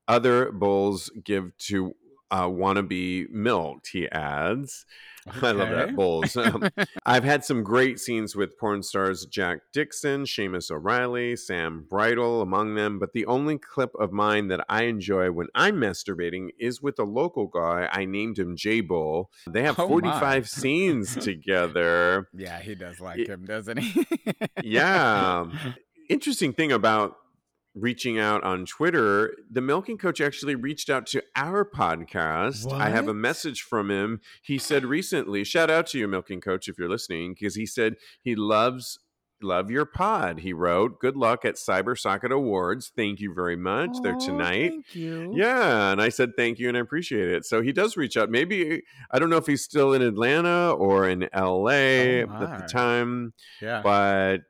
other 0.07 0.51
bulls 0.51 1.09
give 1.23 1.55
to 1.57 1.93
uh, 2.31 2.47
wannabe 2.47 3.29
milked, 3.29 3.87
he 3.89 4.07
adds. 4.09 4.85
I 5.41 5.51
love 5.51 5.69
that, 5.71 5.93
bulls. 5.93 6.37
Um, 6.37 6.69
I've 7.05 7.25
had 7.25 7.43
some 7.43 7.61
great 7.61 7.99
scenes 7.99 8.33
with 8.33 8.57
porn 8.57 8.81
stars 8.81 9.25
Jack 9.25 9.59
Dixon, 9.73 10.23
Seamus 10.23 10.71
O'Reilly, 10.71 11.35
Sam 11.35 11.85
Bridle 11.89 12.41
among 12.41 12.75
them, 12.75 12.97
but 12.97 13.11
the 13.11 13.25
only 13.25 13.57
clip 13.57 13.91
of 13.99 14.13
mine 14.13 14.47
that 14.47 14.63
I 14.69 14.83
enjoy 14.83 15.31
when 15.31 15.47
I'm 15.53 15.75
masturbating 15.81 16.51
is 16.59 16.81
with 16.81 16.97
a 16.97 17.03
local 17.03 17.47
guy. 17.47 17.89
I 17.91 18.05
named 18.05 18.39
him 18.39 18.55
J 18.55 18.79
Bull. 18.79 19.29
They 19.49 19.63
have 19.63 19.77
Oh, 19.77 19.89
45 19.89 20.21
my. 20.21 20.41
scenes 20.43 21.15
together. 21.21 22.29
Yeah, 22.33 22.59
he 22.61 22.75
does 22.75 23.01
like 23.01 23.19
It- 23.19 23.27
him, 23.27 23.43
doesn't 23.43 23.79
he? 23.79 24.05
Yeah. 24.63 25.45
Interesting 26.09 26.53
thing 26.53 26.71
about 26.71 27.17
reaching 27.79 28.19
out 28.19 28.43
on 28.43 28.65
Twitter, 28.65 29.35
the 29.49 29.61
milking 29.61 29.97
coach 29.97 30.19
actually 30.21 30.55
reached 30.55 30.89
out 30.89 31.05
to 31.07 31.23
our 31.35 31.63
podcast. 31.63 32.71
I 32.71 32.89
have 32.89 33.07
a 33.07 33.13
message 33.13 33.61
from 33.61 33.91
him. 33.91 34.21
He 34.41 34.57
said 34.57 34.85
recently, 34.85 35.43
shout 35.43 35.69
out 35.69 35.87
to 35.87 35.99
you, 35.99 36.07
milking 36.07 36.41
coach, 36.41 36.67
if 36.67 36.77
you're 36.77 36.89
listening, 36.89 37.33
because 37.33 37.55
he 37.55 37.65
said 37.65 37.95
he 38.21 38.35
loves 38.35 38.99
love 39.41 39.69
your 39.69 39.85
pod. 39.85 40.39
He 40.39 40.51
wrote, 40.51 40.99
Good 40.99 41.15
luck 41.15 41.45
at 41.45 41.55
Cybersocket 41.55 42.31
Awards. 42.31 42.91
Thank 42.95 43.19
you 43.19 43.33
very 43.35 43.55
much. 43.55 43.91
They're 44.01 44.15
tonight. 44.15 44.71
Thank 44.71 44.95
you. 44.95 45.31
Yeah, 45.35 45.91
and 45.91 46.01
I 46.01 46.09
said 46.09 46.31
thank 46.35 46.57
you 46.57 46.67
and 46.69 46.75
I 46.77 46.79
appreciate 46.79 47.29
it. 47.29 47.45
So 47.45 47.61
he 47.61 47.71
does 47.71 47.97
reach 47.97 48.17
out. 48.17 48.31
Maybe 48.31 48.81
I 49.11 49.19
don't 49.19 49.29
know 49.29 49.37
if 49.37 49.45
he's 49.45 49.63
still 49.63 49.93
in 49.93 50.01
Atlanta 50.01 50.71
or 50.71 51.07
in 51.07 51.29
LA 51.35 51.69
oh 51.69 52.21
at 52.31 52.59
the 52.61 52.67
time, 52.67 53.33
Yeah. 53.61 53.81
but 53.83 54.41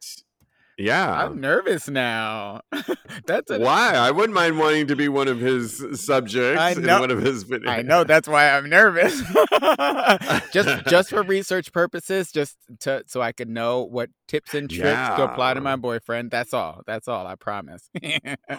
yeah. 0.77 1.23
I'm 1.23 1.41
nervous 1.41 1.89
now. 1.89 2.61
That's 3.25 3.49
a, 3.51 3.59
Why? 3.59 3.93
I 3.95 4.11
wouldn't 4.11 4.33
mind 4.33 4.59
wanting 4.59 4.87
to 4.87 4.95
be 4.95 5.07
one 5.09 5.27
of 5.27 5.39
his 5.39 5.83
subjects 5.99 6.61
I 6.61 6.71
in 6.71 6.83
know- 6.83 6.99
one 6.99 7.11
of 7.11 7.21
his 7.21 7.45
videos. 7.45 7.67
I 7.69 7.81
know 7.81 8.03
that's 8.03 8.27
why 8.27 8.49
I'm 8.49 8.69
nervous. 8.69 9.21
just 10.53 10.85
just 10.87 11.09
for 11.09 11.23
research 11.23 11.71
purposes, 11.73 12.31
just 12.31 12.57
to 12.81 13.03
so 13.07 13.21
I 13.21 13.31
could 13.31 13.49
know 13.49 13.83
what 13.83 14.09
tips 14.27 14.53
and 14.53 14.69
tricks 14.69 15.09
to 15.15 15.23
apply 15.23 15.53
to 15.53 15.61
my 15.61 15.75
boyfriend. 15.75 16.31
That's 16.31 16.53
all. 16.53 16.83
That's 16.85 17.07
all. 17.07 17.25
I 17.25 17.35
promise. 17.35 17.89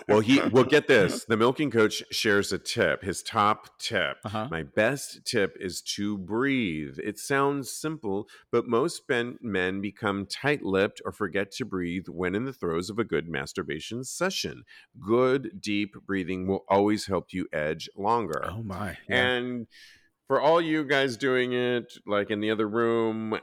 Well, 0.09 0.21
he 0.21 0.41
well 0.53 0.65
get 0.65 0.89
this. 0.89 1.25
The 1.29 1.37
milking 1.37 1.71
coach 1.71 2.03
shares 2.11 2.53
a 2.53 2.59
tip. 2.59 3.03
His 3.03 3.23
top 3.23 3.79
tip. 3.79 4.17
Uh-huh. 4.25 4.49
My 4.51 4.63
best 4.63 5.25
tip 5.27 5.57
is 5.61 5.83
to 5.97 6.17
breathe. 6.17 6.99
It 7.03 7.19
sounds 7.19 7.71
simple, 7.71 8.29
but 8.51 8.67
most 8.67 9.03
men, 9.09 9.39
men 9.43 9.81
become 9.81 10.27
tight-lipped 10.27 11.03
or 11.05 11.13
forget 11.13 11.51
to 11.53 11.65
breathe 11.65 12.07
when 12.09 12.35
in 12.35 12.45
the 12.45 12.53
throes 12.53 12.89
of 12.89 12.99
a 12.99 13.05
good 13.05 13.29
masturbation 13.29 14.05
session. 14.05 14.65
Good 14.99 15.61
deep 15.61 15.95
breathing 16.07 16.47
will 16.47 16.65
always 16.69 17.07
help 17.07 17.33
you 17.33 17.47
edge 17.53 17.91
longer. 17.97 18.45
Oh 18.49 18.63
my. 18.63 18.97
And 19.09 19.67
for 20.27 20.41
all 20.41 20.61
you 20.61 20.85
guys 20.85 21.17
doing 21.17 21.53
it, 21.53 21.93
like 22.07 22.31
in 22.31 22.41
the 22.41 22.51
other 22.51 22.69
room, 22.69 23.39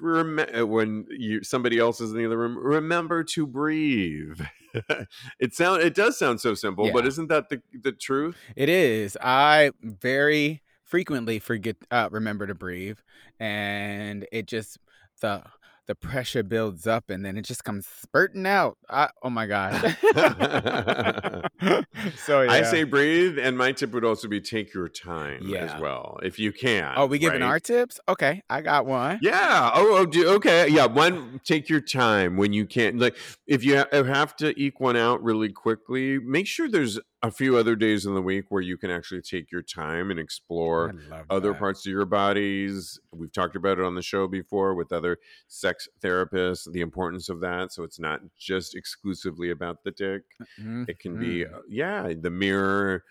rem- 0.00 0.38
uh, 0.38 0.66
when 0.66 1.06
you 1.10 1.42
somebody 1.42 1.78
else 1.78 2.00
is 2.00 2.12
in 2.12 2.18
the 2.18 2.26
other 2.26 2.38
room, 2.38 2.56
remember 2.58 3.24
to 3.24 3.46
breathe. 3.46 4.40
it 5.40 5.54
sound 5.54 5.82
it 5.82 5.94
does 5.94 6.18
sound 6.18 6.40
so 6.40 6.54
simple, 6.54 6.90
but 6.92 7.06
isn't 7.06 7.28
that 7.28 7.48
the 7.48 7.60
the 7.82 7.92
truth? 7.92 8.36
It 8.56 8.68
is. 8.68 9.16
I 9.20 9.72
very 9.82 10.62
frequently 10.84 11.38
forget 11.38 11.76
uh 11.90 12.08
remember 12.10 12.46
to 12.48 12.54
breathe 12.54 12.98
and 13.38 14.26
it 14.32 14.46
just 14.46 14.76
the 15.20 15.42
the 15.90 15.94
pressure 15.96 16.44
builds 16.44 16.86
up 16.86 17.10
and 17.10 17.24
then 17.24 17.36
it 17.36 17.42
just 17.42 17.64
comes 17.64 17.84
spurting 17.84 18.46
out. 18.46 18.78
I, 18.88 19.08
oh 19.24 19.30
my 19.30 19.46
god. 19.46 19.74
so 22.24 22.42
yeah. 22.42 22.52
I 22.52 22.62
say 22.62 22.84
breathe, 22.84 23.40
and 23.40 23.58
my 23.58 23.72
tip 23.72 23.90
would 23.90 24.04
also 24.04 24.28
be 24.28 24.40
take 24.40 24.72
your 24.72 24.88
time 24.88 25.40
Yeah. 25.42 25.64
as 25.64 25.80
well, 25.80 26.20
if 26.22 26.38
you 26.38 26.52
can. 26.52 26.92
Oh, 26.96 27.06
we 27.06 27.18
giving 27.18 27.40
right? 27.40 27.48
our 27.48 27.58
tips? 27.58 27.98
Okay, 28.08 28.40
I 28.48 28.60
got 28.60 28.86
one. 28.86 29.18
Yeah. 29.20 29.72
Oh, 29.74 29.96
oh 29.98 30.06
do, 30.06 30.28
okay. 30.34 30.68
Yeah. 30.68 30.86
One, 30.86 31.40
take 31.44 31.68
your 31.68 31.80
time 31.80 32.36
when 32.36 32.52
you 32.52 32.66
can. 32.66 33.00
Like, 33.00 33.16
if 33.48 33.64
you 33.64 33.78
ha- 33.78 34.04
have 34.04 34.36
to 34.36 34.56
eke 34.56 34.78
one 34.78 34.96
out 34.96 35.20
really 35.24 35.48
quickly, 35.48 36.20
make 36.20 36.46
sure 36.46 36.68
there's 36.68 37.00
a 37.22 37.30
few 37.30 37.56
other 37.56 37.76
days 37.76 38.06
in 38.06 38.14
the 38.14 38.22
week 38.22 38.46
where 38.48 38.62
you 38.62 38.76
can 38.78 38.90
actually 38.90 39.20
take 39.20 39.52
your 39.52 39.60
time 39.62 40.10
and 40.10 40.18
explore 40.18 40.94
other 41.28 41.50
that. 41.52 41.58
parts 41.58 41.86
of 41.86 41.90
your 41.92 42.06
bodies. 42.06 42.98
We've 43.12 43.32
talked 43.32 43.56
about 43.56 43.78
it 43.78 43.84
on 43.84 43.94
the 43.94 44.02
show 44.02 44.26
before 44.26 44.74
with 44.74 44.90
other 44.92 45.18
sex 45.46 45.86
therapists, 46.02 46.70
the 46.72 46.80
importance 46.80 47.28
of 47.28 47.40
that. 47.40 47.72
So 47.72 47.82
it's 47.82 47.98
not 48.00 48.20
just 48.38 48.74
exclusively 48.74 49.50
about 49.50 49.84
the 49.84 49.90
dick. 49.90 50.22
It 50.58 50.98
can 50.98 51.18
be, 51.18 51.44
Mhm. 51.44 51.54
uh, 51.54 51.60
yeah, 51.68 52.12
the 52.18 52.30
mirror. 52.30 53.04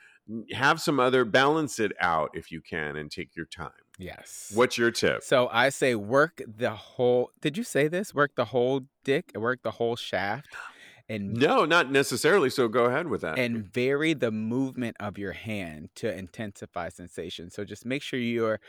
Have 0.53 0.79
some 0.79 0.99
other, 0.99 1.25
balance 1.25 1.79
it 1.79 1.91
out 1.99 2.29
if 2.35 2.51
you 2.51 2.61
can 2.61 2.95
and 2.97 3.11
take 3.11 3.35
your 3.35 3.47
time. 3.47 3.71
Yes. 3.97 4.51
What's 4.53 4.77
your 4.77 4.91
tip? 4.91 5.23
So 5.23 5.49
I 5.51 5.69
say 5.69 5.93
work 5.95 6.41
the 6.47 6.71
whole. 6.71 7.31
Did 7.41 7.57
you 7.57 7.63
say 7.63 7.87
this? 7.87 8.13
Work 8.13 8.35
the 8.35 8.45
whole 8.45 8.81
dick. 9.03 9.31
Work 9.35 9.61
the 9.63 9.71
whole 9.71 9.95
shaft, 9.95 10.47
and 11.09 11.33
No, 11.33 11.65
not 11.65 11.91
necessarily. 11.91 12.49
So 12.49 12.67
go 12.67 12.85
ahead 12.85 13.07
with 13.07 13.21
that. 13.21 13.37
and 13.39 13.65
vary 13.65 14.13
the 14.13 14.31
movement 14.31 14.95
of 14.99 15.17
your 15.17 15.31
hand 15.33 15.89
to 15.95 16.15
intensify 16.15 16.89
sensation. 16.89 17.49
So 17.49 17.65
just 17.65 17.85
make 17.85 18.01
sure 18.03 18.19
you're 18.19 18.59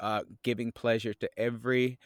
uh, 0.00 0.22
giving 0.42 0.72
pleasure 0.72 1.14
to 1.14 1.28
every 1.36 1.98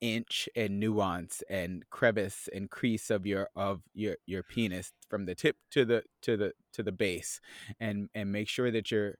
inch 0.00 0.48
and 0.54 0.78
nuance 0.78 1.42
and 1.48 1.82
crevice 1.90 2.48
and 2.54 2.68
crease 2.70 3.08
of 3.10 3.24
your 3.26 3.48
of 3.56 3.80
your 3.94 4.16
your 4.26 4.42
penis 4.42 4.92
from 5.08 5.24
the 5.24 5.34
tip 5.34 5.56
to 5.70 5.86
the 5.86 6.02
to 6.20 6.36
the 6.36 6.52
to 6.74 6.82
the 6.82 6.92
base 6.92 7.40
and 7.80 8.10
and 8.14 8.30
make 8.30 8.46
sure 8.46 8.70
that 8.70 8.90
you're 8.90 9.14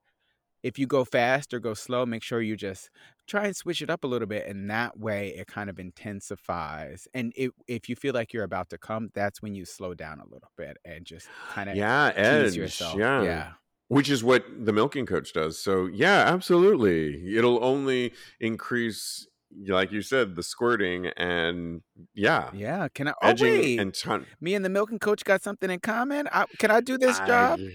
if 0.63 0.77
you 0.79 0.87
go 0.87 1.05
fast 1.05 1.53
or 1.53 1.59
go 1.59 1.73
slow 1.73 2.05
make 2.05 2.23
sure 2.23 2.41
you 2.41 2.55
just 2.55 2.89
try 3.27 3.45
and 3.45 3.55
switch 3.55 3.81
it 3.81 3.89
up 3.89 4.03
a 4.03 4.07
little 4.07 4.27
bit 4.27 4.47
and 4.47 4.69
that 4.69 4.97
way 4.99 5.29
it 5.37 5.47
kind 5.47 5.69
of 5.69 5.79
intensifies 5.79 7.07
and 7.13 7.33
it, 7.35 7.51
if 7.67 7.89
you 7.89 7.95
feel 7.95 8.13
like 8.13 8.33
you're 8.33 8.43
about 8.43 8.69
to 8.69 8.77
come 8.77 9.09
that's 9.13 9.41
when 9.41 9.53
you 9.53 9.65
slow 9.65 9.93
down 9.93 10.19
a 10.19 10.23
little 10.25 10.51
bit 10.57 10.77
and 10.85 11.05
just 11.05 11.27
kind 11.51 11.69
of 11.69 11.75
yeah, 11.75 12.11
tease 12.11 12.51
edge. 12.53 12.55
yourself 12.55 12.95
Yeah. 12.97 13.21
yeah 13.23 13.51
Which 13.89 14.09
is 14.09 14.23
what 14.23 14.43
the 14.65 14.73
milking 14.73 15.05
coach 15.05 15.31
does. 15.33 15.57
So, 15.59 15.85
yeah, 15.87 16.25
absolutely. 16.27 17.37
It'll 17.37 17.63
only 17.63 18.11
increase, 18.41 19.25
like 19.65 19.93
you 19.93 20.01
said, 20.01 20.35
the 20.35 20.43
squirting 20.43 21.07
and, 21.15 21.81
yeah, 22.13 22.49
yeah 22.53 22.87
can 22.93 23.07
i 23.07 23.13
oh 23.23 23.33
wait 23.39 23.79
and 23.79 23.93
ton. 23.93 24.25
me 24.41 24.53
and 24.55 24.65
the 24.65 24.69
milking 24.69 24.99
coach 24.99 25.23
got 25.23 25.41
something 25.41 25.69
in 25.71 25.79
common 25.79 26.27
I, 26.31 26.45
can 26.59 26.69
i 26.71 26.81
do 26.81 26.97
this 26.97 27.17
job 27.19 27.59
I- 27.59 27.73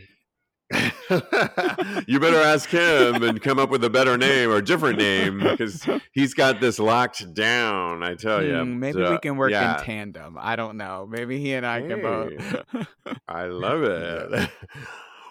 you 2.06 2.18
better 2.20 2.38
ask 2.38 2.68
him 2.70 3.22
and 3.22 3.40
come 3.42 3.58
up 3.58 3.70
with 3.70 3.84
a 3.84 3.90
better 3.90 4.16
name 4.16 4.50
or 4.50 4.60
different 4.60 4.98
name 4.98 5.38
because 5.38 5.86
he's 6.12 6.34
got 6.34 6.60
this 6.60 6.78
locked 6.78 7.34
down. 7.34 8.02
I 8.02 8.14
tell 8.14 8.42
you. 8.42 8.58
Hmm, 8.58 8.78
maybe 8.78 9.02
we 9.02 9.18
can 9.18 9.36
work 9.36 9.50
yeah. 9.50 9.78
in 9.78 9.84
tandem 9.84 10.36
i 10.38 10.56
don't 10.56 10.76
know 10.76 11.06
maybe 11.08 11.38
he 11.38 11.52
and 11.52 11.66
i 11.66 11.80
can 11.80 12.02
both 12.02 12.32
I 13.28 13.46
love 13.46 13.82
it. 13.82 14.50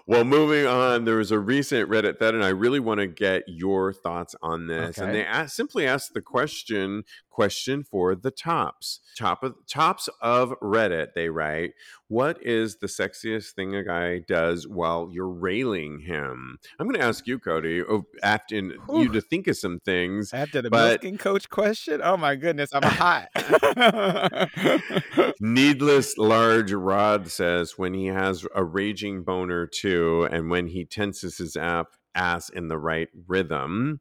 Well, 0.07 0.25
moving 0.25 0.65
on, 0.65 1.05
there 1.05 1.15
was 1.15 1.31
a 1.31 1.39
recent 1.39 1.89
Reddit 1.89 2.17
thread, 2.17 2.33
and 2.33 2.43
I 2.43 2.49
really 2.49 2.81
want 2.81 2.99
to 2.99 3.07
get 3.07 3.43
your 3.47 3.93
thoughts 3.93 4.35
on 4.41 4.67
this. 4.67 4.97
And 4.97 5.13
they 5.13 5.23
asked, 5.23 5.55
simply 5.55 5.87
asked 5.87 6.13
the 6.13 6.21
question 6.21 7.03
question 7.31 7.83
for 7.83 8.15
the 8.15 8.31
tops. 8.31 8.99
Top 9.17 9.43
of 9.43 9.55
tops 9.67 10.09
of 10.21 10.51
Reddit, 10.61 11.13
they 11.15 11.29
write, 11.29 11.71
What 12.07 12.37
is 12.45 12.77
the 12.77 12.87
sexiest 12.87 13.51
thing 13.51 13.75
a 13.75 13.83
guy 13.83 14.19
does 14.19 14.67
while 14.67 15.09
you're 15.11 15.27
railing 15.29 16.01
him? 16.01 16.57
I'm 16.79 16.87
gonna 16.89 17.03
ask 17.03 17.25
you, 17.27 17.39
Cody, 17.39 17.83
after 18.21 18.55
you 18.55 19.09
to 19.13 19.21
think 19.21 19.47
of 19.47 19.57
some 19.57 19.79
things. 19.79 20.33
after 20.33 20.61
the 20.61 20.69
But- 20.69 21.01
milking 21.03 21.17
coach 21.17 21.49
question 21.49 22.01
oh 22.03 22.17
my 22.17 22.35
goodness 22.35 22.69
i'm 22.73 22.83
hot 22.83 23.29
Needless 25.39 26.17
large 26.17 26.71
rod 26.71 27.29
says 27.29 27.77
when 27.77 27.93
he 27.93 28.07
has 28.07 28.45
a 28.55 28.63
raging 28.63 29.23
boner 29.23 29.67
too, 29.67 30.27
and 30.31 30.49
when 30.49 30.67
he 30.67 30.85
tenses 30.85 31.37
his 31.37 31.55
ap- 31.57 31.95
ass 32.15 32.49
in 32.49 32.67
the 32.67 32.77
right 32.77 33.09
rhythm. 33.27 33.99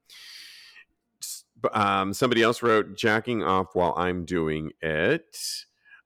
Um, 1.72 2.12
somebody 2.14 2.42
else 2.42 2.62
wrote 2.62 2.96
jacking 2.96 3.42
off 3.42 3.68
while 3.74 3.94
I'm 3.96 4.24
doing 4.24 4.72
it. 4.80 5.36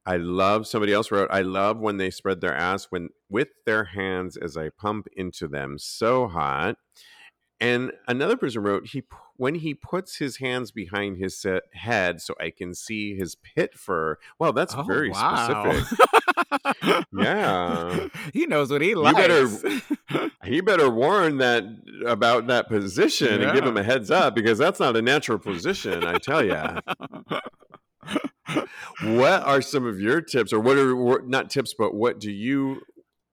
I 0.06 0.16
love 0.16 0.66
somebody 0.66 0.92
else 0.92 1.10
wrote, 1.10 1.30
I 1.30 1.40
love 1.42 1.78
when 1.78 1.96
they 1.96 2.10
spread 2.10 2.40
their 2.40 2.54
ass 2.54 2.86
when 2.90 3.08
with 3.30 3.48
their 3.64 3.84
hands 3.84 4.36
as 4.36 4.56
I 4.56 4.68
pump 4.68 5.06
into 5.16 5.48
them. 5.48 5.78
So 5.78 6.28
hot. 6.28 6.76
And 7.64 7.92
another 8.06 8.36
person 8.36 8.62
wrote, 8.62 8.88
he 8.88 9.02
when 9.36 9.56
he 9.56 9.74
puts 9.74 10.16
his 10.18 10.36
hands 10.36 10.70
behind 10.70 11.16
his 11.16 11.36
set 11.40 11.62
head 11.72 12.20
so 12.20 12.34
I 12.40 12.50
can 12.50 12.74
see 12.74 13.16
his 13.16 13.34
pit 13.36 13.74
fur. 13.74 14.18
Well, 14.38 14.52
that's 14.52 14.74
Oh 14.76 14.82
very 14.82 15.10
wow. 15.10 15.72
specific. 15.72 15.98
Yeah. 17.12 18.08
he 18.32 18.46
knows 18.46 18.70
what 18.70 18.80
he 18.80 18.90
You 18.90 19.00
likes. 19.02 19.16
better- 19.18 20.30
He 20.44 20.60
better 20.60 20.90
warn 20.90 21.38
that 21.38 21.64
about 22.06 22.46
that 22.48 22.68
position 22.68 23.42
and 23.42 23.54
give 23.54 23.64
him 23.64 23.76
a 23.78 23.82
heads 23.82 24.10
up 24.10 24.34
because 24.34 24.58
that's 24.58 24.78
not 24.78 24.94
a 24.96 25.02
natural 25.02 25.38
position, 25.38 26.04
I 26.04 26.18
tell 26.18 26.44
you. 26.44 26.58
what 29.16 29.42
are 29.42 29.62
some 29.62 29.86
of 29.86 29.98
your 30.00 30.20
tips 30.20 30.52
or 30.52 30.60
what 30.60 30.76
are 30.76 31.22
not 31.26 31.50
tips 31.50 31.74
but 31.76 31.94
what 31.94 32.20
do 32.20 32.30
you 32.30 32.82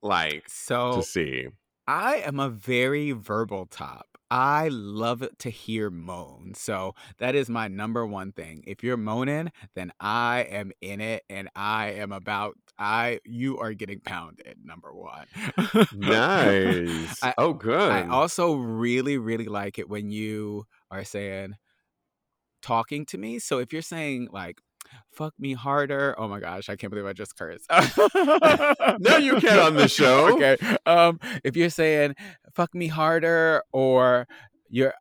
like 0.01 0.45
so 0.47 0.95
to 0.97 1.03
see? 1.03 1.47
I 1.87 2.15
am 2.17 2.39
a 2.39 2.49
very 2.49 3.11
verbal 3.11 3.65
top. 3.65 4.10
I 4.31 4.69
love 4.69 5.27
to 5.39 5.49
hear 5.49 5.89
moan. 5.89 6.53
So 6.55 6.95
that 7.17 7.35
is 7.35 7.49
my 7.49 7.67
number 7.67 8.07
one 8.07 8.31
thing. 8.31 8.63
If 8.65 8.81
you're 8.81 8.95
moaning, 8.95 9.51
then 9.75 9.91
I 9.99 10.47
am 10.49 10.71
in 10.79 11.01
it 11.01 11.23
and 11.29 11.49
I 11.53 11.87
am 11.91 12.13
about 12.13 12.55
I 12.79 13.19
you 13.25 13.59
are 13.59 13.73
getting 13.73 13.99
pounded, 13.99 14.57
number 14.63 14.93
one. 14.93 15.27
Nice. 15.91 17.21
I- 17.21 17.33
oh 17.37 17.53
good. 17.53 17.91
I 17.91 18.07
also 18.07 18.55
really, 18.55 19.17
really 19.17 19.45
like 19.45 19.77
it 19.77 19.89
when 19.89 20.09
you 20.11 20.65
are 20.89 21.03
saying 21.03 21.55
talking 22.61 23.05
to 23.07 23.17
me. 23.17 23.39
So 23.39 23.59
if 23.59 23.73
you're 23.73 23.81
saying 23.81 24.29
like 24.31 24.61
fuck 25.11 25.33
me 25.39 25.53
harder, 25.53 26.15
oh 26.17 26.27
my 26.27 26.39
gosh, 26.39 26.69
I 26.69 26.75
can't 26.75 26.91
believe 26.91 27.05
I 27.05 27.13
just 27.13 27.35
cursed. 27.37 27.69
No, 28.99 29.17
you 29.17 29.39
can 29.39 29.59
on 29.59 29.75
the 29.75 29.87
show. 29.99 30.33
okay. 30.35 30.57
Um 30.85 31.19
if 31.43 31.55
you're 31.55 31.69
saying 31.69 32.15
fuck 32.53 32.73
me 32.75 32.87
harder 32.87 33.63
or 33.71 34.27
you're 34.69 34.93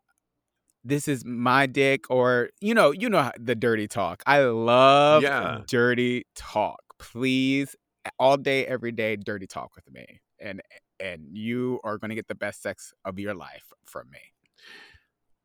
this 0.83 1.07
is 1.07 1.23
my 1.25 1.65
dick 1.67 2.09
or 2.09 2.49
you 2.59 2.73
know, 2.73 2.91
you 2.91 3.09
know 3.09 3.31
the 3.39 3.55
dirty 3.55 3.87
talk. 3.87 4.23
I 4.25 4.41
love 4.43 5.23
Yeah. 5.23 5.61
dirty 5.67 6.25
talk. 6.35 6.79
Please 6.99 7.75
all 8.17 8.37
day 8.37 8.65
every 8.65 8.91
day 8.91 9.15
dirty 9.15 9.45
talk 9.47 9.75
with 9.75 9.91
me. 9.91 10.21
And 10.39 10.61
and 10.99 11.27
you 11.31 11.79
are 11.83 11.97
going 11.97 12.09
to 12.09 12.15
get 12.15 12.27
the 12.27 12.35
best 12.35 12.61
sex 12.63 12.93
of 13.05 13.19
your 13.19 13.33
life 13.35 13.71
from 13.85 14.09
me. 14.11 14.19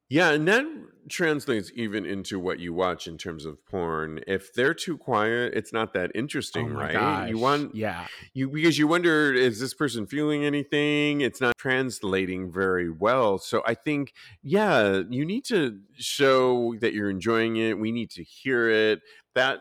Yeah, 0.09 0.31
and 0.31 0.47
that 0.47 0.65
translates 1.09 1.71
even 1.75 2.05
into 2.05 2.39
what 2.39 2.59
you 2.59 2.73
watch 2.73 3.07
in 3.07 3.17
terms 3.19 3.45
of 3.45 3.65
porn. 3.67 4.21
If 4.27 4.53
they're 4.53 4.75
too 4.75 4.97
quiet, 4.97 5.55
it's 5.55 5.73
not 5.73 5.93
that 5.95 6.13
interesting, 6.15 6.73
oh 6.73 6.81
right? 6.81 6.93
gosh. 6.93 7.29
You 7.31 7.39
want 7.39 7.75
yeah. 7.75 8.07
you 8.33 8.49
because 8.49 8.79
you 8.79 8.87
wonder 8.87 9.33
is 9.33 9.59
this 9.61 9.75
person 9.75 10.07
feeling 10.07 10.45
anything? 10.45 11.21
It's 11.21 11.41
not 11.41 11.57
translating 11.59 12.53
very 12.53 12.91
well. 12.91 13.39
So 13.39 13.63
I 13.67 13.75
think 13.75 14.13
yeah, 14.43 15.03
you 15.11 15.25
need 15.25 15.45
to 15.47 15.81
show 15.97 16.75
that 16.81 16.93
you're 16.93 17.11
enjoying 17.11 17.57
it. 17.57 17.79
We 17.79 17.93
need 17.93 18.11
to 18.13 18.23
hear 18.23 18.69
it. 18.69 19.01
That 19.35 19.61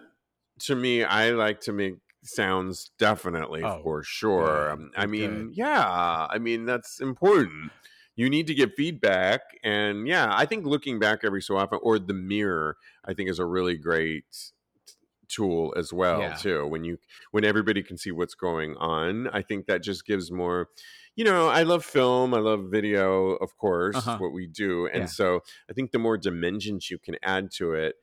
to 0.62 0.76
me, 0.76 1.04
I 1.04 1.32
like 1.32 1.62
to 1.62 1.74
make 1.74 1.96
sounds 2.24 2.92
definitely 2.98 3.64
Oh, 3.64 3.82
for 3.84 4.04
sure. 4.04 4.76
good, 4.76 4.90
I 4.98 5.06
mean, 5.06 5.48
good. 5.48 5.58
yeah, 5.58 6.28
I 6.30 6.38
mean 6.40 6.66
that's 6.66 7.00
important. 7.00 7.72
You 8.16 8.30
need 8.30 8.48
to 8.48 8.54
give 8.54 8.74
feedback, 8.76 9.42
and 9.64 10.08
yeah, 10.08 10.30
I 10.34 10.46
think 10.46 10.66
looking 10.66 11.00
back 11.00 11.20
every 11.24 11.42
so 11.42 11.58
often, 11.58 11.80
or 11.82 12.00
the 12.00 12.14
mirror, 12.14 12.78
I 13.06 13.14
think 13.14 13.30
is 13.30 13.40
a 13.40 13.46
really 13.46 13.78
great 13.78 14.26
tool 15.28 15.74
as 15.78 15.92
well 15.94 16.20
Yeah. 16.20 16.34
too. 16.34 16.68
When 16.68 16.84
you 16.84 16.98
when 17.32 17.44
everybody 17.46 17.84
can 17.84 17.98
see 17.98 18.12
what's 18.12 18.36
going 18.36 18.76
on, 18.78 19.28
I 19.30 19.42
think 19.42 19.66
that 19.68 19.84
just 19.84 20.06
gives 20.06 20.32
more. 20.32 20.70
You 21.16 21.26
know, 21.26 21.48
I 21.48 21.64
love 21.64 21.86
film, 21.86 22.34
I 22.34 22.40
love 22.40 22.66
video, 22.72 23.32
of 23.38 23.58
course, 23.58 23.98
Uh-huh. 23.98 24.18
what 24.18 24.34
we 24.34 24.48
do, 24.48 24.88
and 24.88 25.04
Yeah. 25.04 25.10
so 25.10 25.42
I 25.70 25.74
think 25.74 25.92
the 25.92 26.00
more 26.00 26.18
dimensions 26.18 26.92
you 26.92 27.00
can 27.00 27.16
add 27.24 27.52
to 27.58 27.74
it 27.74 27.96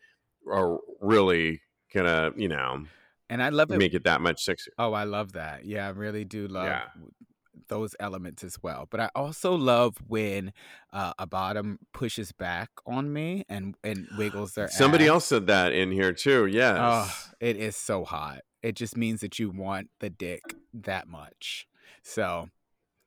are 0.51 0.79
really 1.01 1.63
gonna, 1.95 2.33
you 2.37 2.49
know, 2.49 2.87
And 3.31 3.43
I 3.43 3.49
love 3.51 3.71
it. 3.73 3.79
make 3.79 3.95
it 3.95 4.05
that 4.05 4.21
much 4.21 4.45
sexier. 4.45 4.69
Oh, 4.79 4.93
I 4.93 5.05
love 5.05 5.33
that. 5.33 5.65
Yeah, 5.67 5.87
I 5.87 5.91
really 5.91 6.25
do 6.25 6.49
love 6.49 6.67
Yeah. 6.67 6.89
Those 7.69 7.95
elements 8.01 8.45
as 8.45 8.63
well. 8.63 8.87
But 8.91 9.01
I 9.01 9.11
also 9.15 9.55
love 9.55 9.97
when 10.07 10.53
uh, 10.93 11.13
a 11.19 11.27
bottom 11.27 11.79
pushes 11.93 12.33
back 12.33 12.71
on 12.87 13.13
me 13.13 13.45
and 13.49 13.75
and 13.83 14.07
wiggles 14.19 14.55
their 14.55 14.69
Somebody 14.69 15.05
ass. 15.05 15.11
else 15.11 15.25
said 15.27 15.47
that 15.49 15.73
in 15.73 15.91
here 15.91 16.13
too. 16.13 16.47
Yes. 16.47 16.79
Oh, 16.81 17.33
it 17.41 17.57
is 17.57 17.77
so 17.77 18.05
hot. 18.05 18.41
It 18.63 18.77
just 18.77 18.97
means 18.97 19.21
that 19.21 19.39
you 19.39 19.51
want 19.51 19.91
the 20.01 20.11
dick 20.11 20.43
that 20.73 21.09
much. 21.09 21.67
So, 22.05 22.49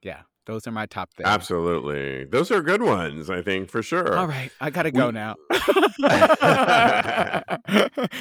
yeah, 0.01 0.21
those 0.45 0.67
are 0.67 0.71
my 0.71 0.85
top 0.85 1.13
things. 1.15 1.27
Absolutely. 1.27 2.25
Those 2.25 2.51
are 2.51 2.61
good 2.61 2.81
ones, 2.81 3.29
I 3.29 3.41
think, 3.41 3.69
for 3.69 3.81
sure. 3.81 4.17
All 4.17 4.27
right, 4.27 4.51
I 4.61 4.69
gotta 4.69 4.89
We- 4.89 4.99
go 4.99 5.11
now. 5.11 5.35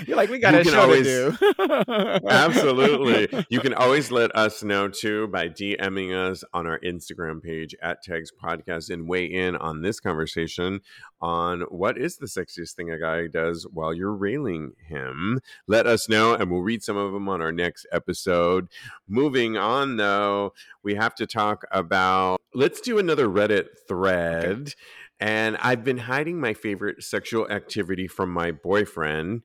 You're 0.06 0.16
like, 0.16 0.30
we 0.30 0.38
got 0.38 0.54
a 0.54 0.64
show 0.64 0.80
always- 0.82 1.06
to 1.06 1.32
do. 1.32 2.28
Absolutely. 2.28 3.44
You 3.54 3.60
can 3.60 3.74
always 3.74 4.10
let 4.10 4.34
us 4.34 4.62
know 4.62 4.88
too 4.88 5.28
by 5.28 5.48
DMing 5.48 6.14
us 6.14 6.42
on 6.52 6.66
our 6.66 6.78
Instagram 6.80 7.42
page 7.42 7.74
at 7.82 8.02
Tags 8.02 8.30
Podcast 8.32 8.90
and 8.90 9.08
weigh 9.08 9.26
in 9.26 9.56
on 9.56 9.82
this 9.82 10.00
conversation 10.00 10.80
on 11.24 11.62
what 11.70 11.96
is 11.96 12.18
the 12.18 12.26
sexiest 12.26 12.74
thing 12.74 12.90
a 12.90 12.98
guy 12.98 13.26
does 13.26 13.66
while 13.72 13.94
you're 13.94 14.12
railing 14.12 14.72
him. 14.86 15.40
Let 15.66 15.86
us 15.86 16.06
know 16.06 16.34
and 16.34 16.50
we'll 16.50 16.60
read 16.60 16.82
some 16.82 16.98
of 16.98 17.14
them 17.14 17.30
on 17.30 17.40
our 17.40 17.50
next 17.50 17.86
episode. 17.90 18.68
Moving 19.08 19.56
on 19.56 19.96
though, 19.96 20.52
we 20.82 20.96
have 20.96 21.14
to 21.14 21.26
talk 21.26 21.64
about 21.70 22.42
let's 22.52 22.82
do 22.82 22.98
another 22.98 23.26
Reddit 23.26 23.68
thread. 23.88 24.74
And 25.18 25.56
I've 25.62 25.82
been 25.82 25.96
hiding 25.96 26.38
my 26.38 26.52
favorite 26.52 27.02
sexual 27.02 27.50
activity 27.50 28.06
from 28.06 28.30
my 28.30 28.52
boyfriend 28.52 29.44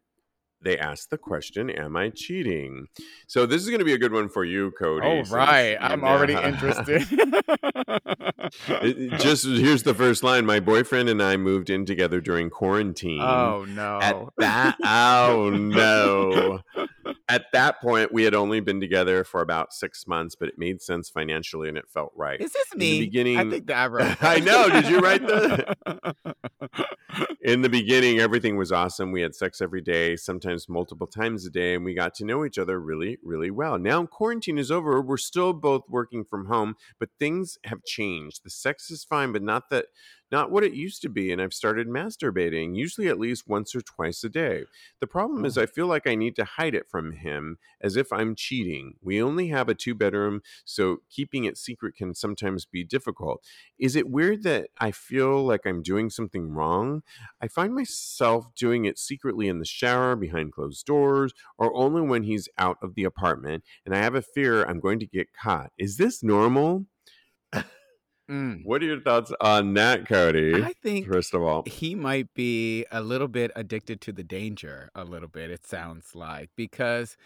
they 0.62 0.78
asked 0.78 1.10
the 1.10 1.18
question, 1.18 1.70
Am 1.70 1.95
I 1.95 2.10
cheating? 2.10 2.88
So 3.28 3.45
this 3.45 3.62
is 3.62 3.70
going 3.70 3.80
to 3.80 3.86
be 3.86 3.93
a 3.93 3.97
good 3.97 4.14
one 4.14 4.30
for 4.30 4.43
you, 4.45 4.72
Cody. 4.72 5.05
Oh 5.07 5.22
right, 5.34 5.78
I'm 5.80 6.03
already 6.03 6.34
interested. 6.43 7.03
Just 9.20 9.45
here's 9.45 9.84
the 9.84 9.93
first 9.93 10.24
line. 10.24 10.45
My 10.45 10.60
boyfriend 10.60 11.10
and 11.10 11.22
I 11.22 11.38
moved 11.38 11.70
in 11.70 11.86
together 11.86 12.20
during 12.22 12.49
quarantine. 12.49 13.22
oh 13.22 13.66
no. 13.66 13.99
At 14.01 14.26
that, 14.38 14.78
oh 14.84 15.49
no. 15.51 16.60
At 17.30 17.46
that 17.54 17.80
point, 17.80 18.12
we 18.12 18.24
had 18.24 18.34
only 18.34 18.60
been 18.60 18.82
together 18.82 19.24
for 19.24 19.42
about 19.42 19.72
six 19.72 20.08
months, 20.08 20.36
but 20.36 20.50
it 20.50 20.56
made 20.58 20.82
sense 20.82 21.10
financially 21.10 21.70
and 21.70 21.78
it 21.78 21.88
felt 21.88 22.12
right. 22.16 22.42
Is 22.42 22.52
this 22.52 22.66
in 22.74 22.80
the 22.80 23.10
me? 23.10 23.38
I 23.38 23.48
think 23.48 23.68
that 23.68 23.78
I 23.78 23.88
wrote. 23.88 24.18
I 24.24 24.40
know, 24.40 24.68
did 24.70 24.90
you 24.90 25.00
write 25.00 25.26
that? 25.28 26.16
In 27.42 27.62
the 27.62 27.70
beginning, 27.70 28.20
everything 28.20 28.58
was 28.58 28.72
awesome. 28.72 29.12
We 29.12 29.22
had 29.22 29.34
sex 29.34 29.62
every 29.62 29.82
day, 29.82 30.16
sometimes 30.16 30.70
multiple 30.70 31.08
times 31.08 31.46
a 31.46 31.50
day, 31.50 31.74
and 31.74 31.86
we 31.86 31.94
got 31.94 32.14
to 32.16 32.26
know 32.26 32.46
each 32.46 32.58
other 32.58 32.80
really, 32.80 33.18
really 33.24 33.50
well. 33.50 33.80
Now 33.80 34.06
quarantine 34.06 34.58
is 34.58 34.70
over. 34.70 35.02
We're 35.02 35.18
still 35.18 35.54
both 35.54 35.84
working 35.90 36.26
from 36.26 36.48
home, 36.48 36.76
but 37.00 37.10
things 37.18 37.58
have 37.66 37.84
changed. 37.84 38.42
The 38.44 38.50
sex 38.50 38.92
is 38.92 39.04
fine, 39.04 39.32
but 39.32 39.42
not 39.42 39.70
that 39.70 39.86
not 40.32 40.52
what 40.52 40.64
it 40.64 40.74
used 40.74 41.02
to 41.04 41.10
be. 41.10 41.32
And 41.32 41.42
I've 41.42 41.54
started 41.54 41.88
masturbating, 41.88 42.76
usually 42.76 43.08
at 43.08 43.20
least 43.20 43.48
once 43.48 43.76
or 43.76 43.82
twice 43.82 44.24
a 44.24 44.30
day. 44.30 44.66
The 45.00 45.08
problem 45.08 45.46
is 45.46 45.58
Oh. 45.58 45.64
I 45.64 45.66
feel 45.66 45.88
like 45.88 46.08
I 46.08 46.16
need 46.16 46.36
to 46.38 46.46
hide 46.46 46.76
it 46.76 46.88
from 46.90 47.12
him 47.14 47.58
as 47.82 47.96
if 47.96 48.12
I'm 48.12 48.36
cheating. 48.36 48.96
We 49.02 49.22
only 49.22 49.48
have 49.48 49.70
a 49.70 49.76
two 49.76 49.96
bedroom, 49.96 50.42
so 50.66 50.98
keeping 51.10 51.46
it 51.46 51.58
secret 51.58 51.96
can 51.96 52.14
sometimes 52.14 52.66
be 52.66 52.84
difficult. 52.84 53.44
Is 53.78 53.96
it 53.96 54.10
weird 54.10 54.44
that 54.44 54.70
I 54.78 54.92
feel 54.92 55.44
like 55.44 55.66
I'm 55.66 55.82
doing 55.82 56.10
something 56.10 56.50
wrong? 56.52 57.04
I 57.42 57.48
find 57.48 57.74
myself 57.74 58.54
doing 58.56 58.86
it 58.86 59.00
secretly 59.00 59.48
in 59.48 59.60
the 59.60 59.66
shower, 59.66 60.16
behind 60.16 60.54
closed 60.54 60.86
doors, 60.86 61.34
or 61.58 61.76
only 61.76 62.02
when 62.02 62.24
he's 62.24 62.50
out 62.58 62.78
of 62.82 62.96
the 62.96 63.04
apartment, 63.04 63.64
and 63.86 63.96
I 63.96 64.00
have 64.00 64.16
a 64.16 64.22
fear 64.22 64.64
I'm 64.64 64.80
going 64.80 65.00
to 65.00 65.08
get 65.08 65.34
caught. 65.34 65.72
Is 65.78 65.98
this 65.98 66.24
normal? 66.24 66.86
Mm. 68.30 68.62
What 68.64 68.82
are 68.84 68.86
your 68.86 69.02
thoughts 69.02 69.32
on 69.42 69.74
that, 69.74 70.08
Cody? 70.08 70.62
I 70.64 70.74
think 70.74 71.08
First 71.08 71.34
of 71.34 71.42
all, 71.42 71.64
he 71.66 71.96
might 71.96 72.34
be 72.36 72.86
a 72.92 73.02
little 73.02 73.28
bit 73.28 73.52
addicted 73.56 74.02
to 74.02 74.12
the 74.12 74.24
danger. 74.24 74.90
A 74.94 75.04
little 75.04 75.28
bit, 75.28 75.50
it 75.50 75.66
sounds 75.66 76.14
like, 76.14 76.52
because 76.56 77.18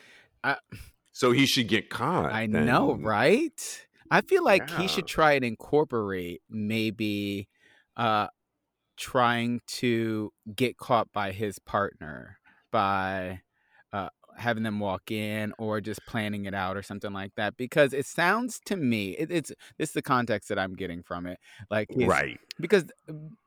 so 1.12 1.32
he 1.32 1.46
should 1.46 1.68
get 1.68 1.90
caught. 1.90 2.32
I 2.32 2.48
then. 2.48 2.66
know, 2.66 2.94
right? 2.94 3.88
I 4.10 4.22
feel 4.22 4.44
like 4.44 4.70
he 4.70 4.88
should 4.88 5.08
try 5.08 5.34
and 5.34 5.44
incorporate 5.44 6.42
maybe 6.50 7.48
uh 7.98 8.28
trying 8.98 9.60
to 9.68 10.32
get 10.56 10.78
caught 10.78 11.12
by 11.12 11.32
his 11.32 11.60
partner 11.60 12.38
by 12.72 13.30
uh 13.32 13.53
having 14.38 14.64
them 14.64 14.80
walk 14.80 15.12
in 15.12 15.54
or 15.58 15.80
just 15.82 16.00
planning 16.06 16.46
it 16.46 16.54
out 16.54 16.76
or 16.78 16.82
something 16.84 17.14
like 17.14 17.32
that 17.36 17.56
because 17.58 17.94
it 17.94 18.06
sounds 18.06 18.60
to 18.66 18.76
me 18.76 19.12
it, 19.12 19.30
it's 19.32 19.52
this 19.78 19.90
is 19.90 19.94
the 19.94 20.02
context 20.02 20.50
that 20.50 20.58
I'm 20.60 20.74
getting 20.76 21.04
from 21.04 21.26
it 21.26 21.40
like 21.70 21.88
Right. 21.96 22.40
because 22.60 22.86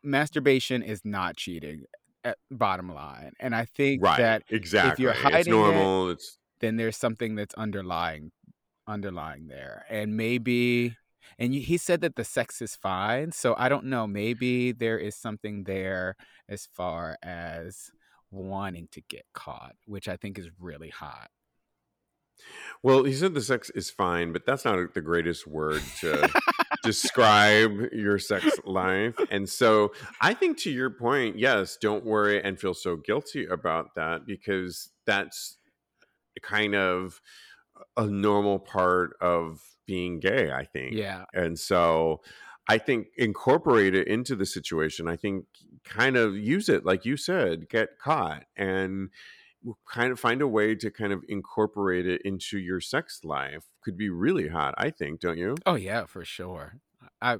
masturbation 0.03 0.83
is 0.83 1.05
not 1.05 1.37
cheating 1.37 1.85
at 2.25 2.39
bottom 2.51 2.93
line 2.93 3.33
and 3.41 3.55
I 3.55 3.65
think 3.65 4.03
Right. 4.03 4.19
that 4.19 4.43
exactly. 4.51 4.93
If 4.93 4.99
you're 4.99 5.11
it's 5.13 5.21
hiding 5.21 5.53
it- 5.53 5.57
normal. 5.57 6.11
It's 6.11 6.39
then 6.61 6.77
there's 6.77 6.97
something 6.97 7.35
that's 7.35 7.55
underlying 7.55 8.33
underlying 8.89 9.49
there. 9.49 9.85
And 9.91 10.17
maybe 10.17 10.97
and 11.39 11.55
you, 11.55 11.61
he 11.61 11.77
said 11.77 12.01
that 12.03 12.15
the 12.17 12.25
sex 12.25 12.63
is 12.63 12.77
fine, 12.77 13.33
so 13.33 13.55
I 13.59 13.69
don't 13.69 13.87
know, 13.87 14.07
maybe 14.07 14.73
there 14.73 14.97
is 14.99 15.15
something 15.17 15.65
there 15.65 16.17
as 16.49 16.67
far 16.73 17.17
as 17.23 17.91
wanting 18.31 18.89
to 18.93 19.01
get 19.01 19.25
caught, 19.33 19.77
which 19.87 20.09
I 20.09 20.17
think 20.17 20.39
is 20.39 20.49
really 20.59 20.91
hot. 20.91 21.31
Well, 22.83 23.05
he 23.05 23.13
said 23.15 23.35
the 23.35 23.41
sex 23.41 23.71
is 23.71 23.91
fine, 23.91 24.33
but 24.33 24.45
that's 24.47 24.65
not 24.65 24.95
the 24.95 25.01
greatest 25.01 25.47
word 25.47 25.83
to 26.01 26.29
describe 26.83 27.71
your 27.93 28.19
sex 28.19 28.47
life. 28.65 29.15
And 29.31 29.49
so 29.49 29.93
I 30.21 30.35
think 30.35 30.59
to 30.59 30.71
your 30.71 30.91
point, 30.91 31.39
yes, 31.39 31.79
don't 31.81 32.05
worry 32.05 32.43
and 32.43 32.59
feel 32.59 32.75
so 32.75 32.97
guilty 32.97 33.47
about 33.47 33.95
that 33.97 34.27
because 34.27 34.91
that's 35.07 35.57
kind 36.43 36.75
of 36.75 37.21
a 37.97 38.07
normal 38.07 38.59
part 38.59 39.17
of 39.21 39.61
being 39.87 40.21
gay, 40.21 40.51
I 40.51 40.65
think. 40.65 40.95
Yeah. 40.95 41.25
And 41.33 41.59
so 41.59 42.21
I 42.69 42.79
think 42.79 43.09
incorporate 43.17 43.95
it 43.95 44.09
into 44.09 44.35
the 44.35 44.47
situation. 44.47 45.09
I 45.09 45.17
think 45.17 45.45
kind 45.85 46.17
of 46.17 46.37
use 46.37 46.69
it, 46.69 46.85
like 46.85 47.05
you 47.05 47.17
said, 47.17 47.69
get 47.69 47.99
caught 47.99 48.45
and 48.57 49.11
kind 49.89 50.13
of 50.13 50.21
find 50.21 50.43
a 50.43 50.49
way 50.49 50.75
to 50.75 50.91
kind 50.91 51.13
of 51.13 51.25
incorporate 51.29 52.07
it 52.07 52.23
into 52.25 52.59
your 52.59 52.81
sex 52.81 53.21
life 53.25 53.65
could 53.83 53.97
be 53.97 54.09
really 54.09 54.49
hot 54.49 54.75
i 54.79 54.91
think 54.91 55.21
don't 55.21 55.39
you 55.39 55.57
Oh 55.67 55.75
yeah, 55.75 56.05
for 56.07 56.25
sure. 56.25 56.81
I 57.21 57.39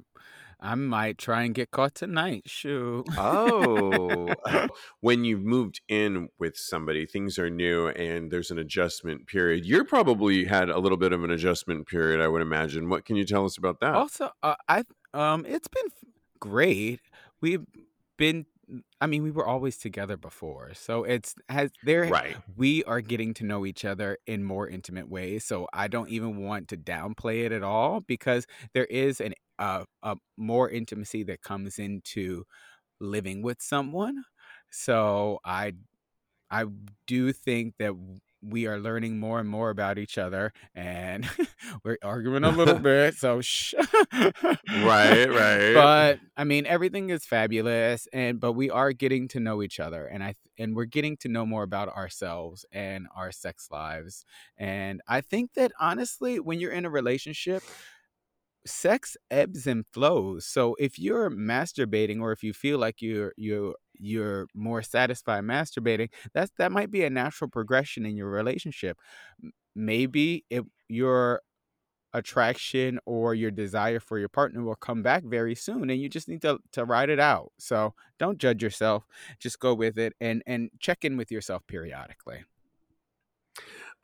I 0.59 0.73
might 0.73 1.19
try 1.19 1.43
and 1.43 1.53
get 1.53 1.69
caught 1.69 1.93
tonight. 1.93 2.43
Shoo. 2.47 3.03
oh 3.17 4.33
when 5.01 5.23
you've 5.23 5.43
moved 5.43 5.81
in 5.87 6.29
with 6.39 6.57
somebody 6.57 7.05
things 7.05 7.37
are 7.37 7.49
new 7.49 7.87
and 7.89 8.31
there's 8.31 8.51
an 8.51 8.57
adjustment 8.57 9.27
period 9.27 9.65
you're 9.65 9.85
probably 9.85 10.45
had 10.45 10.69
a 10.69 10.79
little 10.79 10.97
bit 10.97 11.13
of 11.13 11.23
an 11.23 11.31
adjustment 11.31 11.87
period 11.87 12.19
i 12.19 12.27
would 12.27 12.41
imagine 12.41 12.89
what 12.89 13.05
can 13.05 13.15
you 13.15 13.25
tell 13.25 13.45
us 13.45 13.57
about 13.57 13.79
that 13.79 13.93
Also, 13.93 14.31
uh, 14.43 14.55
I 14.67 14.83
um, 15.17 15.45
it's 15.47 15.67
been 15.67 15.87
great. 16.39 17.01
We've 17.41 17.65
been. 18.17 18.45
I 18.99 19.07
mean, 19.07 19.23
we 19.23 19.31
were 19.31 19.47
always 19.47 19.77
together 19.77 20.17
before, 20.17 20.73
so 20.73 21.05
it's 21.05 21.35
has 21.47 21.71
there. 21.83 22.03
right 22.05 22.35
We 22.57 22.83
are 22.83 22.99
getting 22.99 23.33
to 23.35 23.45
know 23.45 23.65
each 23.65 23.85
other 23.85 24.17
in 24.27 24.43
more 24.43 24.67
intimate 24.67 25.09
ways. 25.09 25.45
So 25.45 25.67
I 25.71 25.87
don't 25.87 26.09
even 26.09 26.43
want 26.43 26.67
to 26.69 26.77
downplay 26.77 27.45
it 27.45 27.53
at 27.53 27.63
all 27.63 28.01
because 28.01 28.45
there 28.73 28.85
is 28.85 29.21
an 29.21 29.33
uh, 29.57 29.85
a 30.03 30.17
more 30.35 30.69
intimacy 30.69 31.23
that 31.23 31.41
comes 31.41 31.79
into 31.79 32.43
living 32.99 33.41
with 33.41 33.61
someone. 33.61 34.23
So 34.69 35.39
I 35.45 35.73
I 36.51 36.65
do 37.07 37.31
think 37.33 37.75
that 37.79 37.93
we 38.49 38.67
are 38.67 38.79
learning 38.79 39.19
more 39.19 39.39
and 39.39 39.49
more 39.49 39.69
about 39.69 39.97
each 39.97 40.17
other, 40.17 40.53
and 40.73 41.27
we're 41.83 41.97
arguing 42.03 42.43
a 42.43 42.49
little 42.49 42.79
bit. 42.91 43.15
So 43.15 43.41
shh. 43.41 43.73
right 44.13 45.25
right 45.29 45.73
but 45.73 46.19
I 46.35 46.43
mean, 46.43 46.65
everything 46.65 47.09
is 47.09 47.25
fabulous, 47.25 48.07
and 48.13 48.39
but 48.39 48.53
we 48.53 48.69
are 48.69 48.91
getting 48.93 49.27
to 49.29 49.39
know 49.39 49.61
each 49.61 49.79
other, 49.79 50.05
and 50.05 50.23
I 50.23 50.35
and 50.57 50.75
we're 50.75 50.85
getting 50.85 51.17
to 51.17 51.29
know 51.29 51.45
more 51.45 51.63
about 51.63 51.89
ourselves 51.89 52.65
and 52.71 53.07
our 53.15 53.31
sex 53.31 53.67
lives, 53.71 54.25
and 54.57 55.01
I 55.07 55.21
think 55.21 55.53
that 55.55 55.71
honestly, 55.79 56.39
when 56.39 56.59
you're 56.59 56.71
in 56.71 56.85
a 56.85 56.89
relationship 56.89 57.63
sex 58.67 59.17
ebbs 59.31 59.65
and 59.65 59.85
flows. 59.87 60.45
So 60.45 60.75
if 60.79 60.99
you're 60.99 61.29
masturbating 61.29 62.21
or 62.21 62.31
if 62.31 62.43
you 62.43 62.53
feel 62.53 62.77
like 62.77 63.01
you're 63.01 63.33
you're 63.37 63.75
you're 63.99 64.47
more 64.53 64.81
satisfied 64.81 65.43
masturbating, 65.43 66.09
that's 66.33 66.51
that 66.57 66.71
might 66.71 66.91
be 66.91 67.03
a 67.03 67.09
natural 67.09 67.49
progression 67.49 68.05
in 68.05 68.15
your 68.15 68.29
relationship. 68.29 68.97
Maybe 69.75 70.45
if 70.49 70.65
your 70.87 71.41
attraction 72.13 72.99
or 73.05 73.35
your 73.35 73.51
desire 73.51 73.99
for 73.99 74.17
your 74.17 74.29
partner 74.29 74.63
will 74.63 74.75
come 74.75 75.03
back 75.03 75.23
very 75.23 75.55
soon 75.55 75.89
and 75.89 76.01
you 76.01 76.09
just 76.09 76.27
need 76.27 76.41
to 76.41 76.59
to 76.71 76.85
ride 76.85 77.09
it 77.09 77.19
out. 77.19 77.51
So 77.59 77.93
don't 78.19 78.37
judge 78.39 78.63
yourself. 78.63 79.05
Just 79.39 79.59
go 79.59 79.73
with 79.73 79.97
it 79.97 80.13
and 80.19 80.41
and 80.47 80.69
check 80.79 81.05
in 81.05 81.17
with 81.17 81.31
yourself 81.31 81.63
periodically. 81.67 82.43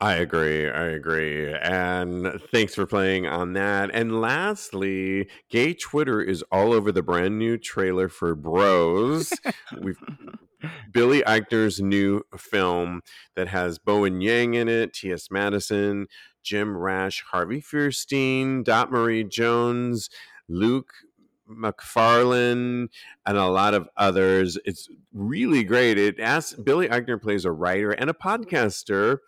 I 0.04 0.16
agree. 0.16 0.68
I 0.68 0.88
agree. 0.88 1.50
And 1.50 2.38
thanks 2.52 2.74
for 2.74 2.84
playing 2.84 3.26
on 3.26 3.54
that. 3.54 3.90
And 3.94 4.20
lastly, 4.20 5.30
gay 5.48 5.72
Twitter 5.72 6.20
is 6.20 6.44
all 6.52 6.74
over 6.74 6.92
the 6.92 7.02
brand 7.02 7.38
new 7.38 7.56
trailer 7.56 8.10
for 8.10 8.34
Bros. 8.34 9.32
We've 9.80 9.96
Billy 10.92 11.22
Eichner's 11.22 11.80
new 11.80 12.20
film 12.36 13.00
that 13.34 13.48
has 13.48 13.78
Bowen 13.78 14.20
Yang 14.20 14.52
in 14.52 14.68
it, 14.68 14.92
T.S. 14.92 15.30
Madison, 15.30 16.06
Jim 16.42 16.76
Rash, 16.76 17.24
Harvey 17.30 17.62
Fierstein, 17.62 18.62
Dot 18.62 18.92
Marie 18.92 19.24
Jones, 19.24 20.10
Luke 20.50 20.92
Macfarlane, 21.48 22.90
and 23.24 23.38
a 23.38 23.46
lot 23.46 23.72
of 23.72 23.88
others. 23.96 24.58
It's 24.66 24.86
really 25.14 25.64
great. 25.64 25.96
It 25.96 26.20
asks 26.20 26.52
Billy 26.52 26.88
Eichner 26.88 27.22
plays 27.22 27.46
a 27.46 27.52
writer 27.52 27.92
and 27.92 28.10
a 28.10 28.14
podcaster 28.14 29.20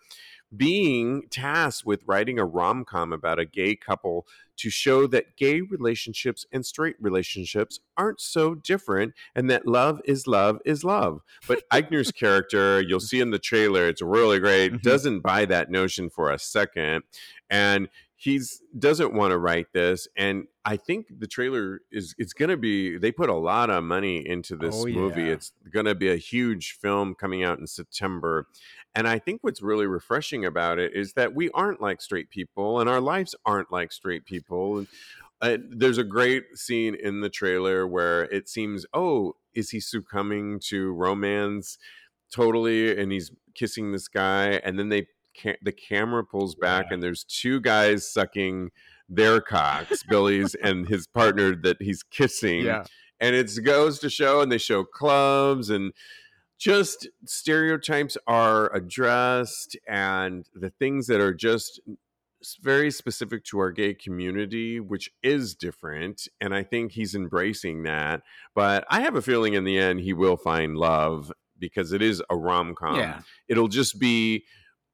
being 0.55 1.23
tasked 1.29 1.85
with 1.85 2.03
writing 2.05 2.39
a 2.39 2.45
rom 2.45 2.85
com 2.85 3.11
about 3.11 3.39
a 3.39 3.45
gay 3.45 3.75
couple 3.75 4.25
to 4.55 4.69
show 4.69 5.05
that 5.07 5.35
gay 5.35 5.61
relationships 5.61 6.45
and 6.51 6.65
straight 6.65 6.95
relationships 6.99 7.79
aren't 7.95 8.19
so 8.21 8.55
different 8.55 9.13
and 9.35 9.49
that 9.49 9.67
love 9.67 9.99
is 10.05 10.25
love 10.25 10.59
is 10.65 10.83
love. 10.83 11.21
But 11.47 11.63
Eichner's 11.69 12.11
character, 12.11 12.81
you'll 12.81 12.99
see 12.99 13.19
in 13.19 13.31
the 13.31 13.39
trailer, 13.39 13.87
it's 13.87 14.01
really 14.01 14.39
great, 14.39 14.73
Mhm. 14.73 14.81
doesn't 14.81 15.19
buy 15.19 15.45
that 15.45 15.69
notion 15.69 16.09
for 16.09 16.31
a 16.31 16.39
second. 16.39 17.03
And 17.49 17.89
he's 18.19 18.63
doesn't 18.79 19.13
want 19.13 19.29
to 19.29 19.37
write 19.37 19.67
this 19.73 20.07
and 20.17 20.47
i 20.65 20.75
think 20.75 21.05
the 21.19 21.27
trailer 21.27 21.81
is 21.91 22.15
it's 22.17 22.33
going 22.33 22.49
to 22.49 22.57
be 22.57 22.97
they 22.97 23.11
put 23.11 23.29
a 23.29 23.33
lot 23.35 23.69
of 23.69 23.83
money 23.83 24.27
into 24.27 24.55
this 24.55 24.73
Oh, 24.75 24.87
movie 24.87 25.25
yeah. 25.25 25.33
it's 25.33 25.51
going 25.71 25.85
to 25.85 25.93
be 25.93 26.09
a 26.09 26.15
huge 26.15 26.71
film 26.81 27.13
coming 27.13 27.43
out 27.43 27.59
in 27.59 27.67
september 27.67 28.47
and 28.97 29.07
I 29.07 29.19
think 29.19 29.43
what's 29.43 29.61
really 29.61 29.85
refreshing 29.85 30.43
about 30.43 30.79
it 30.79 30.93
is 30.95 31.13
that 31.13 31.35
we 31.35 31.49
aren't 31.51 31.79
like 31.81 32.01
straight 32.01 32.29
people 32.31 32.79
and 32.79 32.89
our 32.89 32.99
lives 32.99 33.35
aren't 33.45 33.71
like 33.71 33.91
straight 33.91 34.25
people. 34.25 34.79
And 34.79 34.87
uh, 35.39 35.57
there's 35.69 35.99
a 35.99 36.03
great 36.03 36.57
scene 36.57 36.95
in 36.95 37.21
the 37.21 37.29
trailer 37.29 37.85
where 37.87 38.23
it 38.23 38.49
seems, 38.49 38.87
oh, 38.95 39.35
is 39.53 39.69
he 39.69 39.79
succumbing 39.79 40.59
to 40.69 40.91
romance 40.93 41.77
totally? 42.33 42.99
And 42.99 43.11
he's 43.11 43.31
kissing 43.53 43.91
this 43.91 44.07
guy. 44.07 44.59
And 44.63 44.79
then 44.79 44.89
they 44.89 45.05
ca- 45.39 45.57
the 45.61 45.71
camera 45.71 46.23
pulls 46.25 46.55
back 46.55 46.87
Yeah. 46.89 46.95
and 46.95 47.03
there's 47.03 47.23
two 47.23 47.61
guys 47.61 48.11
sucking 48.11 48.71
their 49.07 49.41
cocks, 49.41 50.03
Billy's 50.09 50.55
and 50.63 50.87
his 50.89 51.05
partner 51.07 51.55
that 51.57 51.77
he's 51.81 52.01
kissing 52.03 52.65
Yeah. 52.65 52.83
and 53.19 53.35
it 53.35 53.51
goes 53.63 53.99
to 53.99 54.09
show 54.09 54.41
and 54.41 54.51
they 54.51 54.57
show 54.57 54.83
clubs 54.83 55.69
and 55.69 55.93
just 56.57 57.07
stereotypes 57.25 58.17
are 58.27 58.73
addressed 58.75 59.77
and 59.87 60.47
the 60.53 60.69
things 60.69 61.07
that 61.07 61.21
are 61.21 61.33
just 61.33 61.79
very 62.61 62.91
specific 62.91 63.43
to 63.43 63.57
our 63.59 63.71
gay 63.71 63.93
community 63.93 64.79
which 64.79 65.09
is 65.23 65.55
different 65.55 66.27
and 66.39 66.53
i 66.53 66.61
think 66.63 66.91
he's 66.91 67.15
embracing 67.15 67.81
that 67.83 68.21
but 68.53 68.85
i 68.89 69.01
have 69.01 69.15
a 69.15 69.21
feeling 69.21 69.53
in 69.55 69.63
the 69.63 69.77
end 69.77 69.99
he 69.99 70.13
will 70.13 70.37
find 70.37 70.77
love 70.77 71.31
because 71.59 71.91
it 71.93 72.01
is 72.01 72.21
a 72.29 72.35
rom-com 72.37 72.95
Yeah. 72.99 73.21
it'll 73.47 73.67
just 73.67 73.99
be 73.99 74.43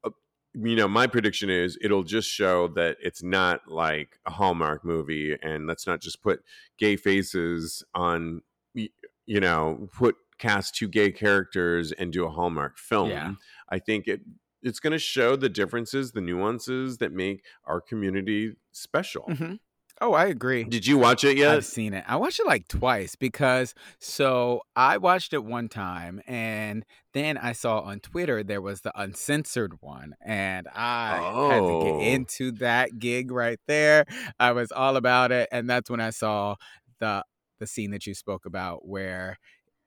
uh, 0.06 0.10
you 0.54 0.76
know 0.78 0.88
my 0.88 1.06
prediction 1.06 1.50
is 1.50 1.78
it'll 1.82 2.04
just 2.04 2.30
show 2.30 2.70
that 2.70 2.96
it's 3.02 3.22
not 3.22 3.68
like 3.68 4.20
a 4.26 4.32
hallmark 4.32 4.86
movie 4.86 5.38
and 5.44 5.68
let's 5.68 5.86
not 5.86 6.00
just 6.00 6.22
put 6.24 6.42
gay 6.78 6.96
faces 6.96 7.84
on 7.94 8.42
you 8.74 9.40
know 9.42 9.90
put 9.94 10.16
cast 10.38 10.76
two 10.76 10.88
gay 10.88 11.12
characters 11.12 11.92
and 11.94 12.12
do 12.14 12.26
a 12.26 12.30
hallmark 12.30 12.78
film 12.78 13.10
Yeah. 13.10 13.34
i 13.70 13.80
think 13.80 14.08
it 14.08 14.22
it's 14.62 14.80
going 14.80 14.94
to 14.94 15.00
show 15.00 15.36
the 15.36 15.50
differences 15.50 16.12
the 16.14 16.22
nuances 16.22 16.98
that 17.00 17.12
make 17.12 17.44
our 17.66 17.82
community 17.82 18.56
special 18.72 19.24
hmm 19.24 19.56
Oh, 20.02 20.14
I 20.14 20.26
agree. 20.26 20.64
did 20.64 20.88
you 20.88 20.98
watch 20.98 21.24
it 21.24 21.38
yet 21.38 21.56
I've 21.56 21.66
seen 21.66 21.94
it. 21.94 22.04
I 22.08 22.16
watched 22.18 22.40
it 22.40 22.48
like 22.48 22.68
twice 22.68 23.16
because 23.16 23.76
so 24.00 24.62
I 24.76 24.98
watched 24.98 25.34
it 25.34 25.46
one 25.46 25.70
time 25.70 26.20
and 26.28 26.84
then 27.14 27.38
I 27.38 27.52
saw 27.54 27.80
on 27.82 28.00
Twitter 28.00 28.44
there 28.44 28.60
was 28.60 28.82
the 28.82 28.92
uncensored 29.00 29.76
one 29.82 30.16
and 30.20 30.68
I 30.76 31.20
had 31.48 31.60
to 31.68 31.74
Oh. 31.74 31.80
get 31.84 32.08
into 32.08 32.52
that 32.54 32.98
gig 32.98 33.30
right 33.32 33.60
there. 33.68 34.06
I 34.40 34.52
was 34.52 34.72
all 34.72 34.98
about 34.98 35.32
it 35.32 35.48
and 35.52 35.70
that's 35.70 35.92
when 35.92 36.02
I 36.02 36.10
saw 36.10 36.56
the 37.00 37.24
the 37.60 37.68
scene 37.68 37.92
that 37.92 38.06
you 38.08 38.16
spoke 38.16 38.46
about 38.48 38.86
where 38.88 39.38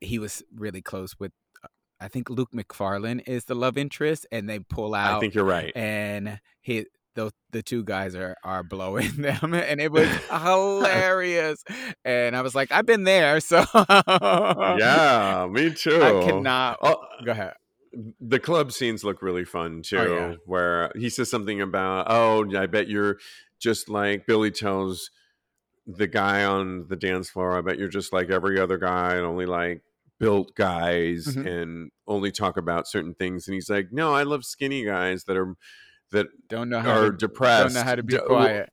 he 0.01 0.19
was 0.19 0.43
really 0.55 0.83
close 0.83 1.15
with 1.19 1.33
uh, 1.65 1.69
I 2.01 2.09
think 2.09 2.29
Luke 2.31 2.51
Macfarlane 2.53 3.21
is 3.21 3.45
the 3.47 3.55
love 3.55 3.79
interest 3.79 4.27
and 4.31 4.49
they 4.49 4.59
pull 4.59 4.95
out 4.95 5.17
i 5.17 5.21
think 5.21 5.35
you're 5.35 5.45
right. 5.45 5.73
and 5.77 6.41
he 6.61 6.85
the 7.15 7.33
the 7.51 7.63
two 7.63 7.83
guys 7.83 8.15
are 8.15 8.37
are 8.45 8.63
blowing 8.63 9.11
them 9.17 9.55
and 9.55 9.81
it 9.81 9.91
was 9.91 10.07
hilarious. 10.31 11.65
And 12.05 12.37
i 12.37 12.43
was 12.43 12.55
like 12.55 12.71
i've 12.73 12.85
been 12.87 13.05
there 13.05 13.41
so 13.41 13.65
yeah 14.79 15.47
me 15.51 15.73
too. 15.73 16.03
i 16.03 16.25
cannot 16.25 16.79
Oh, 16.83 16.97
go 17.25 17.33
ahead. 17.33 17.55
the 18.21 18.39
club 18.39 18.73
scenes 18.73 19.03
look 19.05 19.23
really 19.23 19.45
fun 19.45 19.83
too, 19.83 19.99
Oh, 19.99 20.15
yeah. 20.15 20.35
where 20.45 20.93
he 20.95 21.09
says 21.09 21.31
something 21.31 21.61
about, 21.63 22.07
"Oh, 22.11 22.45
I 22.57 22.67
bet 22.67 22.89
you're 22.89 23.17
just 23.59 23.89
like 23.89 24.27
Billy 24.27 24.51
tells 24.51 25.11
the 25.87 26.07
guy 26.07 26.45
on 26.45 26.87
the 26.89 26.97
dance 26.97 27.31
floor. 27.31 27.57
I 27.57 27.61
bet 27.61 27.79
you're 27.79 27.89
just 27.89 28.13
like 28.13 28.31
every 28.31 28.59
other 28.61 28.79
guy, 28.79 29.15
and 29.15 29.25
only 29.27 29.47
like 29.47 29.83
built 30.19 30.55
guys, 30.57 31.27
Mhm. 31.27 31.47
and 31.47 31.91
only 32.07 32.33
talk 32.33 32.57
about 32.57 32.89
certain 32.89 33.15
things." 33.15 33.47
And 33.47 33.55
he's 33.55 33.71
like, 33.71 33.93
"No, 33.93 34.13
I 34.15 34.23
love 34.25 34.45
skinny 34.45 34.85
guys 34.85 35.25
that 35.25 35.37
are 35.37 35.55
that 36.13 36.27
Don't 36.49 36.69
know 36.69 36.81
how 36.81 37.01
are 37.01 37.11
to 37.11 37.17
depressed. 37.17 37.75
don't 37.75 37.75
know 37.75 37.89
how 37.89 37.95
to 37.97 38.03
be 38.03 38.17
quiet. 38.19 38.71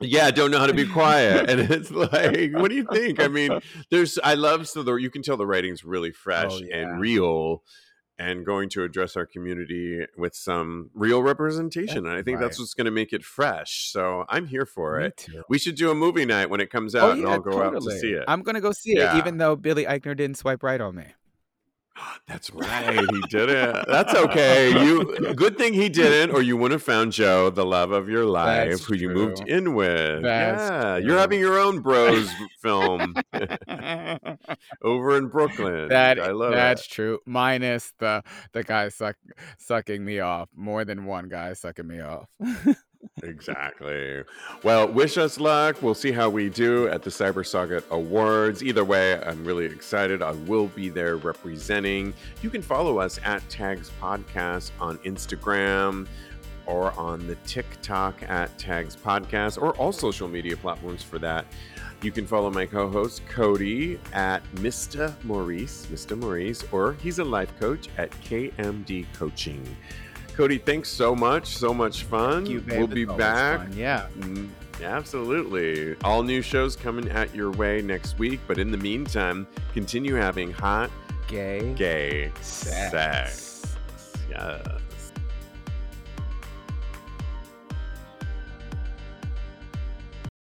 yeah, 0.00 0.30
don't 0.30 0.50
know 0.50 0.58
how 0.58 0.66
to 0.66 0.74
be 0.74 0.86
quiet." 0.86 1.48
and 1.50 1.60
it's 1.70 1.90
like, 1.90 2.52
what 2.52 2.68
do 2.70 2.74
you 2.76 2.86
think? 2.92 3.20
I 3.20 3.28
mean, 3.28 3.60
there's 3.90 4.18
I 4.22 4.34
love 4.34 4.68
so 4.68 4.82
the 4.82 4.94
you 4.94 5.10
can 5.10 5.22
tell 5.22 5.36
the 5.36 5.46
writing's 5.46 5.84
really 5.84 6.12
fresh 6.12 6.52
Oh, 6.52 6.60
yeah. 6.62 6.76
and 6.76 7.00
real 7.00 7.62
and 8.18 8.46
going 8.46 8.68
to 8.70 8.82
address 8.82 9.16
our 9.16 9.26
community 9.26 10.06
with 10.16 10.34
some 10.34 10.90
real 10.94 11.22
representation. 11.22 12.06
And 12.06 12.16
I 12.16 12.22
think 12.22 12.40
that's 12.40 12.58
what's 12.58 12.74
going 12.74 12.86
to 12.86 12.90
make 12.90 13.12
it 13.12 13.24
fresh. 13.24 13.90
So 13.90 14.24
I'm 14.28 14.46
here 14.46 14.64
for 14.64 14.98
Me 14.98 15.06
it. 15.06 15.16
too. 15.18 15.42
We 15.48 15.58
should 15.58 15.74
do 15.74 15.90
a 15.90 15.94
movie 15.94 16.24
night 16.24 16.48
when 16.48 16.60
it 16.60 16.70
comes 16.70 16.94
Oh 16.94 17.00
out 17.00 17.18
and 17.18 17.26
I'll 17.26 17.40
go 17.40 17.62
out 17.62 17.74
to 17.74 17.90
see 17.98 18.12
it. 18.12 18.24
I'm 18.26 18.42
gonna 18.42 18.60
go 18.60 18.72
see 18.72 18.92
it, 18.92 19.14
even 19.16 19.38
though 19.38 19.56
Billy 19.56 19.84
Eichner 19.84 20.16
didn't 20.16 20.36
swipe 20.38 20.62
right 20.62 20.80
on 20.80 20.94
me. 20.94 21.04
That's 22.26 22.50
right. 22.50 22.98
He 22.98 23.20
did 23.28 23.48
it. 23.48 23.84
That's 23.88 24.14
okay. 24.14 24.70
You 24.84 25.34
good 25.34 25.56
thing 25.56 25.74
he 25.74 25.88
didn't, 25.88 26.34
or 26.34 26.42
you 26.42 26.56
wouldn't 26.56 26.80
have 26.80 26.82
found 26.82 27.12
Joe, 27.12 27.50
the 27.50 27.64
love 27.64 27.92
of 27.92 28.08
your 28.08 28.24
life, 28.24 28.70
That's 28.70 28.84
who 28.84 28.94
you 28.96 29.10
moved 29.10 29.40
in 29.46 29.74
with. 29.74 30.22
That's 30.22 30.70
yeah. 30.70 30.98
true. 30.98 31.06
You're 31.06 31.18
having 31.18 31.40
your 31.40 31.58
own 31.58 31.80
bros 31.80 32.28
film 32.60 33.14
over 34.82 35.16
in 35.16 35.28
Brooklyn. 35.28 35.88
That 35.88 36.18
I 36.18 36.32
love 36.32 36.52
that's 36.52 36.86
true. 36.86 37.20
Minus 37.26 37.92
the 37.98 38.22
the 38.52 38.64
guy 38.64 38.88
suck, 38.88 39.16
sucking 39.58 40.04
me 40.04 40.20
off. 40.20 40.48
More 40.54 40.84
than 40.84 41.04
one 41.04 41.28
guy 41.28 41.52
sucking 41.52 41.86
me 41.86 42.00
off. 42.00 42.28
Exactly. 43.22 44.22
Well, 44.62 44.88
wish 44.88 45.16
us 45.16 45.40
luck. 45.40 45.82
We'll 45.82 45.94
see 45.94 46.12
how 46.12 46.28
we 46.28 46.48
do 46.48 46.88
at 46.88 47.02
the 47.02 47.10
Cybersocket 47.10 47.88
Awards. 47.90 48.62
Either 48.62 48.84
way, 48.84 49.20
I'm 49.22 49.44
really 49.44 49.64
excited. 49.64 50.22
I 50.22 50.32
will 50.32 50.68
be 50.68 50.88
there 50.88 51.16
representing. 51.16 52.12
You 52.42 52.50
can 52.50 52.62
follow 52.62 52.98
us 52.98 53.18
at 53.24 53.48
Tags 53.48 53.90
Podcast 54.00 54.70
on 54.80 54.98
Instagram 54.98 56.06
or 56.66 56.92
on 56.98 57.26
the 57.26 57.36
TikTok 57.46 58.22
at 58.28 58.56
Tags 58.58 58.96
Podcast 58.96 59.60
or 59.60 59.74
all 59.76 59.92
social 59.92 60.28
media 60.28 60.56
platforms 60.56 61.02
for 61.02 61.18
that. 61.20 61.46
You 62.02 62.12
can 62.12 62.26
follow 62.26 62.50
my 62.50 62.66
co 62.66 62.90
host 62.90 63.22
Cody 63.26 63.98
at 64.12 64.44
Mr. 64.56 65.12
Maurice, 65.24 65.86
Mr. 65.86 66.18
Maurice, 66.18 66.64
or 66.70 66.92
he's 66.94 67.18
a 67.18 67.24
life 67.24 67.58
coach 67.58 67.88
at 67.96 68.10
KMD 68.22 69.06
Coaching. 69.14 69.64
Cody, 70.36 70.58
thanks 70.58 70.88
so 70.88 71.14
much. 71.16 71.46
So 71.56 71.72
much 71.72 72.02
fun. 72.04 72.44
Thank 72.44 72.48
you, 72.50 72.60
babe. 72.60 72.78
we'll 72.78 72.86
be 72.88 73.02
It's 73.04 73.12
back. 73.14 73.58
fun, 73.60 73.72
Yeah. 73.76 74.06
Mm, 74.18 74.48
Absolutely. 74.82 75.96
All 76.04 76.22
new 76.22 76.42
shows 76.42 76.76
coming 76.76 77.08
at 77.08 77.34
your 77.34 77.50
way 77.52 77.80
next 77.80 78.18
week. 78.18 78.40
But 78.46 78.58
in 78.58 78.70
the 78.70 78.76
meantime, 78.76 79.46
continue 79.72 80.14
having 80.14 80.52
hot, 80.52 80.90
Gay. 81.28 81.72
gay 81.74 82.30
Sex. 82.42 82.90
sex. 82.90 83.76
Yes. 84.28 84.66